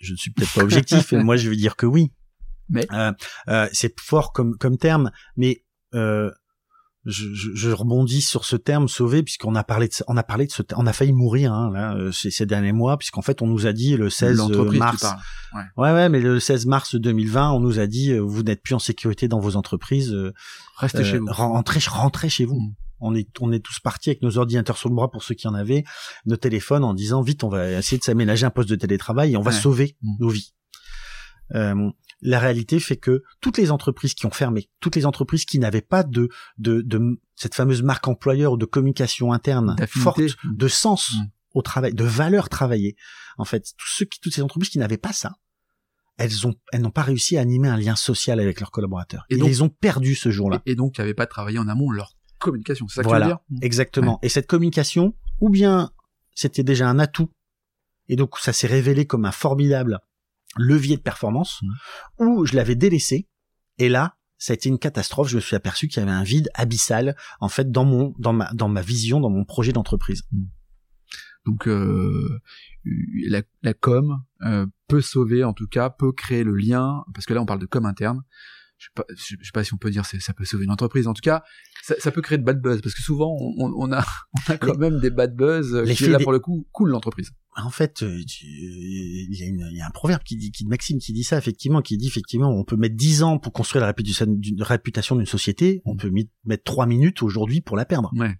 Je 0.00 0.12
ne 0.12 0.16
suis 0.16 0.30
peut-être 0.30 0.54
pas 0.54 0.62
objectif, 0.62 1.12
mais 1.12 1.24
moi 1.24 1.36
je 1.36 1.48
veux 1.48 1.56
dire 1.56 1.76
que 1.76 1.86
oui. 1.86 2.12
Mais 2.68 2.86
c'est 3.72 3.98
fort 4.00 4.32
comme 4.32 4.56
comme 4.58 4.76
terme, 4.76 5.10
mais 5.36 5.64
je, 7.08 7.34
je, 7.34 7.54
je, 7.54 7.70
rebondis 7.70 8.20
sur 8.20 8.44
ce 8.44 8.56
terme 8.56 8.86
sauver 8.86 9.22
puisqu'on 9.22 9.54
a 9.54 9.64
parlé 9.64 9.88
de 9.88 9.94
on 10.08 10.16
a 10.16 10.22
parlé 10.22 10.46
de 10.46 10.52
ce 10.52 10.62
on 10.76 10.86
a 10.86 10.92
failli 10.92 11.12
mourir 11.12 11.52
hein, 11.52 11.70
là 11.72 11.94
euh, 11.94 12.12
ces, 12.12 12.30
ces, 12.30 12.44
derniers 12.44 12.72
mois 12.72 12.98
puisqu'en 12.98 13.22
fait 13.22 13.40
on 13.40 13.46
nous 13.46 13.66
a 13.66 13.72
dit 13.72 13.96
le 13.96 14.10
16 14.10 14.42
mars 14.72 15.04
ouais. 15.54 15.60
ouais. 15.76 15.92
ouais 15.92 16.08
mais 16.08 16.20
le 16.20 16.38
16 16.38 16.66
mars 16.66 16.94
2020 16.96 17.50
on 17.52 17.60
nous 17.60 17.78
a 17.78 17.86
dit 17.86 18.12
euh, 18.12 18.20
vous 18.20 18.42
n'êtes 18.42 18.62
plus 18.62 18.74
en 18.74 18.78
sécurité 18.78 19.26
dans 19.26 19.40
vos 19.40 19.56
entreprises 19.56 20.12
euh, 20.12 20.34
restez 20.76 21.04
chez 21.04 21.18
vous 21.18 21.26
rentrez 21.30 21.80
rentrez 21.88 22.28
chez 22.28 22.44
vous 22.44 22.60
mm. 22.60 22.74
On 23.00 23.14
est 23.14 23.28
on 23.40 23.52
est 23.52 23.60
tous 23.60 23.80
partis 23.80 24.10
avec 24.10 24.22
nos 24.22 24.38
ordinateurs 24.38 24.76
sur 24.76 24.88
le 24.88 24.94
bras 24.94 25.10
pour 25.10 25.22
ceux 25.22 25.34
qui 25.34 25.48
en 25.48 25.54
avaient 25.54 25.84
nos 26.26 26.36
téléphones 26.36 26.84
en 26.84 26.94
disant 26.94 27.22
vite 27.22 27.44
on 27.44 27.48
va 27.48 27.70
essayer 27.72 27.98
de 27.98 28.04
s'aménager 28.04 28.46
un 28.46 28.50
poste 28.50 28.68
de 28.68 28.76
télétravail 28.76 29.32
et 29.32 29.36
on 29.36 29.42
va 29.42 29.52
sauver 29.52 29.96
mm. 30.02 30.16
nos 30.20 30.28
vies 30.28 30.54
euh, 31.54 31.90
la 32.20 32.40
réalité 32.40 32.80
fait 32.80 32.96
que 32.96 33.22
toutes 33.40 33.58
les 33.58 33.70
entreprises 33.70 34.14
qui 34.14 34.26
ont 34.26 34.30
fermé, 34.30 34.68
toutes 34.80 34.96
les 34.96 35.06
entreprises 35.06 35.44
qui 35.44 35.58
n'avaient 35.58 35.80
pas 35.80 36.02
de, 36.02 36.28
de, 36.58 36.82
de 36.82 37.20
cette 37.36 37.54
fameuse 37.54 37.82
marque 37.82 38.08
employeur 38.08 38.52
ou 38.52 38.56
de 38.56 38.64
communication 38.64 39.32
interne 39.32 39.76
forte, 39.86 40.20
de 40.44 40.68
sens 40.68 41.12
mm. 41.14 41.30
au 41.54 41.62
travail, 41.62 41.94
de 41.94 42.04
valeur 42.04 42.48
travaillée, 42.48 42.96
en 43.38 43.44
fait, 43.44 43.72
tous 43.78 43.88
ceux 43.88 44.04
qui, 44.04 44.18
toutes 44.20 44.34
ces 44.34 44.42
entreprises 44.42 44.70
qui 44.70 44.78
n'avaient 44.78 44.98
pas 44.98 45.12
ça, 45.12 45.36
elles 46.16 46.46
ont, 46.46 46.54
elles 46.72 46.82
n'ont 46.82 46.90
pas 46.90 47.02
réussi 47.02 47.38
à 47.38 47.40
animer 47.40 47.68
un 47.68 47.76
lien 47.76 47.94
social 47.94 48.40
avec 48.40 48.58
leurs 48.58 48.72
collaborateurs. 48.72 49.24
Et 49.30 49.36
donc, 49.36 49.48
ils 49.48 49.62
ont 49.62 49.68
perdu 49.68 50.16
ce 50.16 50.30
jour-là. 50.30 50.60
Et, 50.66 50.74
donc, 50.74 50.98
ils 50.98 51.00
n'avaient 51.00 51.14
pas 51.14 51.26
travaillé 51.26 51.60
en 51.60 51.68
amont 51.68 51.90
leur 51.90 52.17
communication. 52.38 52.88
C'est 52.88 52.96
ça 52.96 53.02
que 53.02 53.08
voilà, 53.08 53.26
tu 53.26 53.32
veux 53.32 53.58
dire? 53.58 53.66
exactement. 53.66 54.18
Et 54.22 54.28
cette 54.28 54.46
communication, 54.46 55.14
ou 55.40 55.50
bien 55.50 55.90
c'était 56.34 56.62
déjà 56.62 56.88
un 56.88 56.98
atout, 56.98 57.30
et 58.08 58.16
donc 58.16 58.38
ça 58.38 58.52
s'est 58.52 58.66
révélé 58.66 59.06
comme 59.06 59.24
un 59.24 59.32
formidable 59.32 60.00
levier 60.56 60.96
de 60.96 61.02
performance, 61.02 61.60
mmh. 61.62 62.26
où 62.26 62.46
je 62.46 62.56
l'avais 62.56 62.74
délaissé, 62.74 63.28
et 63.78 63.88
là, 63.88 64.16
ça 64.38 64.52
a 64.52 64.54
été 64.54 64.68
une 64.68 64.78
catastrophe. 64.78 65.28
Je 65.28 65.36
me 65.36 65.40
suis 65.40 65.56
aperçu 65.56 65.88
qu'il 65.88 66.00
y 66.00 66.02
avait 66.02 66.12
un 66.12 66.22
vide 66.22 66.48
abyssal, 66.54 67.16
en 67.40 67.48
fait, 67.48 67.70
dans 67.70 67.84
mon, 67.84 68.14
dans 68.18 68.32
ma, 68.32 68.52
dans 68.54 68.68
ma 68.68 68.82
vision, 68.82 69.20
dans 69.20 69.30
mon 69.30 69.44
projet 69.44 69.72
d'entreprise. 69.72 70.22
Mmh. 70.32 70.44
Donc, 71.46 71.68
euh, 71.68 72.40
la, 73.26 73.42
la, 73.62 73.74
com 73.74 74.22
euh, 74.42 74.66
peut 74.86 75.00
sauver, 75.00 75.44
en 75.44 75.52
tout 75.52 75.66
cas, 75.66 75.90
peut 75.90 76.12
créer 76.12 76.44
le 76.44 76.54
lien, 76.54 77.04
parce 77.14 77.26
que 77.26 77.34
là, 77.34 77.40
on 77.40 77.46
parle 77.46 77.60
de 77.60 77.66
com 77.66 77.86
interne. 77.86 78.22
Je 78.78 78.84
sais 78.84 78.90
pas, 78.94 79.04
je 79.10 79.44
sais 79.44 79.52
pas 79.52 79.64
si 79.64 79.74
on 79.74 79.76
peut 79.76 79.90
dire 79.90 80.04
ça 80.06 80.32
peut 80.32 80.44
sauver 80.44 80.64
une 80.64 80.70
entreprise. 80.70 81.06
En 81.06 81.14
tout 81.14 81.20
cas, 81.20 81.42
ça, 81.82 81.94
ça 81.98 82.10
peut 82.12 82.22
créer 82.22 82.38
de 82.38 82.44
bad 82.44 82.60
buzz 82.60 82.80
parce 82.80 82.94
que 82.94 83.02
souvent 83.02 83.36
on, 83.40 83.72
on 83.76 83.92
a, 83.92 84.04
on 84.48 84.52
a 84.52 84.56
quand 84.56 84.78
même 84.78 85.00
des 85.00 85.10
bad 85.10 85.34
buzz 85.34 85.84
qui 85.94 86.06
là 86.06 86.18
pour 86.18 86.32
le 86.32 86.38
coup 86.38 86.66
cool 86.72 86.90
l'entreprise 86.90 87.32
en 87.64 87.70
fait, 87.70 88.02
euh, 88.02 88.22
il 88.42 89.36
y, 89.36 89.42
a 89.42 89.46
une, 89.46 89.68
il 89.70 89.76
y, 89.76 89.80
a 89.80 89.86
un 89.86 89.90
proverbe 89.90 90.22
qui 90.22 90.36
dit, 90.36 90.50
qui 90.50 90.66
Maxime 90.66 90.98
qui 90.98 91.12
dit 91.12 91.24
ça 91.24 91.36
effectivement, 91.38 91.82
qui 91.82 91.96
dit 91.96 92.06
effectivement, 92.06 92.50
on 92.50 92.64
peut 92.64 92.76
mettre 92.76 92.96
10 92.96 93.22
ans 93.22 93.38
pour 93.38 93.52
construire 93.52 93.84
la 93.84 93.92
réputation 94.64 95.16
d'une 95.16 95.26
société, 95.26 95.82
on 95.84 95.96
peut 95.96 96.12
mettre 96.44 96.64
3 96.64 96.86
minutes 96.86 97.22
aujourd'hui 97.22 97.60
pour 97.60 97.76
la 97.76 97.84
perdre. 97.84 98.10
Ouais. 98.14 98.36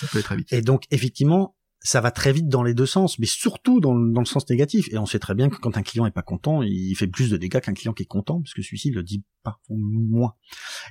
Ça 0.00 0.06
peut 0.06 0.18
être 0.18 0.24
très 0.24 0.36
vite. 0.36 0.52
Et 0.52 0.62
donc 0.62 0.84
effectivement, 0.90 1.56
ça 1.80 2.00
va 2.00 2.10
très 2.10 2.32
vite 2.32 2.48
dans 2.48 2.62
les 2.62 2.74
deux 2.74 2.86
sens, 2.86 3.18
mais 3.18 3.26
surtout 3.26 3.80
dans, 3.80 3.94
dans, 3.94 4.20
le 4.20 4.26
sens 4.26 4.48
négatif. 4.48 4.88
Et 4.92 4.98
on 4.98 5.06
sait 5.06 5.18
très 5.18 5.34
bien 5.34 5.48
que 5.48 5.56
quand 5.56 5.76
un 5.76 5.82
client 5.82 6.06
est 6.06 6.10
pas 6.10 6.22
content, 6.22 6.62
il 6.62 6.94
fait 6.96 7.06
plus 7.06 7.30
de 7.30 7.36
dégâts 7.36 7.60
qu'un 7.60 7.74
client 7.74 7.92
qui 7.92 8.02
est 8.02 8.06
content, 8.06 8.40
parce 8.40 8.54
que 8.54 8.62
celui-ci 8.62 8.90
le 8.90 9.02
dit 9.02 9.24
pas 9.42 9.60
ou 9.68 9.76
moins. 9.78 10.34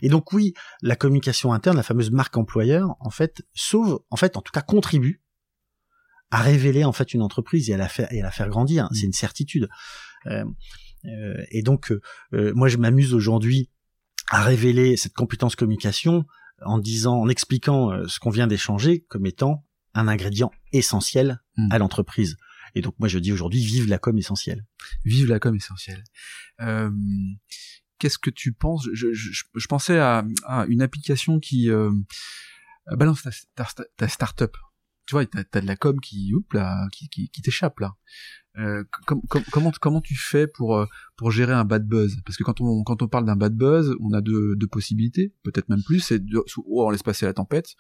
Et 0.02 0.10
donc 0.10 0.32
oui, 0.32 0.54
la 0.82 0.96
communication 0.96 1.54
interne, 1.54 1.76
la 1.76 1.84
fameuse 1.84 2.12
marque 2.12 2.38
employeur, 2.38 2.96
en 3.00 3.10
fait, 3.10 3.44
sauve, 3.54 4.00
en 4.10 4.16
fait, 4.16 4.38
en 4.38 4.42
tout 4.42 4.52
cas 4.52 4.62
contribue 4.62 5.22
à 6.32 6.42
révéler 6.42 6.84
en 6.84 6.92
fait 6.92 7.14
une 7.14 7.22
entreprise 7.22 7.70
et 7.70 7.74
à 7.74 7.78
la 7.78 7.88
faire 7.88 8.12
et 8.12 8.22
à 8.22 8.24
la 8.24 8.32
faire 8.32 8.50
grandir. 8.50 8.88
C'est 8.94 9.04
mm. 9.04 9.08
une 9.08 9.14
certitude. 9.14 9.70
Euh, 10.28 10.44
euh, 11.06 11.44
et 11.52 11.62
donc, 11.62 11.92
euh, 12.34 12.54
moi, 12.56 12.68
je 12.68 12.78
m'amuse 12.78 13.14
aujourd'hui 13.14 13.70
à 14.30 14.44
révéler 14.44 14.98
cette 14.98 15.14
compétence 15.14 15.56
communication 15.56 16.26
en 16.64 16.80
disant, 16.80 17.20
en 17.20 17.30
expliquant 17.30 17.92
ce 18.08 18.20
qu'on 18.20 18.30
vient 18.30 18.48
d'échanger 18.48 19.02
comme 19.02 19.26
étant 19.26 19.65
un 19.96 20.08
ingrédient 20.08 20.52
essentiel 20.72 21.42
mm. 21.58 21.72
à 21.72 21.80
l'entreprise. 21.80 22.38
Et 22.76 22.82
donc, 22.82 22.94
moi, 23.00 23.08
je 23.08 23.18
dis 23.20 23.32
aujourd'hui, 23.32 23.60
vive 23.60 23.88
la 23.88 23.98
com 23.98 24.18
essentielle. 24.18 24.66
Vive 25.04 25.30
la 25.30 25.40
com 25.40 25.56
essentielle. 25.56 26.04
Qu'est-ce 27.98 28.20
que 28.20 28.30
tu 28.30 28.52
penses? 28.52 28.88
Je, 28.94 29.14
je, 29.14 29.44
je, 29.56 29.68
pensais 29.68 29.98
à, 29.98 30.26
à, 30.44 30.66
une 30.66 30.82
application 30.82 31.40
qui 31.40 31.70
balance 32.92 33.24
ta, 33.24 33.66
ta, 33.66 33.84
ta 33.96 34.08
start-up 34.10 34.58
tu 35.06 35.14
vois, 35.14 35.26
t'as 35.26 35.44
as 35.54 35.62
de 35.62 35.68
la 35.68 35.76
com 35.76 36.00
qui, 36.00 36.34
là, 36.54 36.88
qui, 36.92 37.10
qui, 37.10 37.30
qui 37.30 37.42
t'échappe 37.42 37.80
là. 37.80 37.96
Euh, 38.58 38.84
comment 39.52 39.72
comment 39.82 40.02
tu 40.02 40.16
fais 40.16 40.48
pour 40.48 40.78
euh, 40.78 40.86
pour 41.18 41.30
gérer 41.30 41.54
un 41.54 41.66
bad 41.66 41.86
buzz? 41.86 42.18
Parce 42.26 42.38
que 42.38 42.44
quand 42.44 42.62
on 42.62 42.84
quand 42.84 43.02
on 43.02 43.08
parle 43.08 43.26
d'un 43.26 43.36
bad 43.36 43.54
buzz, 43.54 43.94
on 44.00 44.14
a 44.14 44.22
deux, 44.22 44.56
deux 44.56 44.68
possibilités, 44.68 45.34
peut-être 45.44 45.70
même 45.70 45.84
plus. 45.84 46.00
C'est 46.00 46.22
soit 46.48 46.64
on 46.68 46.90
laisse 46.90 47.04
passer 47.04 47.26
la 47.26 47.34
tempête, 47.34 47.76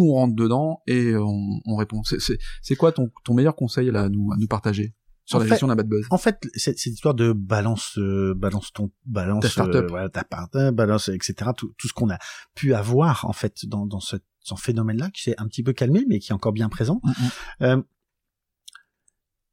on 0.00 0.14
rentre 0.14 0.34
dedans 0.34 0.82
et 0.86 1.16
on, 1.16 1.60
on 1.64 1.76
répond. 1.76 2.02
C'est 2.04 2.76
quoi 2.76 2.92
ton 2.92 3.10
ton 3.24 3.34
meilleur 3.34 3.56
conseil 3.56 3.90
là 3.90 4.04
à 4.04 4.08
nous 4.08 4.32
à 4.32 4.36
nous 4.36 4.48
partager 4.48 4.94
sur 5.24 5.38
la 5.38 5.46
gestion 5.46 5.66
d'un 5.66 5.76
bad 5.76 5.88
buzz? 5.88 6.06
En 6.10 6.18
fait, 6.18 6.38
cette, 6.54 6.78
cette 6.78 6.94
histoire 6.94 7.14
de 7.14 7.32
balance, 7.32 7.98
euh, 7.98 8.34
balance 8.34 8.72
ton, 8.72 8.90
balance 9.04 9.42
ta 9.42 9.50
startup, 9.50 9.84
euh, 9.84 9.86
voilà, 9.88 10.08
ta 10.08 10.24
part, 10.24 10.48
balance, 10.72 11.08
etc. 11.08 11.50
Tout, 11.56 11.74
tout 11.76 11.88
ce 11.88 11.92
qu'on 11.92 12.10
a 12.10 12.18
pu 12.54 12.74
avoir 12.74 13.26
en 13.26 13.32
fait 13.32 13.66
dans, 13.66 13.86
dans 13.86 14.00
ce, 14.00 14.16
ce 14.40 14.54
phénomène-là 14.54 15.10
qui 15.10 15.22
s'est 15.22 15.34
un 15.38 15.46
petit 15.46 15.62
peu 15.62 15.72
calmé, 15.72 16.04
mais 16.08 16.18
qui 16.18 16.32
est 16.32 16.34
encore 16.34 16.52
bien 16.52 16.68
présent. 16.68 17.00
Mm, 17.04 17.10
mm. 17.10 17.30
Euh, 17.62 17.82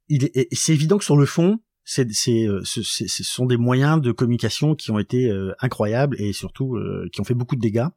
il 0.07 0.25
est, 0.25 0.47
c'est 0.53 0.73
évident 0.73 0.97
que 0.97 1.03
sur 1.03 1.17
le 1.17 1.25
fond, 1.25 1.59
c'est, 1.83 2.11
c'est, 2.11 2.47
euh, 2.47 2.61
ce, 2.63 2.81
ce 2.81 3.23
sont 3.23 3.45
des 3.45 3.57
moyens 3.57 4.01
de 4.01 4.11
communication 4.11 4.75
qui 4.75 4.91
ont 4.91 4.99
été 4.99 5.29
euh, 5.29 5.53
incroyables 5.59 6.19
et 6.19 6.33
surtout 6.33 6.77
qui 7.11 7.21
ont 7.21 7.23
fait 7.23 7.33
beaucoup 7.33 7.55
de 7.55 7.61
dégâts 7.61 7.87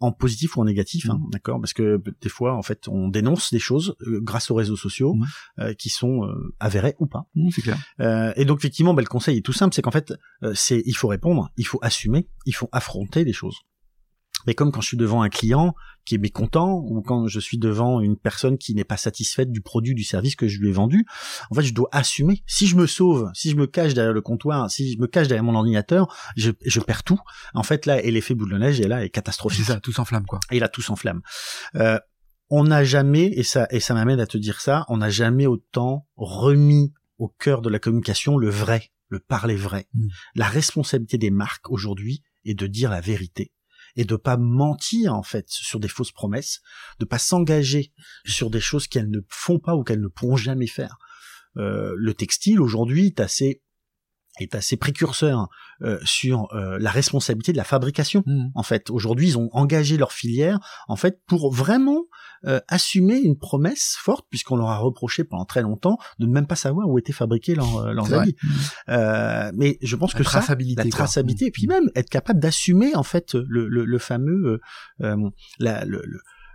en 0.00 0.12
positif 0.12 0.56
ou 0.56 0.60
en 0.60 0.64
négatif, 0.64 1.08
hein, 1.08 1.18
mmh. 1.18 1.30
d'accord 1.30 1.60
Parce 1.60 1.72
que 1.72 2.02
des 2.20 2.28
fois, 2.28 2.54
en 2.54 2.62
fait, 2.62 2.88
on 2.88 3.08
dénonce 3.08 3.52
des 3.52 3.58
choses 3.58 3.96
euh, 4.02 4.20
grâce 4.20 4.50
aux 4.50 4.54
réseaux 4.54 4.76
sociaux 4.76 5.14
mmh. 5.14 5.26
euh, 5.60 5.74
qui 5.74 5.88
sont 5.88 6.24
euh, 6.24 6.54
avérées 6.60 6.96
ou 6.98 7.06
pas. 7.06 7.26
Mmh, 7.34 7.50
c'est 7.50 7.62
clair. 7.62 8.34
et 8.36 8.44
donc, 8.44 8.58
effectivement, 8.58 8.94
bah, 8.94 9.02
le 9.02 9.08
conseil 9.08 9.38
est 9.38 9.42
tout 9.42 9.52
simple, 9.52 9.74
c'est 9.74 9.82
qu'en 9.82 9.90
fait, 9.90 10.12
c'est 10.54 10.82
il 10.86 10.94
faut 10.94 11.08
répondre, 11.08 11.50
il 11.56 11.66
faut 11.66 11.78
assumer, 11.82 12.28
il 12.46 12.54
faut 12.54 12.68
affronter 12.72 13.24
les 13.24 13.32
choses. 13.32 13.60
Mais 14.46 14.54
comme 14.54 14.72
quand 14.72 14.80
je 14.80 14.88
suis 14.88 14.96
devant 14.96 15.22
un 15.22 15.28
client 15.28 15.74
qui 16.04 16.16
est 16.16 16.18
mécontent 16.18 16.82
ou 16.84 17.02
quand 17.02 17.26
je 17.26 17.40
suis 17.40 17.58
devant 17.58 18.00
une 18.00 18.16
personne 18.16 18.58
qui 18.58 18.74
n'est 18.74 18.84
pas 18.84 18.96
satisfaite 18.96 19.50
du 19.50 19.60
produit, 19.60 19.94
du 19.94 20.04
service 20.04 20.36
que 20.36 20.48
je 20.48 20.60
lui 20.60 20.68
ai 20.68 20.72
vendu, 20.72 21.06
en 21.50 21.54
fait, 21.54 21.62
je 21.62 21.74
dois 21.74 21.88
assumer. 21.92 22.42
Si 22.46 22.66
je 22.66 22.76
me 22.76 22.86
sauve, 22.86 23.30
si 23.34 23.50
je 23.50 23.56
me 23.56 23.66
cache 23.66 23.94
derrière 23.94 24.12
le 24.12 24.20
comptoir, 24.20 24.70
si 24.70 24.92
je 24.92 24.98
me 24.98 25.06
cache 25.06 25.28
derrière 25.28 25.44
mon 25.44 25.54
ordinateur, 25.54 26.14
je, 26.36 26.50
je 26.64 26.80
perds 26.80 27.04
tout. 27.04 27.20
En 27.54 27.62
fait, 27.62 27.86
là, 27.86 28.02
et 28.02 28.10
l'effet 28.10 28.34
boule 28.34 28.50
de 28.50 28.58
neige 28.58 28.80
est 28.80 28.88
là, 28.88 29.04
est 29.04 29.10
catastrophique. 29.10 29.64
C'est 29.64 29.72
ça, 29.72 29.80
tout 29.80 29.92
s'enflamme, 29.92 30.26
quoi. 30.26 30.40
Et 30.50 30.58
là, 30.58 30.68
tout 30.68 30.82
s'enflamme. 30.82 31.22
Euh, 31.76 31.98
on 32.50 32.64
n'a 32.64 32.84
jamais, 32.84 33.26
et 33.26 33.42
ça, 33.42 33.66
et 33.70 33.80
ça 33.80 33.94
m'amène 33.94 34.20
à 34.20 34.26
te 34.26 34.38
dire 34.38 34.60
ça, 34.60 34.84
on 34.88 34.98
n'a 34.98 35.10
jamais 35.10 35.46
autant 35.46 36.06
remis 36.16 36.92
au 37.18 37.28
cœur 37.28 37.62
de 37.62 37.70
la 37.70 37.78
communication 37.78 38.36
le 38.36 38.50
vrai, 38.50 38.90
le 39.08 39.18
parler 39.18 39.56
vrai. 39.56 39.86
Hmm. 39.94 40.08
La 40.34 40.46
responsabilité 40.46 41.18
des 41.18 41.30
marques 41.30 41.70
aujourd'hui 41.70 42.22
est 42.44 42.54
de 42.54 42.66
dire 42.66 42.90
la 42.90 43.00
vérité 43.00 43.52
et 43.96 44.04
de 44.04 44.16
pas 44.16 44.36
mentir 44.36 45.14
en 45.14 45.22
fait 45.22 45.46
sur 45.48 45.80
des 45.80 45.88
fausses 45.88 46.12
promesses, 46.12 46.60
de 46.98 47.04
pas 47.04 47.18
s'engager 47.18 47.92
sur 48.26 48.50
des 48.50 48.60
choses 48.60 48.86
qu'elles 48.86 49.10
ne 49.10 49.20
font 49.28 49.58
pas 49.58 49.74
ou 49.74 49.84
qu'elles 49.84 50.00
ne 50.00 50.08
pourront 50.08 50.36
jamais 50.36 50.66
faire. 50.66 50.98
Euh, 51.56 51.94
le 51.96 52.14
textile 52.14 52.60
aujourd'hui 52.60 53.06
est 53.06 53.20
assez 53.20 53.62
est 54.40 54.54
assez 54.54 54.76
précurseur 54.76 55.48
euh, 55.82 55.98
sur 56.04 56.52
euh, 56.54 56.78
la 56.80 56.90
responsabilité 56.90 57.52
de 57.52 57.56
la 57.56 57.64
fabrication. 57.64 58.22
Mmh. 58.26 58.48
En 58.54 58.62
fait, 58.62 58.90
aujourd'hui, 58.90 59.28
ils 59.28 59.38
ont 59.38 59.48
engagé 59.52 59.96
leur 59.96 60.12
filière 60.12 60.58
en 60.88 60.96
fait 60.96 61.20
pour 61.26 61.52
vraiment 61.52 62.04
euh, 62.46 62.60
assumer 62.68 63.18
une 63.18 63.38
promesse 63.38 63.96
forte, 63.98 64.26
puisqu'on 64.28 64.56
leur 64.56 64.70
a 64.70 64.78
reproché 64.78 65.24
pendant 65.24 65.44
très 65.44 65.62
longtemps 65.62 65.98
de 66.18 66.26
ne 66.26 66.32
même 66.32 66.46
pas 66.46 66.56
savoir 66.56 66.88
où 66.88 66.98
étaient 66.98 67.12
fabriqués 67.12 67.54
leurs, 67.54 67.92
leurs 67.92 68.12
habits. 68.12 68.36
Mmh. 68.42 69.50
mais 69.54 69.78
je 69.82 69.96
pense 69.96 70.12
la 70.14 70.18
que 70.18 70.24
traçabilité, 70.24 70.82
ça, 70.82 70.84
la 70.84 70.90
traçabilité, 70.90 71.46
et 71.46 71.50
puis 71.50 71.66
même 71.66 71.90
être 71.94 72.10
capable 72.10 72.40
d'assumer 72.40 72.94
en 72.96 73.02
fait 73.02 73.34
le, 73.34 73.68
le, 73.68 73.84
le 73.84 73.98
fameux 73.98 74.60
la, 75.58 75.84
le, 75.84 76.02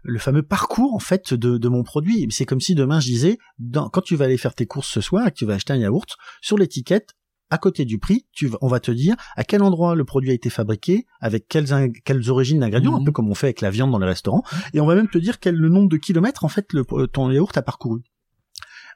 le 0.03 0.19
fameux 0.19 0.43
parcours 0.43 0.93
en 0.93 0.99
fait 0.99 1.33
de, 1.33 1.57
de 1.57 1.69
mon 1.69 1.83
produit. 1.83 2.27
C'est 2.29 2.45
comme 2.45 2.61
si 2.61 2.75
demain 2.75 2.99
je 2.99 3.07
disais, 3.07 3.37
dans, 3.57 3.89
quand 3.89 4.01
tu 4.01 4.15
vas 4.15 4.25
aller 4.25 4.37
faire 4.37 4.55
tes 4.55 4.65
courses 4.65 4.89
ce 4.89 5.01
soir 5.01 5.27
et 5.27 5.31
que 5.31 5.35
tu 5.35 5.45
vas 5.45 5.55
acheter 5.55 5.73
un 5.73 5.77
yaourt, 5.77 6.17
sur 6.41 6.57
l'étiquette, 6.57 7.15
à 7.49 7.57
côté 7.57 7.85
du 7.85 7.97
prix, 7.97 8.27
tu, 8.31 8.51
on 8.61 8.67
va 8.67 8.79
te 8.79 8.91
dire 8.91 9.15
à 9.35 9.43
quel 9.43 9.63
endroit 9.63 9.95
le 9.95 10.05
produit 10.05 10.31
a 10.31 10.33
été 10.33 10.49
fabriqué, 10.49 11.05
avec 11.19 11.47
quelles, 11.47 11.91
quelles 12.05 12.29
origines 12.29 12.59
d'ingrédients, 12.59 12.95
un 12.95 12.99
mhm. 12.99 13.05
peu 13.05 13.11
comme 13.11 13.29
on 13.29 13.35
fait 13.35 13.47
avec 13.47 13.61
la 13.61 13.71
viande 13.71 13.91
dans 13.91 13.99
les 13.99 14.05
restaurants, 14.05 14.43
et 14.73 14.79
on 14.79 14.85
va 14.85 14.95
même 14.95 15.09
te 15.09 15.17
dire 15.17 15.39
quel 15.39 15.55
le 15.55 15.69
nombre 15.69 15.89
de 15.89 15.97
kilomètres 15.97 16.45
en 16.45 16.49
fait 16.49 16.71
le, 16.73 16.85
euh, 16.91 17.07
ton 17.07 17.31
yaourt 17.31 17.55
a 17.57 17.61
parcouru. 17.61 18.01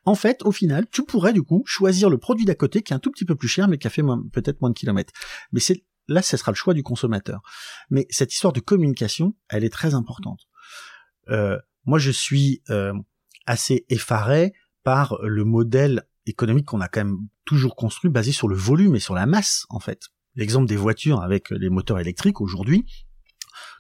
En 0.06 0.16
fait, 0.16 0.44
au 0.44 0.52
final, 0.52 0.86
tu 0.92 1.04
pourrais 1.04 1.32
du 1.32 1.44
coup 1.44 1.64
choisir 1.66 2.10
le 2.10 2.18
produit 2.18 2.46
d'à 2.46 2.56
côté 2.56 2.82
qui 2.82 2.92
est 2.92 2.96
un 2.96 3.00
tout 3.00 3.12
petit 3.12 3.26
peu 3.26 3.36
plus 3.36 3.48
cher, 3.48 3.70
mais 3.70 3.78
qui 3.78 3.88
a 3.88 3.90
fait 3.90 4.04
peut-être 4.34 4.60
moins 4.60 4.70
de 4.70 4.76
kilomètres. 4.76 5.14
Mais 5.54 5.62
c'est 5.62 5.86
là, 6.10 6.22
ce 6.22 6.36
sera 6.36 6.52
le 6.52 6.58
choix 6.58 6.74
du 6.74 6.84
consommateur. 6.84 7.42
Mais 7.90 8.06
cette 8.10 8.34
histoire 8.34 8.52
de 8.52 8.60
communication, 8.60 9.34
elle 9.48 9.64
est 9.64 9.72
très 9.72 9.94
importante. 9.94 10.42
Euh, 11.30 11.58
moi 11.86 12.00
je 12.00 12.12
suis 12.12 12.62
assez 13.46 13.86
effaré 13.88 14.54
par 14.84 15.18
le 15.24 15.46
modèle 15.46 16.04
économique 16.26 16.66
qu'on 16.66 16.82
a 16.82 16.90
quand 16.90 17.06
même 17.06 17.28
toujours 17.46 17.76
construit 17.76 18.10
basé 18.10 18.32
sur 18.32 18.48
le 18.48 18.56
volume 18.56 18.96
et 18.96 19.00
sur 19.00 19.14
la 19.14 19.26
masse 19.26 19.66
en 19.70 19.80
fait. 19.80 20.02
L'exemple 20.36 20.68
des 20.68 20.76
voitures 20.76 21.22
avec 21.22 21.50
les 21.52 21.70
moteurs 21.70 22.00
électriques 22.00 22.42
aujourd'hui, 22.42 22.86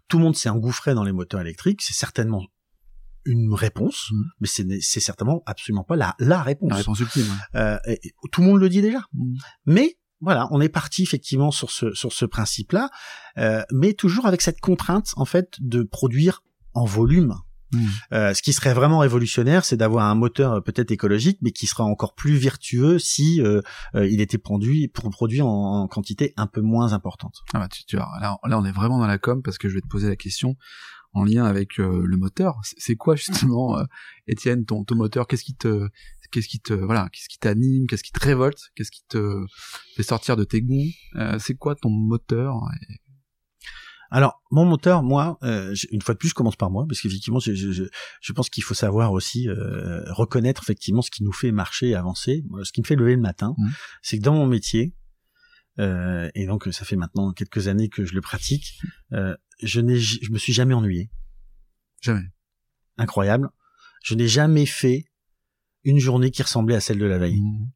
tout 0.07 0.18
le 0.18 0.24
monde 0.24 0.36
s'est 0.36 0.49
engouffré 0.49 0.93
dans 0.93 1.03
les 1.03 1.11
moteurs 1.11 1.41
électriques, 1.41 1.82
c'est 1.82 1.93
certainement 1.93 2.45
une 3.26 3.53
réponse, 3.53 4.11
mmh. 4.11 4.22
mais 4.41 4.47
c'est 4.82 4.99
certainement 4.99 5.43
absolument 5.45 5.84
pas 5.84 5.95
la, 5.95 6.16
la 6.20 6.41
réponse. 6.41 6.70
La 6.70 6.76
réponse 6.78 6.99
ultime. 6.99 7.26
Euh, 7.55 7.78
tout 8.32 8.41
le 8.41 8.47
monde 8.47 8.59
le 8.59 8.70
dit 8.70 8.82
déjà. 8.82 9.05
Mmh. 9.14 9.36
Mais 9.66 9.97
voilà, 10.20 10.47
on 10.51 10.61
est 10.61 10.70
parti 10.70 11.03
effectivement 11.03 11.51
sur 11.51 11.72
ce 11.72 11.93
sur 11.93 12.14
ce 12.14 12.26
principe-là, 12.26 12.89
euh, 13.38 13.64
mais 13.72 13.93
toujours 13.93 14.26
avec 14.26 14.41
cette 14.41 14.61
contrainte 14.61 15.11
en 15.18 15.26
fait 15.26 15.55
de 15.59 15.84
produire 15.84 16.43
en 16.74 16.86
volume. 16.86 17.36
Euh, 18.12 18.34
ce 18.34 18.42
qui 18.42 18.54
serait 18.54 18.74
vraiment 18.74 19.00
révolutionnaire, 19.00 19.66
c'est 19.66 19.78
d'avoir 19.78 20.06
un 20.06 20.16
moteur 20.16 20.54
euh, 20.54 20.62
peut-être 20.62 20.92
écologique, 20.92 21.38
mais 21.42 21.52
qui 21.52 21.68
sera 21.68 21.84
encore 21.84 22.16
plus 22.16 22.36
vertueux 22.36 23.00
si 23.00 23.42
euh, 23.42 23.62
euh 23.96 24.08
il 24.08 24.22
était 24.22 24.38
produit 24.38 24.88
produit 24.88 25.42
en, 25.42 25.48
en, 25.48 25.88
quantité 25.88 26.34
un 26.38 26.48
peu 26.48 26.62
moins 26.62 26.94
importante. 26.94 27.42
Ah 27.54 27.60
bah 27.60 27.68
tu, 27.68 27.86
tu 27.86 27.96
vois, 27.96 28.10
là, 28.22 28.38
là 28.46 28.60
on 28.60 28.66
est 28.66 28.72
vraiment 28.72 29.00
dans 29.00 29.08
la 29.08 29.18
com 29.18 29.42
parce 29.42 29.58
que 29.58 29.70
je 29.70 29.76
vais 29.76 29.82
te 29.82 29.88
poser 29.88 30.08
la 30.08 30.16
question 30.16 30.56
en 31.14 31.24
lien 31.24 31.46
avec 31.46 31.80
euh, 31.80 32.04
le 32.06 32.18
moteur. 32.18 32.60
C'est 32.64 32.96
quoi 32.96 33.16
justement, 33.16 33.78
Étienne, 34.28 34.66
ton, 34.66 34.84
ton 34.84 34.96
moteur? 34.96 35.28
Qu'est-ce 35.28 35.44
qui 35.44 35.56
te, 35.56 35.88
qu'est-ce 36.32 36.48
qui 36.48 36.60
te, 36.60 36.74
voilà, 36.74 37.10
qu'est-ce 37.12 37.30
qui 37.30 37.38
t'anime? 37.38 37.88
Qu'est-ce 37.88 38.04
qui 38.04 38.12
te 38.12 38.24
révolte? 38.24 38.72
Qu'est-ce 38.76 38.92
qui 38.92 39.04
te 39.08 39.46
fait 39.96 40.04
sortir 40.04 40.36
de 40.38 40.44
tes 40.44 40.62
goûts? 40.62 40.92
C'est 41.40 41.56
quoi 41.56 41.76
ton 41.76 41.90
moteur? 41.90 42.56
Alors, 44.16 44.41
mon 44.51 44.64
moteur, 44.64 45.01
moi, 45.01 45.39
une 45.41 46.01
fois 46.01 46.14
de 46.14 46.20
plus, 46.20 46.30
je 46.30 46.34
commence 46.36 46.55
par 46.55 46.70
moi, 46.70 46.86
parce 46.88 47.01
qu'effectivement, 47.01 47.39
je, 47.39 47.53
je, 47.53 47.84
je, 48.22 48.34
pense 48.34 48.49
qu'il 48.49 48.64
faut 48.64 48.76
savoir 48.76 49.11
aussi 49.11 49.47
reconnaître 50.09 50.61
effectivement 50.64 51.01
ce 51.01 51.09
qui 51.09 51.24
nous 51.24 51.34
fait 51.34 51.51
marcher 51.51 51.89
et 51.89 51.95
avancer. 51.95 52.43
Ce 52.64 52.72
qui 52.72 52.82
me 52.82 52.86
fait 52.86 52.95
lever 52.95 53.16
le 53.16 53.22
matin, 53.22 53.55
mmh. 53.57 53.70
c'est 54.03 54.20
que 54.20 54.24
dans 54.24 54.36
mon 54.36 54.45
métier, 54.45 54.93
euh, 55.80 56.30
et 56.36 56.45
donc 56.45 56.68
ça 56.72 56.86
fait 56.86 56.95
maintenant 56.95 57.32
quelques 57.34 57.68
années 57.68 57.89
que 57.89 58.05
je 58.05 58.14
le 58.14 58.22
pratique. 58.22 58.80
Euh, 59.14 59.36
je 59.61 59.82
n'ai, 59.82 59.97
je 59.97 60.32
me 60.32 60.38
suis 60.38 60.53
jamais 60.53 60.74
ennuyé. 60.74 61.09
Jamais. 62.01 62.28
Incroyable. 62.97 63.49
Je 64.03 64.16
n'ai 64.16 64.28
jamais 64.28 64.66
fait 64.66 65.05
une 65.84 65.99
journée 65.99 66.32
qui 66.32 66.43
ressemblait 66.43 66.76
à 66.76 66.80
celle 66.80 66.99
de 66.99 67.05
la 67.05 67.18
veille. 67.18 67.41
Mmh. 67.41 67.72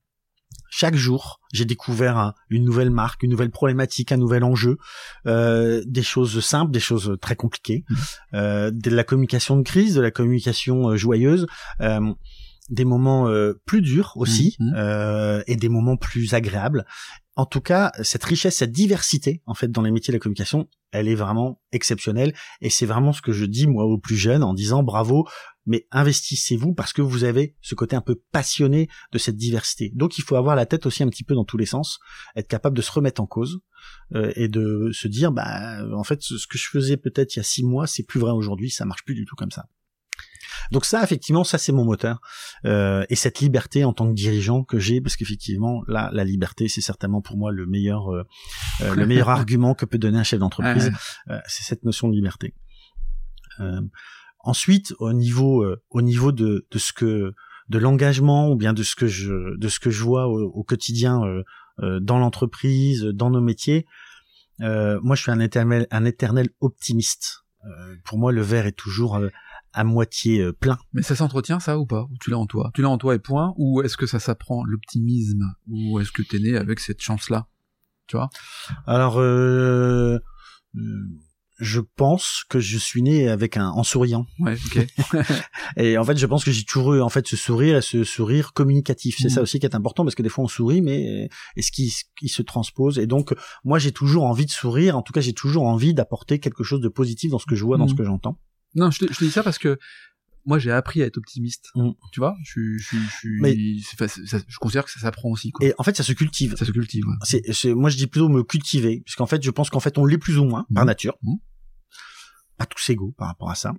Chaque 0.70 0.96
jour, 0.96 1.40
j'ai 1.54 1.66
découvert 1.66 2.34
une 2.50 2.64
nouvelle 2.64 2.90
marque, 2.90 3.24
une 3.24 3.32
nouvelle 3.32 3.52
problématique, 3.52 4.12
un 4.12 4.18
nouvel 4.18 4.44
enjeu, 4.44 4.78
euh, 5.26 5.82
des 5.86 6.04
choses 6.04 6.44
simples, 6.44 6.72
des 6.72 6.80
choses 6.80 7.18
très 7.22 7.36
compliquées, 7.36 7.84
mmh. 7.90 7.96
euh, 8.34 8.72
de 8.72 8.90
la 8.90 9.04
communication 9.04 9.58
de 9.58 9.64
crise, 9.64 9.96
de 9.96 10.02
la 10.02 10.12
communication 10.12 10.90
euh, 10.90 10.98
joyeuse. 10.98 11.48
Euh, 11.82 12.14
des 12.70 12.86
moments 12.86 13.30
euh, 13.30 13.54
plus 13.66 13.82
durs 13.82 14.14
aussi 14.16 14.58
euh, 14.76 15.42
et 15.48 15.56
des 15.56 15.70
moments 15.70 15.96
plus 15.96 16.34
agréables 16.34 16.86
en 17.38 17.46
tout 17.46 17.62
cas, 17.62 17.92
cette 18.02 18.24
richesse, 18.24 18.58
cette 18.58 18.72
diversité, 18.72 19.44
en 19.46 19.54
fait, 19.54 19.70
dans 19.70 19.84
les 19.84 19.92
métiers 19.92 20.12
de 20.12 20.18
la 20.18 20.20
communication, 20.20 20.68
elle 20.92 21.08
est 21.08 21.16
vraiment 21.16 21.62
exceptionnelle. 21.72 22.34
Et 22.62 22.72
c'est 22.72 22.88
vraiment 22.88 23.14
ce 23.14 23.22
que 23.22 23.32
je 23.32 23.46
dis, 23.46 23.68
moi, 23.68 23.86
aux 23.86 24.00
plus 24.00 24.16
jeunes, 24.16 24.42
en 24.42 24.56
disant 24.56 24.82
bravo, 24.82 25.28
mais 25.68 25.86
investissez-vous 25.92 26.74
parce 26.74 26.94
que 26.94 27.04
vous 27.04 27.26
avez 27.26 27.56
ce 27.62 27.76
côté 27.76 27.96
un 27.96 28.02
peu 28.02 28.20
passionné 28.32 28.90
de 29.12 29.20
cette 29.20 29.36
diversité. 29.36 29.92
Donc, 29.94 30.18
il 30.18 30.24
faut 30.24 30.36
avoir 30.36 30.56
la 30.56 30.66
tête 30.66 30.88
aussi 30.88 31.04
un 31.04 31.10
petit 31.10 31.24
peu 31.24 31.36
dans 31.36 31.46
tous 31.46 31.58
les 31.58 31.68
sens, 31.68 32.00
être 32.36 32.48
capable 32.48 32.76
de 32.76 32.82
se 32.82 32.92
remettre 32.92 33.22
en 33.22 33.28
cause 33.28 33.60
euh, 34.16 34.34
et 34.36 34.48
de 34.48 34.90
se 34.92 35.08
dire, 35.08 35.32
bah, 35.32 35.86
en 35.94 36.04
fait, 36.04 36.24
ce 36.24 36.48
que 36.48 36.58
je 36.58 36.68
faisais 36.68 36.98
peut-être 36.98 37.36
il 37.36 37.38
y 37.38 37.42
a 37.42 37.44
six 37.44 37.64
mois, 37.64 37.86
c'est 37.86 38.04
plus 38.04 38.20
vrai 38.20 38.32
aujourd'hui, 38.32 38.72
ça 38.72 38.86
marche 38.86 39.06
plus 39.06 39.14
du 39.14 39.26
tout 39.26 39.36
comme 39.36 39.52
ça. 39.52 39.68
Donc 40.72 40.86
ça, 40.86 41.04
effectivement, 41.04 41.44
ça 41.44 41.58
c'est 41.58 41.72
mon 41.72 41.86
moteur 41.86 42.20
euh, 42.66 43.06
et 43.10 43.16
cette 43.16 43.40
liberté 43.40 43.84
en 43.84 43.94
tant 43.94 44.08
que 44.08 44.14
dirigeant 44.14 44.64
que 44.64 44.80
j'ai, 44.80 45.02
parce 45.02 45.16
qu'effectivement, 45.16 45.84
là, 45.88 46.10
la 46.14 46.24
liberté, 46.24 46.68
c'est 46.68 46.82
certainement 46.82 47.22
pour 47.22 47.38
moi 47.38 47.52
le 47.52 47.66
meilleur, 47.66 48.14
euh, 48.14 48.24
euh 48.82 48.96
le 48.96 49.06
meilleur 49.06 49.30
argument 49.30 49.74
que 49.74 49.86
peut 49.86 49.98
donner 49.98 50.20
un 50.20 50.24
chef 50.24 50.40
d'entreprise. 50.40 50.92
Euh, 51.30 51.40
c'est 51.48 51.64
cette 51.64 51.84
notion 51.84 52.08
de 52.08 52.14
liberté. 52.14 52.54
Euh, 53.60 53.82
ensuite, 54.40 54.94
au 55.00 55.14
niveau, 55.14 55.66
au 55.90 56.02
niveau 56.02 56.32
de, 56.32 56.68
de 56.70 56.78
ce 56.78 56.94
que, 56.94 57.34
de 57.70 57.78
l'engagement 57.78 58.50
ou 58.50 58.56
bien 58.56 58.74
de 58.74 58.84
ce 58.84 58.96
que 58.96 59.08
je, 59.08 59.58
de 59.58 59.68
ce 59.68 59.80
que 59.80 59.90
je 59.90 60.04
vois 60.04 60.28
au, 60.28 60.42
au 60.42 60.64
quotidien 60.64 61.22
dans 61.80 62.18
l'entreprise, 62.18 63.04
dans 63.04 63.30
nos 63.30 63.42
métiers, 63.42 63.86
moi, 64.60 65.16
je 65.16 65.22
suis 65.22 65.32
un 65.32 65.40
éternel, 65.40 65.88
un 65.92 66.06
éternel 66.06 66.50
optimiste. 66.60 67.44
pour 68.06 68.20
moi, 68.20 68.32
le 68.32 68.42
verre 68.42 68.68
est 68.68 68.78
toujours 68.78 69.20
à 69.74 69.84
moitié 69.84 70.42
euh, 70.42 70.54
plein. 70.54 70.78
Mais 70.94 71.02
ça 71.02 71.16
s'entretient 71.16 71.60
ça 71.60 71.78
ou 71.80 71.86
pas? 71.86 72.04
Ou 72.04 72.18
tu 72.20 72.30
l'as 72.30 72.40
en 72.40 72.46
toi? 72.46 72.72
Tu 72.74 72.82
l'as 72.82 72.90
en 72.90 72.98
toi 72.98 73.16
et 73.16 73.20
point 73.20 73.54
Ou 73.58 73.82
est-ce 73.82 73.98
que 73.98 74.06
ça 74.06 74.20
s'apprend 74.20 74.64
l'optimisme? 74.64 75.56
Ou 75.68 76.00
est-ce 76.00 76.12
que 76.12 76.22
t'es 76.22 76.40
né 76.40 76.56
avec 76.56 76.80
cette 76.80 77.02
chance-là? 77.02 77.48
Tu 78.08 78.16
vois? 78.16 78.30
Alors, 78.86 79.20
euh, 79.20 80.18
euh, 80.76 80.80
je 81.60 81.82
pense 81.82 82.44
que 82.48 82.60
je 82.60 82.78
suis 82.78 83.02
né 83.02 83.28
avec 83.28 83.58
un 83.58 83.70
en 83.70 83.84
souriant. 83.84 84.26
Ouais, 84.40 84.56
et 85.78 85.98
en 85.98 86.04
fait, 86.04 86.18
je 86.18 86.26
pense 86.26 86.46
que 86.46 86.52
j'ai 86.52 86.64
toujours 86.64 86.94
eu 86.94 87.02
en 87.02 87.10
fait 87.10 87.28
ce 87.28 87.36
sourire 87.36 87.78
et 87.78 87.82
ce 87.82 88.04
sourire 88.04 88.54
communicatif. 88.54 89.18
C'est 89.20 89.30
ça 89.30 89.42
mmh. 89.42 89.44
aussi 89.44 89.60
qui 89.60 89.66
est 89.66 89.76
important 89.76 90.04
parce 90.04 90.16
que 90.16 90.24
des 90.24 90.30
fois 90.30 90.44
on 90.44 90.48
sourit, 90.48 90.82
mais 90.82 91.30
est-ce 91.56 91.72
qu'il 91.72 92.30
se 92.30 92.42
transpose 92.42 93.00
Et 93.00 93.08
donc, 93.08 93.34
moi, 93.64 93.80
j'ai 93.80 93.92
toujours 93.92 94.24
envie 94.24 94.46
de 94.46 94.52
sourire. 94.52 94.98
En 94.98 95.02
tout 95.02 95.14
cas, 95.14 95.22
j'ai 95.22 95.34
toujours 95.34 95.64
envie 95.64 95.94
d'apporter 95.94 96.40
quelque 96.40 96.64
chose 96.64 96.80
de 96.80 96.90
positif 96.90 97.32
dans 97.32 97.40
ce 97.40 97.46
que 97.46 97.56
je 97.56 97.66
vois, 97.66 97.78
dans 97.78 97.88
ce 97.88 97.94
mmh. 97.94 97.98
que 97.98 98.04
j'entends. 98.04 98.40
Non, 98.78 98.92
je 98.92 99.00
te, 99.00 99.14
je 99.14 99.18
te 99.18 99.24
dis 99.26 99.32
ça 99.32 99.44
parce 99.44 99.58
que 99.58 99.78
moi 100.46 100.60
j'ai 100.60 100.72
appris 100.72 101.04
à 101.04 101.06
être 101.06 101.18
optimiste. 101.18 101.70
Mm. 101.76 101.92
Tu 102.12 102.20
vois, 102.20 102.38
je, 102.44 102.78
je, 102.78 102.96
je, 103.22 103.28
Mais, 103.42 103.56
je 103.56 104.58
considère 104.60 104.86
que 104.86 104.92
ça 104.92 105.00
s'apprend 105.00 105.30
aussi. 105.30 105.52
Quoi. 105.52 105.68
Et 105.68 105.74
en 105.78 105.84
fait, 105.84 105.96
ça 105.98 106.04
se 106.04 106.14
cultive. 106.14 106.56
Ça 106.56 106.66
se 106.66 106.72
cultive. 106.72 107.06
Ouais. 107.06 107.42
C'est, 107.54 107.74
moi 107.74 107.90
je 107.90 107.98
dis 107.98 108.08
plutôt 108.08 108.30
me 108.30 108.44
cultiver, 108.44 109.02
puisqu'en 109.02 109.26
fait, 109.26 109.44
je 109.44 109.52
pense 109.52 109.70
qu'en 109.70 109.82
fait, 109.82 109.98
on 109.98 110.06
l'est 110.06 110.18
plus 110.18 110.38
ou 110.38 110.46
moins 110.46 110.66
par 110.74 110.86
mm. 110.86 110.88
nature. 110.88 111.18
Mm. 111.22 111.36
Pas 112.58 112.66
tous 112.66 112.90
égaux 112.90 113.14
par 113.18 113.28
rapport 113.28 113.52
à 113.52 113.56
ça. 113.56 113.74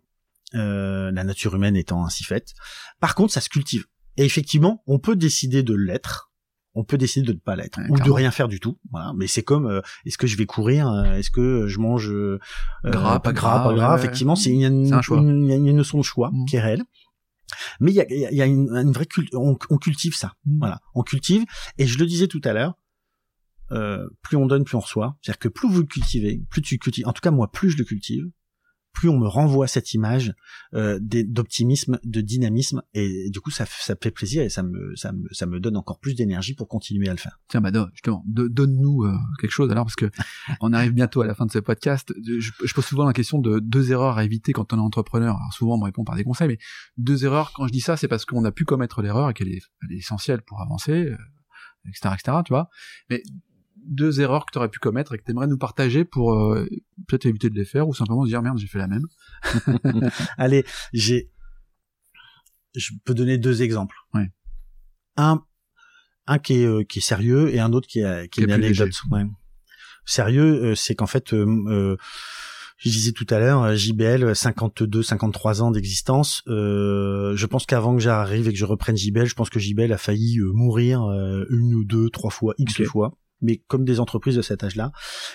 Euh, 0.54 1.10
la 1.10 1.24
nature 1.24 1.54
humaine 1.54 1.76
étant 1.76 2.04
ainsi 2.04 2.24
faite. 2.24 2.54
Par 3.00 3.14
contre, 3.14 3.32
ça 3.32 3.40
se 3.40 3.48
cultive. 3.48 3.86
Et 4.16 4.24
effectivement, 4.24 4.82
on 4.86 4.98
peut 4.98 5.16
décider 5.16 5.62
de 5.62 5.74
l'être 5.74 6.27
on 6.78 6.84
peut 6.84 6.96
décider 6.96 7.26
de 7.26 7.32
ne 7.32 7.38
pas 7.38 7.56
l'être 7.56 7.80
ou 7.88 7.98
de 7.98 8.10
rien 8.10 8.30
faire 8.30 8.46
du 8.46 8.60
tout. 8.60 8.78
Voilà. 8.92 9.12
Mais 9.16 9.26
c'est 9.26 9.42
comme 9.42 9.66
euh, 9.66 9.80
est-ce 10.06 10.16
que 10.16 10.28
je 10.28 10.36
vais 10.36 10.46
courir, 10.46 10.88
euh, 10.88 11.14
est-ce 11.14 11.30
que 11.30 11.66
je 11.66 11.80
mange 11.80 12.08
euh, 12.08 12.38
gras, 12.84 13.18
pas 13.18 13.32
gras, 13.32 13.64
pas 13.64 13.74
gras. 13.74 13.98
Effectivement, 13.98 14.36
c'est 14.36 14.50
il 14.50 14.60
y 14.60 14.64
a 14.64 14.68
une, 14.68 14.84
une, 14.84 15.76
notion 15.76 15.98
de 15.98 16.04
choix 16.04 16.30
mmh. 16.32 16.44
qui 16.46 16.56
est 16.56 16.60
réelle. 16.60 16.84
Mais 17.80 17.90
il 17.90 17.94
y 17.94 18.00
a, 18.00 18.06
y 18.08 18.42
a 18.42 18.46
une, 18.46 18.68
une, 18.68 18.92
vraie 18.92 19.08
on, 19.32 19.56
cultive 19.56 20.14
ça. 20.14 20.34
Mmh. 20.44 20.58
Voilà, 20.60 20.80
on 20.94 21.02
cultive. 21.02 21.44
Et 21.78 21.86
je 21.86 21.98
le 21.98 22.06
disais 22.06 22.28
tout 22.28 22.42
à 22.44 22.52
l'heure, 22.52 22.74
plus 24.22 24.36
on 24.36 24.46
donne, 24.46 24.62
plus 24.62 24.76
on 24.76 24.80
reçoit. 24.80 25.16
C'est-à-dire 25.20 25.40
que 25.40 25.48
plus 25.48 25.68
vous 25.68 25.80
le 25.80 25.86
cultivez, 25.86 26.44
plus 26.48 26.62
tu 26.62 26.78
cultives. 26.78 27.08
En 27.08 27.12
tout 27.12 27.22
cas, 27.22 27.32
moi, 27.32 27.50
plus 27.50 27.70
je 27.70 27.78
le 27.78 27.84
cultive, 27.84 28.24
plus 28.98 29.08
on 29.08 29.18
me 29.20 29.28
renvoie 29.28 29.68
cette 29.68 29.94
image 29.94 30.34
euh, 30.74 30.98
d'optimisme, 31.00 32.00
de 32.02 32.20
dynamisme, 32.20 32.82
et 32.94 33.30
du 33.30 33.40
coup 33.40 33.52
ça, 33.52 33.64
ça 33.64 33.94
fait 33.94 34.10
plaisir 34.10 34.42
et 34.42 34.48
ça 34.48 34.64
me, 34.64 34.96
ça 34.96 35.12
me, 35.12 35.28
ça 35.30 35.46
me 35.46 35.60
donne 35.60 35.76
encore 35.76 36.00
plus 36.00 36.16
d'énergie 36.16 36.54
pour 36.54 36.66
continuer 36.66 37.08
à 37.08 37.12
le 37.12 37.18
faire. 37.18 37.38
Tiens, 37.46 37.60
bah 37.60 37.70
justement, 37.92 38.24
donne-nous 38.26 39.04
euh, 39.04 39.14
quelque 39.40 39.52
chose 39.52 39.70
alors 39.70 39.84
parce 39.84 39.94
que 39.94 40.10
on 40.60 40.72
arrive 40.72 40.94
bientôt 40.94 41.20
à 41.20 41.28
la 41.28 41.36
fin 41.36 41.46
de 41.46 41.52
ce 41.52 41.60
podcast. 41.60 42.12
Je, 42.24 42.74
pose 42.74 42.84
souvent 42.84 43.04
la 43.04 43.12
question 43.12 43.38
de 43.38 43.60
deux 43.60 43.92
erreurs 43.92 44.18
à 44.18 44.24
éviter 44.24 44.52
quand 44.52 44.72
on 44.72 44.78
est 44.78 44.80
entrepreneur. 44.80 45.36
Alors 45.36 45.52
souvent 45.52 45.76
on 45.76 45.78
me 45.78 45.84
répond 45.84 46.02
par 46.02 46.16
des 46.16 46.24
conseils, 46.24 46.48
mais 46.48 46.58
deux 46.96 47.24
erreurs. 47.24 47.52
Quand 47.54 47.68
je 47.68 47.72
dis 47.72 47.80
ça, 47.80 47.96
c'est 47.96 48.08
parce 48.08 48.24
qu'on 48.24 48.44
a 48.44 48.50
pu 48.50 48.64
commettre 48.64 49.00
l'erreur 49.00 49.30
et 49.30 49.34
qu'elle 49.34 49.48
est, 49.48 49.62
elle 49.82 49.92
est 49.92 49.98
essentielle 49.98 50.42
pour 50.42 50.60
avancer, 50.60 51.14
etc., 51.86 52.08
euh, 52.08 52.14
etc. 52.14 52.38
Tu 52.44 52.52
vois. 52.52 52.68
Mais 53.10 53.22
deux 53.88 54.20
erreurs 54.20 54.46
que 54.46 54.52
tu 54.52 54.58
aurais 54.58 54.68
pu 54.68 54.78
commettre 54.78 55.14
et 55.14 55.18
que 55.18 55.24
tu 55.24 55.30
aimerais 55.30 55.46
nous 55.46 55.58
partager 55.58 56.04
pour 56.04 56.34
euh, 56.34 56.68
peut-être 57.06 57.26
éviter 57.26 57.50
de 57.50 57.54
les 57.54 57.64
faire 57.64 57.88
ou 57.88 57.94
simplement 57.94 58.24
se 58.24 58.28
dire 58.28 58.42
merde 58.42 58.58
j'ai 58.58 58.66
fait 58.66 58.78
la 58.78 58.86
même 58.86 59.06
allez 60.38 60.64
j'ai 60.92 61.30
je 62.76 62.92
peux 63.04 63.14
donner 63.14 63.38
deux 63.38 63.62
exemples 63.62 63.96
ouais. 64.14 64.30
un 65.16 65.42
un 66.26 66.38
qui 66.38 66.60
est 66.60 66.66
euh, 66.66 66.84
qui 66.84 66.98
est 66.98 67.02
sérieux 67.02 67.52
et 67.52 67.60
un 67.60 67.72
autre 67.72 67.88
qui 67.88 68.00
est 68.00 68.28
qui, 68.30 68.40
est 68.40 68.44
une 68.44 68.52
anecdote 68.52 68.92
ouais. 69.10 69.24
sérieux 70.04 70.64
euh, 70.64 70.74
c'est 70.74 70.94
qu'en 70.94 71.06
fait 71.06 71.34
je 72.80 72.90
disais 72.90 73.10
tout 73.10 73.26
à 73.30 73.40
l'heure, 73.40 73.74
JBL, 73.74 74.36
52, 74.36 75.02
53 75.02 75.62
ans 75.62 75.72
d'existence. 75.72 76.44
Euh, 76.46 77.34
je 77.34 77.46
pense 77.46 77.66
qu'avant 77.66 77.96
que 77.96 78.00
j'arrive 78.00 78.46
et 78.46 78.52
que 78.52 78.56
je 78.56 78.64
reprenne 78.64 78.96
JBL, 78.96 79.26
je 79.26 79.34
pense 79.34 79.50
que 79.50 79.58
JBL 79.58 79.92
a 79.92 79.98
failli 79.98 80.38
mourir 80.38 81.00
une 81.50 81.74
ou 81.74 81.84
deux, 81.84 82.08
trois 82.08 82.30
fois, 82.30 82.54
x 82.56 82.84
fois 82.84 83.18
mais 83.40 83.62
comme 83.68 83.84
des 83.84 84.00
entreprises 84.00 84.36
de 84.36 84.42
cet 84.42 84.64
âge-là, 84.64 84.92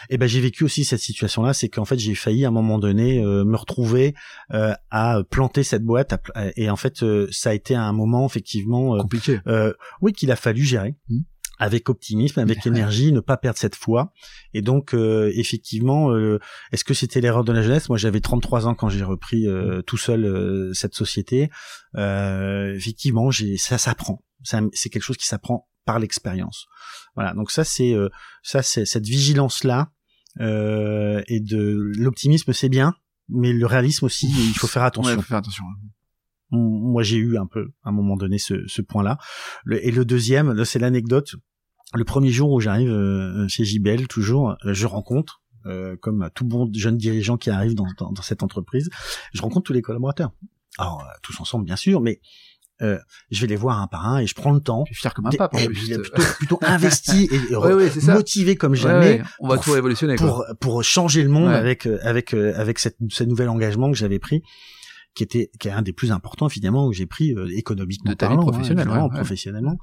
et 0.10 0.16
eh 0.16 0.18
ben 0.18 0.28
j'ai 0.28 0.41
vécu 0.41 0.64
aussi 0.64 0.84
cette 0.84 0.99
situation-là, 0.99 1.54
c'est 1.54 1.70
qu'en 1.70 1.86
fait 1.86 1.99
j'ai 1.99 2.16
failli 2.16 2.45
à 2.45 2.49
un 2.49 2.51
moment 2.51 2.80
donné 2.80 3.24
euh, 3.24 3.45
me 3.45 3.56
retrouver 3.56 4.14
euh, 4.54 4.74
à 4.91 5.22
planter 5.30 5.64
cette 5.64 5.84
boîte, 5.84 6.14
et 6.56 6.70
en 6.70 6.76
fait 6.76 7.04
euh, 7.04 7.28
ça 7.32 7.51
a 7.51 7.54
été 7.54 7.76
un 7.76 7.93
moment 7.93 8.26
effectivement 8.26 8.97
compliqué, 8.97 9.39
oui 10.01 10.14
qu'il 10.14 10.32
a 10.32 10.36
fallu 10.36 10.64
gérer. 10.64 10.95
Mmh. 11.10 11.20
avec 11.60 11.88
optimisme, 11.88 12.39
avec 12.39 12.66
énergie, 12.66 13.12
ne 13.12 13.20
pas 13.20 13.38
perdre 13.38 13.60
cette 13.60 13.76
foi. 13.76 14.12
Et 14.54 14.62
donc, 14.62 14.93
euh, 14.93 15.32
effectivement, 15.36 16.12
euh, 16.12 16.39
est-ce 16.72 16.84
que 16.84 16.93
c'était 16.93 17.22
l'erreur 17.22 17.43
de 17.43 17.54
la 17.54 17.62
jeunesse? 17.62 17.89
Moi, 17.89 17.97
j'avais 17.97 18.22
33 18.22 18.68
ans 18.68 18.74
quand 18.74 18.89
j'ai 18.89 19.04
repris 19.04 19.47
euh, 19.47 19.82
tout 19.84 19.97
seul 19.97 20.72
cette 20.74 20.95
société. 20.95 21.49
effectivement, 21.95 23.32
j'ai 23.32 23.58
ça 23.58 23.78
s'apprend. 23.78 24.24
C'est 24.43 24.89
quelque 24.89 25.04
chose 25.04 25.18
qui 25.18 25.28
s'apprend 25.28 25.70
par 25.86 26.00
l'expérience. 26.00 26.66
Voilà. 27.16 27.34
Donc 27.34 27.52
ça, 27.52 27.64
c'est 27.64 27.94
ça, 28.42 28.62
c'est 28.62 28.86
cette 28.86 29.06
vigilance 29.06 29.64
là 29.64 29.92
et 30.40 31.40
de 31.40 31.92
l'optimisme, 31.98 32.54
c'est 32.54 32.70
bien, 32.70 32.96
mais 33.30 33.54
le 33.54 33.66
réalisme 33.66 34.06
aussi, 34.06 34.28
il 34.28 34.58
faut 34.58 34.68
faire 34.68 34.84
attention. 34.84 35.16
faut 35.16 35.22
faire 35.22 35.38
attention 35.38 35.66
moi 36.54 37.04
j'ai 37.04 37.18
eu 37.18 37.38
un 37.38 37.48
peu 37.48 37.74
à 37.84 37.90
un 37.90 37.92
moment 37.92 38.16
donné 38.16 38.38
ce, 38.38 38.66
ce 38.68 38.82
point-là. 38.82 39.18
et 39.72 39.92
le 39.92 40.06
deuxième, 40.06 40.64
c'est 40.66 40.80
l'anecdote. 40.80 41.36
Le 41.94 42.04
premier 42.04 42.32
jour 42.32 42.52
où 42.52 42.60
j'arrive 42.60 42.90
euh, 42.90 43.48
chez 43.48 43.66
JBL, 43.66 44.08
toujours, 44.08 44.56
euh, 44.66 44.74
je 44.74 44.88
rencontre, 44.88 45.44
euh, 45.66 45.96
comme 46.02 46.30
tout 46.34 46.46
bon 46.46 46.70
jeune 46.74 46.98
dirigeant 46.98 47.38
qui 47.38 47.50
arrive 47.50 47.76
dans, 47.76 47.86
dans, 47.98 48.22
cette 48.22 48.42
entreprise, 48.42 48.90
je 49.34 49.42
rencontre 49.42 49.68
tous 49.68 49.74
les 49.74 49.82
collaborateurs. 49.82 50.32
Alors 50.80 51.04
tous 51.22 51.40
ensemble 51.40 51.66
bien 51.66 51.76
sûr, 51.76 52.02
mais 52.02 52.20
euh, 52.82 52.97
je 53.32 53.41
vais 53.41 53.47
les 53.47 53.55
voir 53.55 53.80
un 53.82 53.88
par 53.88 54.07
un 54.07 54.19
et 54.19 54.28
je 54.28 54.34
prends 54.34 54.51
le 54.51 54.59
temps. 54.59 54.84
Je 54.88 54.93
suis 54.93 55.01
fier 55.01 55.13
comme 55.13 55.28
un 55.28 55.32
pape. 55.32 55.53
Et, 55.55 55.67
plutôt, 55.67 56.24
plutôt 56.38 56.59
investi 56.63 57.30
et 57.32 57.55
motivé 58.07 58.55
comme 58.55 58.76
jamais. 58.76 59.21
on 59.39 59.47
va 59.47 59.57
tout 59.57 59.71
révolutionner 59.71 60.15
pour 60.15 60.45
pour 60.59 60.84
changer 60.84 61.24
le 61.24 61.30
monde 61.30 61.51
avec 61.51 61.86
avec 61.86 62.34
avec 62.34 62.80
cette, 62.80 62.97
ce 63.09 63.24
nouvel 63.24 63.49
engagement 63.49 63.91
que 63.91 63.97
j'avais 63.97 64.19
pris 64.19 64.43
qui 65.15 65.24
était 65.24 65.51
qui 65.59 65.67
est 65.67 65.71
un 65.71 65.82
des 65.82 65.93
plus 65.93 66.11
importants 66.11 66.49
finalement 66.49 66.89
que 66.89 66.95
j'ai 66.95 67.05
pris 67.05 67.34
euh, 67.34 67.47
économiquement 67.55 68.11
de 68.11 68.17
ta 68.17 68.28
vie 68.28 68.36
hein, 68.36 68.38
professionnelle, 68.38 68.88
professionnellement. 69.11 69.78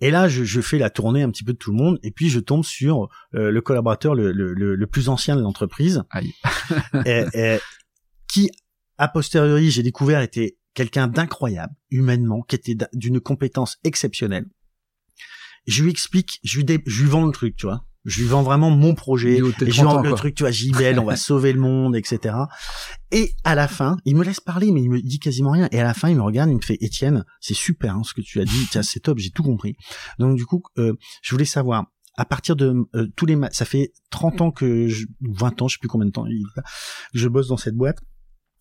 Et 0.00 0.10
là, 0.10 0.28
je, 0.28 0.42
je, 0.42 0.60
fais 0.60 0.78
la 0.78 0.90
tournée 0.90 1.22
un 1.22 1.30
petit 1.30 1.44
peu 1.44 1.52
de 1.52 1.58
tout 1.58 1.70
le 1.70 1.76
monde, 1.76 1.98
et 2.02 2.10
puis 2.10 2.28
je 2.28 2.40
tombe 2.40 2.64
sur 2.64 3.08
euh, 3.34 3.50
le 3.52 3.60
collaborateur 3.60 4.14
le, 4.14 4.32
le, 4.32 4.52
le, 4.52 4.86
plus 4.86 5.08
ancien 5.08 5.36
de 5.36 5.40
l'entreprise, 5.40 6.02
et, 7.06 7.24
et, 7.32 7.58
qui, 8.28 8.50
a 8.98 9.08
posteriori, 9.08 9.70
j'ai 9.70 9.84
découvert 9.84 10.20
était 10.20 10.56
quelqu'un 10.74 11.08
d'incroyable, 11.08 11.74
humainement, 11.90 12.42
qui 12.42 12.56
était 12.56 12.76
d'une 12.92 13.20
compétence 13.20 13.78
exceptionnelle. 13.84 14.46
Je 15.66 15.82
lui 15.82 15.90
explique, 15.90 16.40
je 16.44 16.60
lui, 16.60 16.66
je 16.86 17.02
lui 17.02 17.08
vends 17.08 17.24
le 17.24 17.32
truc, 17.32 17.56
tu 17.56 17.66
vois 17.66 17.84
je 18.04 18.20
lui 18.20 18.28
vends 18.28 18.42
vraiment 18.42 18.70
mon 18.70 18.94
projet, 18.94 19.38
et 19.38 19.70
je 19.70 19.82
vends 19.82 20.02
le 20.02 20.14
truc, 20.14 20.34
tu 20.34 20.42
vois, 20.42 20.50
JBL, 20.50 20.98
on 20.98 21.04
va 21.04 21.16
sauver 21.16 21.52
le 21.52 21.60
monde, 21.60 21.96
etc. 21.96 22.34
Et 23.10 23.34
à 23.44 23.54
la 23.54 23.66
fin, 23.66 23.96
il 24.04 24.16
me 24.16 24.24
laisse 24.24 24.40
parler, 24.40 24.72
mais 24.72 24.82
il 24.82 24.90
me 24.90 25.00
dit 25.00 25.18
quasiment 25.18 25.52
rien. 25.52 25.68
Et 25.72 25.80
à 25.80 25.84
la 25.84 25.94
fin, 25.94 26.10
il 26.10 26.16
me 26.16 26.22
regarde, 26.22 26.50
il 26.50 26.56
me 26.56 26.60
fait, 26.60 26.76
Étienne, 26.80 27.24
c'est 27.40 27.54
super 27.54 27.96
hein, 27.96 28.02
ce 28.04 28.12
que 28.12 28.20
tu 28.20 28.40
as 28.40 28.44
dit, 28.44 28.68
c'est 28.82 29.00
top, 29.00 29.18
j'ai 29.18 29.30
tout 29.30 29.42
compris. 29.42 29.76
Donc 30.18 30.36
du 30.36 30.44
coup, 30.44 30.62
euh, 30.78 30.92
je 31.22 31.34
voulais 31.34 31.46
savoir, 31.46 31.86
à 32.16 32.26
partir 32.26 32.56
de 32.56 32.74
euh, 32.94 33.06
tous 33.16 33.26
les, 33.26 33.38
ça 33.52 33.64
fait 33.64 33.92
30 34.10 34.40
ans 34.42 34.50
que, 34.50 34.86
je, 34.88 35.06
20 35.22 35.62
ans, 35.62 35.68
je 35.68 35.74
sais 35.74 35.80
plus 35.80 35.88
combien 35.88 36.06
de 36.06 36.12
temps, 36.12 36.26
je 37.14 37.28
bosse 37.28 37.48
dans 37.48 37.56
cette 37.56 37.74
boîte. 37.74 38.00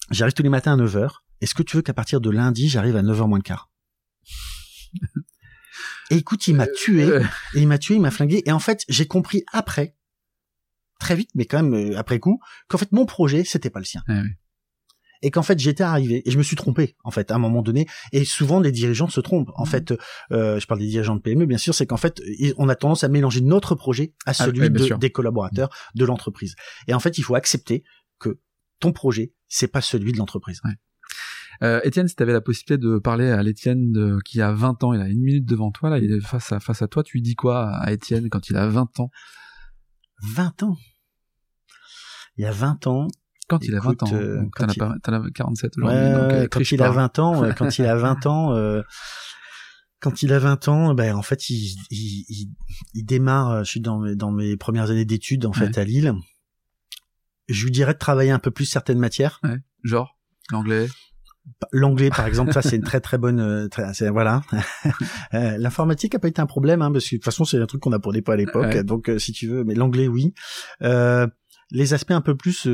J'arrive 0.10 0.34
tous 0.34 0.44
les 0.44 0.50
matins 0.50 0.74
à 0.74 0.84
9h. 0.84 1.10
Est-ce 1.44 1.54
que 1.56 1.64
tu 1.64 1.76
veux 1.76 1.82
qu'à 1.82 1.94
partir 1.94 2.22
de 2.22 2.30
lundi, 2.30 2.70
j'arrive 2.70 2.96
à 2.96 3.04
9h 3.04 3.28
moins 3.28 3.38
le 3.38 3.44
quart? 3.44 3.70
Et 6.10 6.16
écoute, 6.16 6.48
il 6.48 6.56
m'a 6.56 6.68
tué, 6.68 7.08
et 7.54 7.60
il 7.60 7.68
m'a 7.68 7.78
tué, 7.78 7.96
il 7.96 8.02
m'a 8.02 8.12
flingué. 8.12 8.44
Et 8.46 8.52
en 8.52 8.60
fait, 8.60 8.84
j'ai 8.88 9.08
compris 9.08 9.44
après, 9.52 9.96
très 11.00 11.16
vite, 11.16 11.30
mais 11.36 11.46
quand 11.46 11.62
même 11.62 11.74
euh, 11.74 11.98
après 11.98 12.20
coup, 12.20 12.40
qu'en 12.68 12.78
fait 12.78 12.92
mon 12.92 13.06
projet 13.06 13.44
c'était 13.44 13.70
pas 13.70 13.80
le 13.80 13.86
sien. 13.86 14.04
Ah 14.08 14.22
et 15.24 15.32
qu'en 15.32 15.42
fait 15.42 15.58
j'étais 15.58 15.84
arrivé. 15.84 16.22
Et 16.26 16.32
je 16.32 16.38
me 16.38 16.44
suis 16.44 16.56
trompé 16.56 16.96
en 17.04 17.10
fait 17.12 17.32
à 17.32 17.36
un 17.36 17.40
moment 17.40 17.62
donné. 17.62 17.88
Et 18.12 18.26
souvent 18.26 18.60
les 18.60 18.72
dirigeants 18.72 19.08
se 19.08 19.22
trompent. 19.22 19.52
En 19.56 19.64
mmh. 19.64 19.68
fait 19.68 19.94
euh, 20.32 20.60
je 20.60 20.68
parle 20.68 20.82
des 20.82 20.88
dirigeants 20.88 21.16
de 21.16 21.22
PME 21.22 21.46
bien 21.46 21.58
sûr 21.58 21.74
c'est 21.74 21.88
qu'en 21.88 21.98
fait 21.98 22.22
on 22.58 22.68
a 22.68 22.76
tendance 22.76 23.04
à 23.06 23.08
mélanger 23.08 23.40
notre 23.40 23.74
projet 23.74 24.14
à 24.26 24.32
ah 24.32 24.34
celui 24.34 24.70
des 24.70 25.12
collaborateurs 25.12 25.70
de 25.96 26.06
l'entreprise. 26.06 26.56
Et 26.88 26.94
en 26.94 27.00
fait 27.00 27.18
il 27.18 27.24
faut 27.24 27.36
accepter 27.36 27.84
que 28.20 28.40
ton 28.80 28.92
projet 28.92 29.34
c'est 29.48 29.70
pas 29.70 29.82
celui 29.82 30.12
de 30.12 30.18
l'entreprise. 30.18 30.62
Euh, 30.66 30.70
Étienne, 31.84 32.08
si 32.08 32.16
tu 32.16 32.24
avais 32.24 32.34
la 32.34 32.42
possibilité 32.42 32.78
de 32.78 32.98
parler 32.98 33.30
à 33.30 33.42
l'Étienne 33.42 34.20
qui 34.26 34.42
a 34.42 34.52
20 34.52 34.84
ans, 34.84 34.94
il 34.94 35.02
a 35.02 35.08
une 35.08 35.22
minute 35.22 35.46
devant 35.46 35.72
toi, 35.72 35.90
là, 35.90 36.00
il 36.00 36.12
est 36.12 36.20
face 36.20 36.52
à, 36.52 36.60
face 36.60 36.82
à 36.82 36.88
toi, 36.88 37.04
tu 37.04 37.18
lui 37.18 37.22
dis 37.22 37.36
quoi 37.36 37.70
à 37.78 37.92
Étienne 37.94 38.30
quand 38.30 38.50
il 38.50 38.58
a 38.58 38.68
20 38.68 39.00
ans? 39.00 39.10
20 40.24 40.64
ans? 40.64 40.78
Il 42.38 42.44
y 42.44 42.46
a 42.46 42.52
20 42.52 42.88
ans, 42.88 43.08
quand 43.48 43.66
il 43.66 43.76
a 43.76 43.80
20 43.80 44.04
ans, 44.04 44.14
euh, 44.14 44.42
t'en 45.04 45.14
as, 45.14 45.32
47 45.32 45.78
aujourd'hui. 45.78 45.98
Euh, 46.00 46.48
quand, 46.50 46.72
il 46.72 46.82
a 46.82 46.92
20 46.92 47.20
ans, 47.20 47.54
quand 47.56 47.78
il 47.78 47.86
a 47.86 47.96
20 47.96 48.26
ans, 48.26 48.56
euh, 48.56 48.82
quand 50.00 50.24
il 50.24 50.34
a 50.34 50.40
20 50.40 50.68
ans, 50.68 50.94
ben 50.94 51.16
en 51.16 51.22
fait, 51.22 51.50
il, 51.50 51.76
il, 51.90 52.50
il, 52.94 53.06
démarre. 53.06 53.64
Je 53.64 53.70
suis 53.70 53.82
dans 53.82 54.00
mes, 54.00 54.16
dans 54.16 54.32
mes 54.32 54.58
premières 54.58 54.90
années 54.90 55.06
d'études 55.06 55.46
en 55.46 55.54
fait 55.54 55.78
à 55.78 55.84
Lille. 55.84 56.14
Je 57.50 57.66
lui 57.66 57.72
dirais 57.72 57.94
de 57.94 58.00
travailler 58.00 58.32
un 58.32 58.40
peu 58.40 58.52
plus 58.52 58.66
certaines 58.66 59.00
matières. 59.00 59.40
Ouais. 59.44 59.58
Genre 59.84 60.18
l'anglais. 60.52 60.88
L'anglais, 61.72 62.10
par 62.10 62.26
exemple, 62.26 62.54
ça 62.54 62.62
c'est 62.62 62.76
une 62.76 62.84
très 62.84 63.02
très 63.02 63.18
bonne, 63.18 63.40
euh, 63.40 64.12
voilà. 64.12 64.42
Euh, 65.34 65.58
l'informatique 65.58 66.14
a 66.14 66.20
pas 66.20 66.28
été 66.28 66.42
un 66.42 66.46
problème, 66.46 66.82
hein, 66.82 66.92
parce 66.92 67.06
que 67.06 67.16
de 67.16 67.18
toute 67.18 67.26
façon 67.26 67.44
c'est 67.44 67.58
un 67.58 67.66
truc 67.66 67.82
qu'on 67.82 67.92
apprenait 67.92 68.22
pas 68.22 68.34
à 68.34 68.36
l'époque. 68.36 68.78
Donc 68.80 69.10
euh, 69.10 69.18
si 69.18 69.32
tu 69.32 69.48
veux, 69.48 69.64
mais 69.64 69.74
l'anglais 69.74 70.08
oui. 70.08 70.34
les 71.72 71.94
aspects 71.94 72.12
un 72.12 72.22
peu 72.22 72.36
plus 72.36 72.68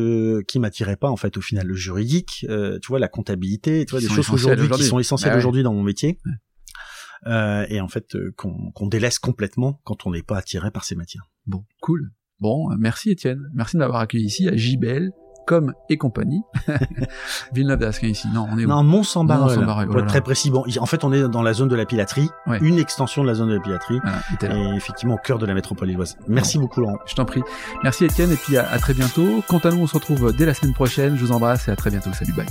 qui 0.48 0.60
m'attiraient 0.60 0.98
pas 0.98 1.10
en 1.10 1.16
fait 1.16 1.38
au 1.38 1.42
final, 1.42 1.66
le 1.68 1.74
juridique, 1.74 2.46
tu 2.48 2.88
vois, 2.88 3.00
la 3.00 3.08
comptabilité, 3.08 3.86
tu 3.86 3.92
vois, 3.92 4.02
des 4.02 4.10
choses 4.10 4.30
aujourd'hui 4.30 4.70
qui 4.70 4.84
sont 4.84 5.00
essentielles 5.00 5.32
bah 5.32 5.38
aujourd'hui 5.38 5.64
dans 5.64 5.74
mon 5.74 5.84
métier. 5.84 6.20
et 7.26 7.80
en 7.80 7.88
fait 7.88 8.18
qu'on 8.36 8.88
délaisse 8.88 9.20
complètement 9.20 9.80
quand 9.86 10.06
on 10.06 10.12
n'est 10.12 10.24
pas 10.24 10.38
attiré 10.38 10.70
par 10.72 10.84
ces 10.84 10.96
matières. 10.96 11.30
Bon, 11.46 11.66
cool. 11.82 12.12
Bon, 12.40 12.70
merci 12.78 13.12
Étienne, 13.12 13.50
merci 13.54 13.78
de 13.78 13.80
m'avoir 13.80 14.02
accueilli 14.02 14.26
ici 14.26 14.48
à 14.48 14.56
JBL 14.56 15.12
comme 15.50 15.74
et 15.90 15.98
compagnie. 15.98 16.44
Villeneuve 17.54 17.80
d'Ascq 17.80 18.04
ici. 18.04 18.28
Non, 18.32 18.48
on 18.52 18.60
est 18.60 18.68
Non, 18.68 18.84
mont 18.84 19.02
saint 19.02 19.26
pour 19.26 20.00
être 20.00 20.06
très 20.06 20.22
précis. 20.22 20.52
Bon, 20.52 20.64
en 20.80 20.86
fait, 20.86 21.04
on 21.04 21.12
est 21.12 21.28
dans 21.28 21.42
la 21.42 21.54
zone 21.54 21.70
de 21.70 21.76
la 21.76 21.88
pilaterie, 21.88 22.30
une 22.62 22.78
extension 22.78 23.24
de 23.24 23.28
la 23.28 23.34
zone 23.34 23.50
de 23.50 23.56
la 23.56 23.60
pilaterie, 23.60 24.00
et 24.44 24.76
effectivement 24.76 25.16
au 25.16 25.18
cœur 25.18 25.40
de 25.40 25.48
la 25.48 25.56
métropole 25.56 25.90
illoise. 25.90 26.18
Merci 26.28 26.60
beaucoup, 26.60 26.82
Laurent. 26.82 27.00
Je 27.08 27.16
t'en 27.16 27.26
prie. 27.26 27.42
Merci, 27.82 28.06
Étienne, 28.06 28.32
et 28.32 28.36
puis 28.36 28.58
à, 28.58 28.70
à 28.70 28.78
très 28.78 28.94
bientôt. 28.94 29.44
Quant 29.48 29.58
à 29.58 29.72
nous, 29.72 29.82
on 29.82 29.88
se 29.88 29.96
retrouve 29.96 30.36
dès 30.38 30.46
la 30.46 30.54
semaine 30.54 30.76
prochaine. 30.76 31.16
Je 31.18 31.26
vous 31.26 31.32
embrasse 31.32 31.68
et 31.68 31.72
à 31.72 31.76
très 31.76 31.90
bientôt. 31.90 32.12
Salut, 32.14 32.34
bye. 32.34 32.46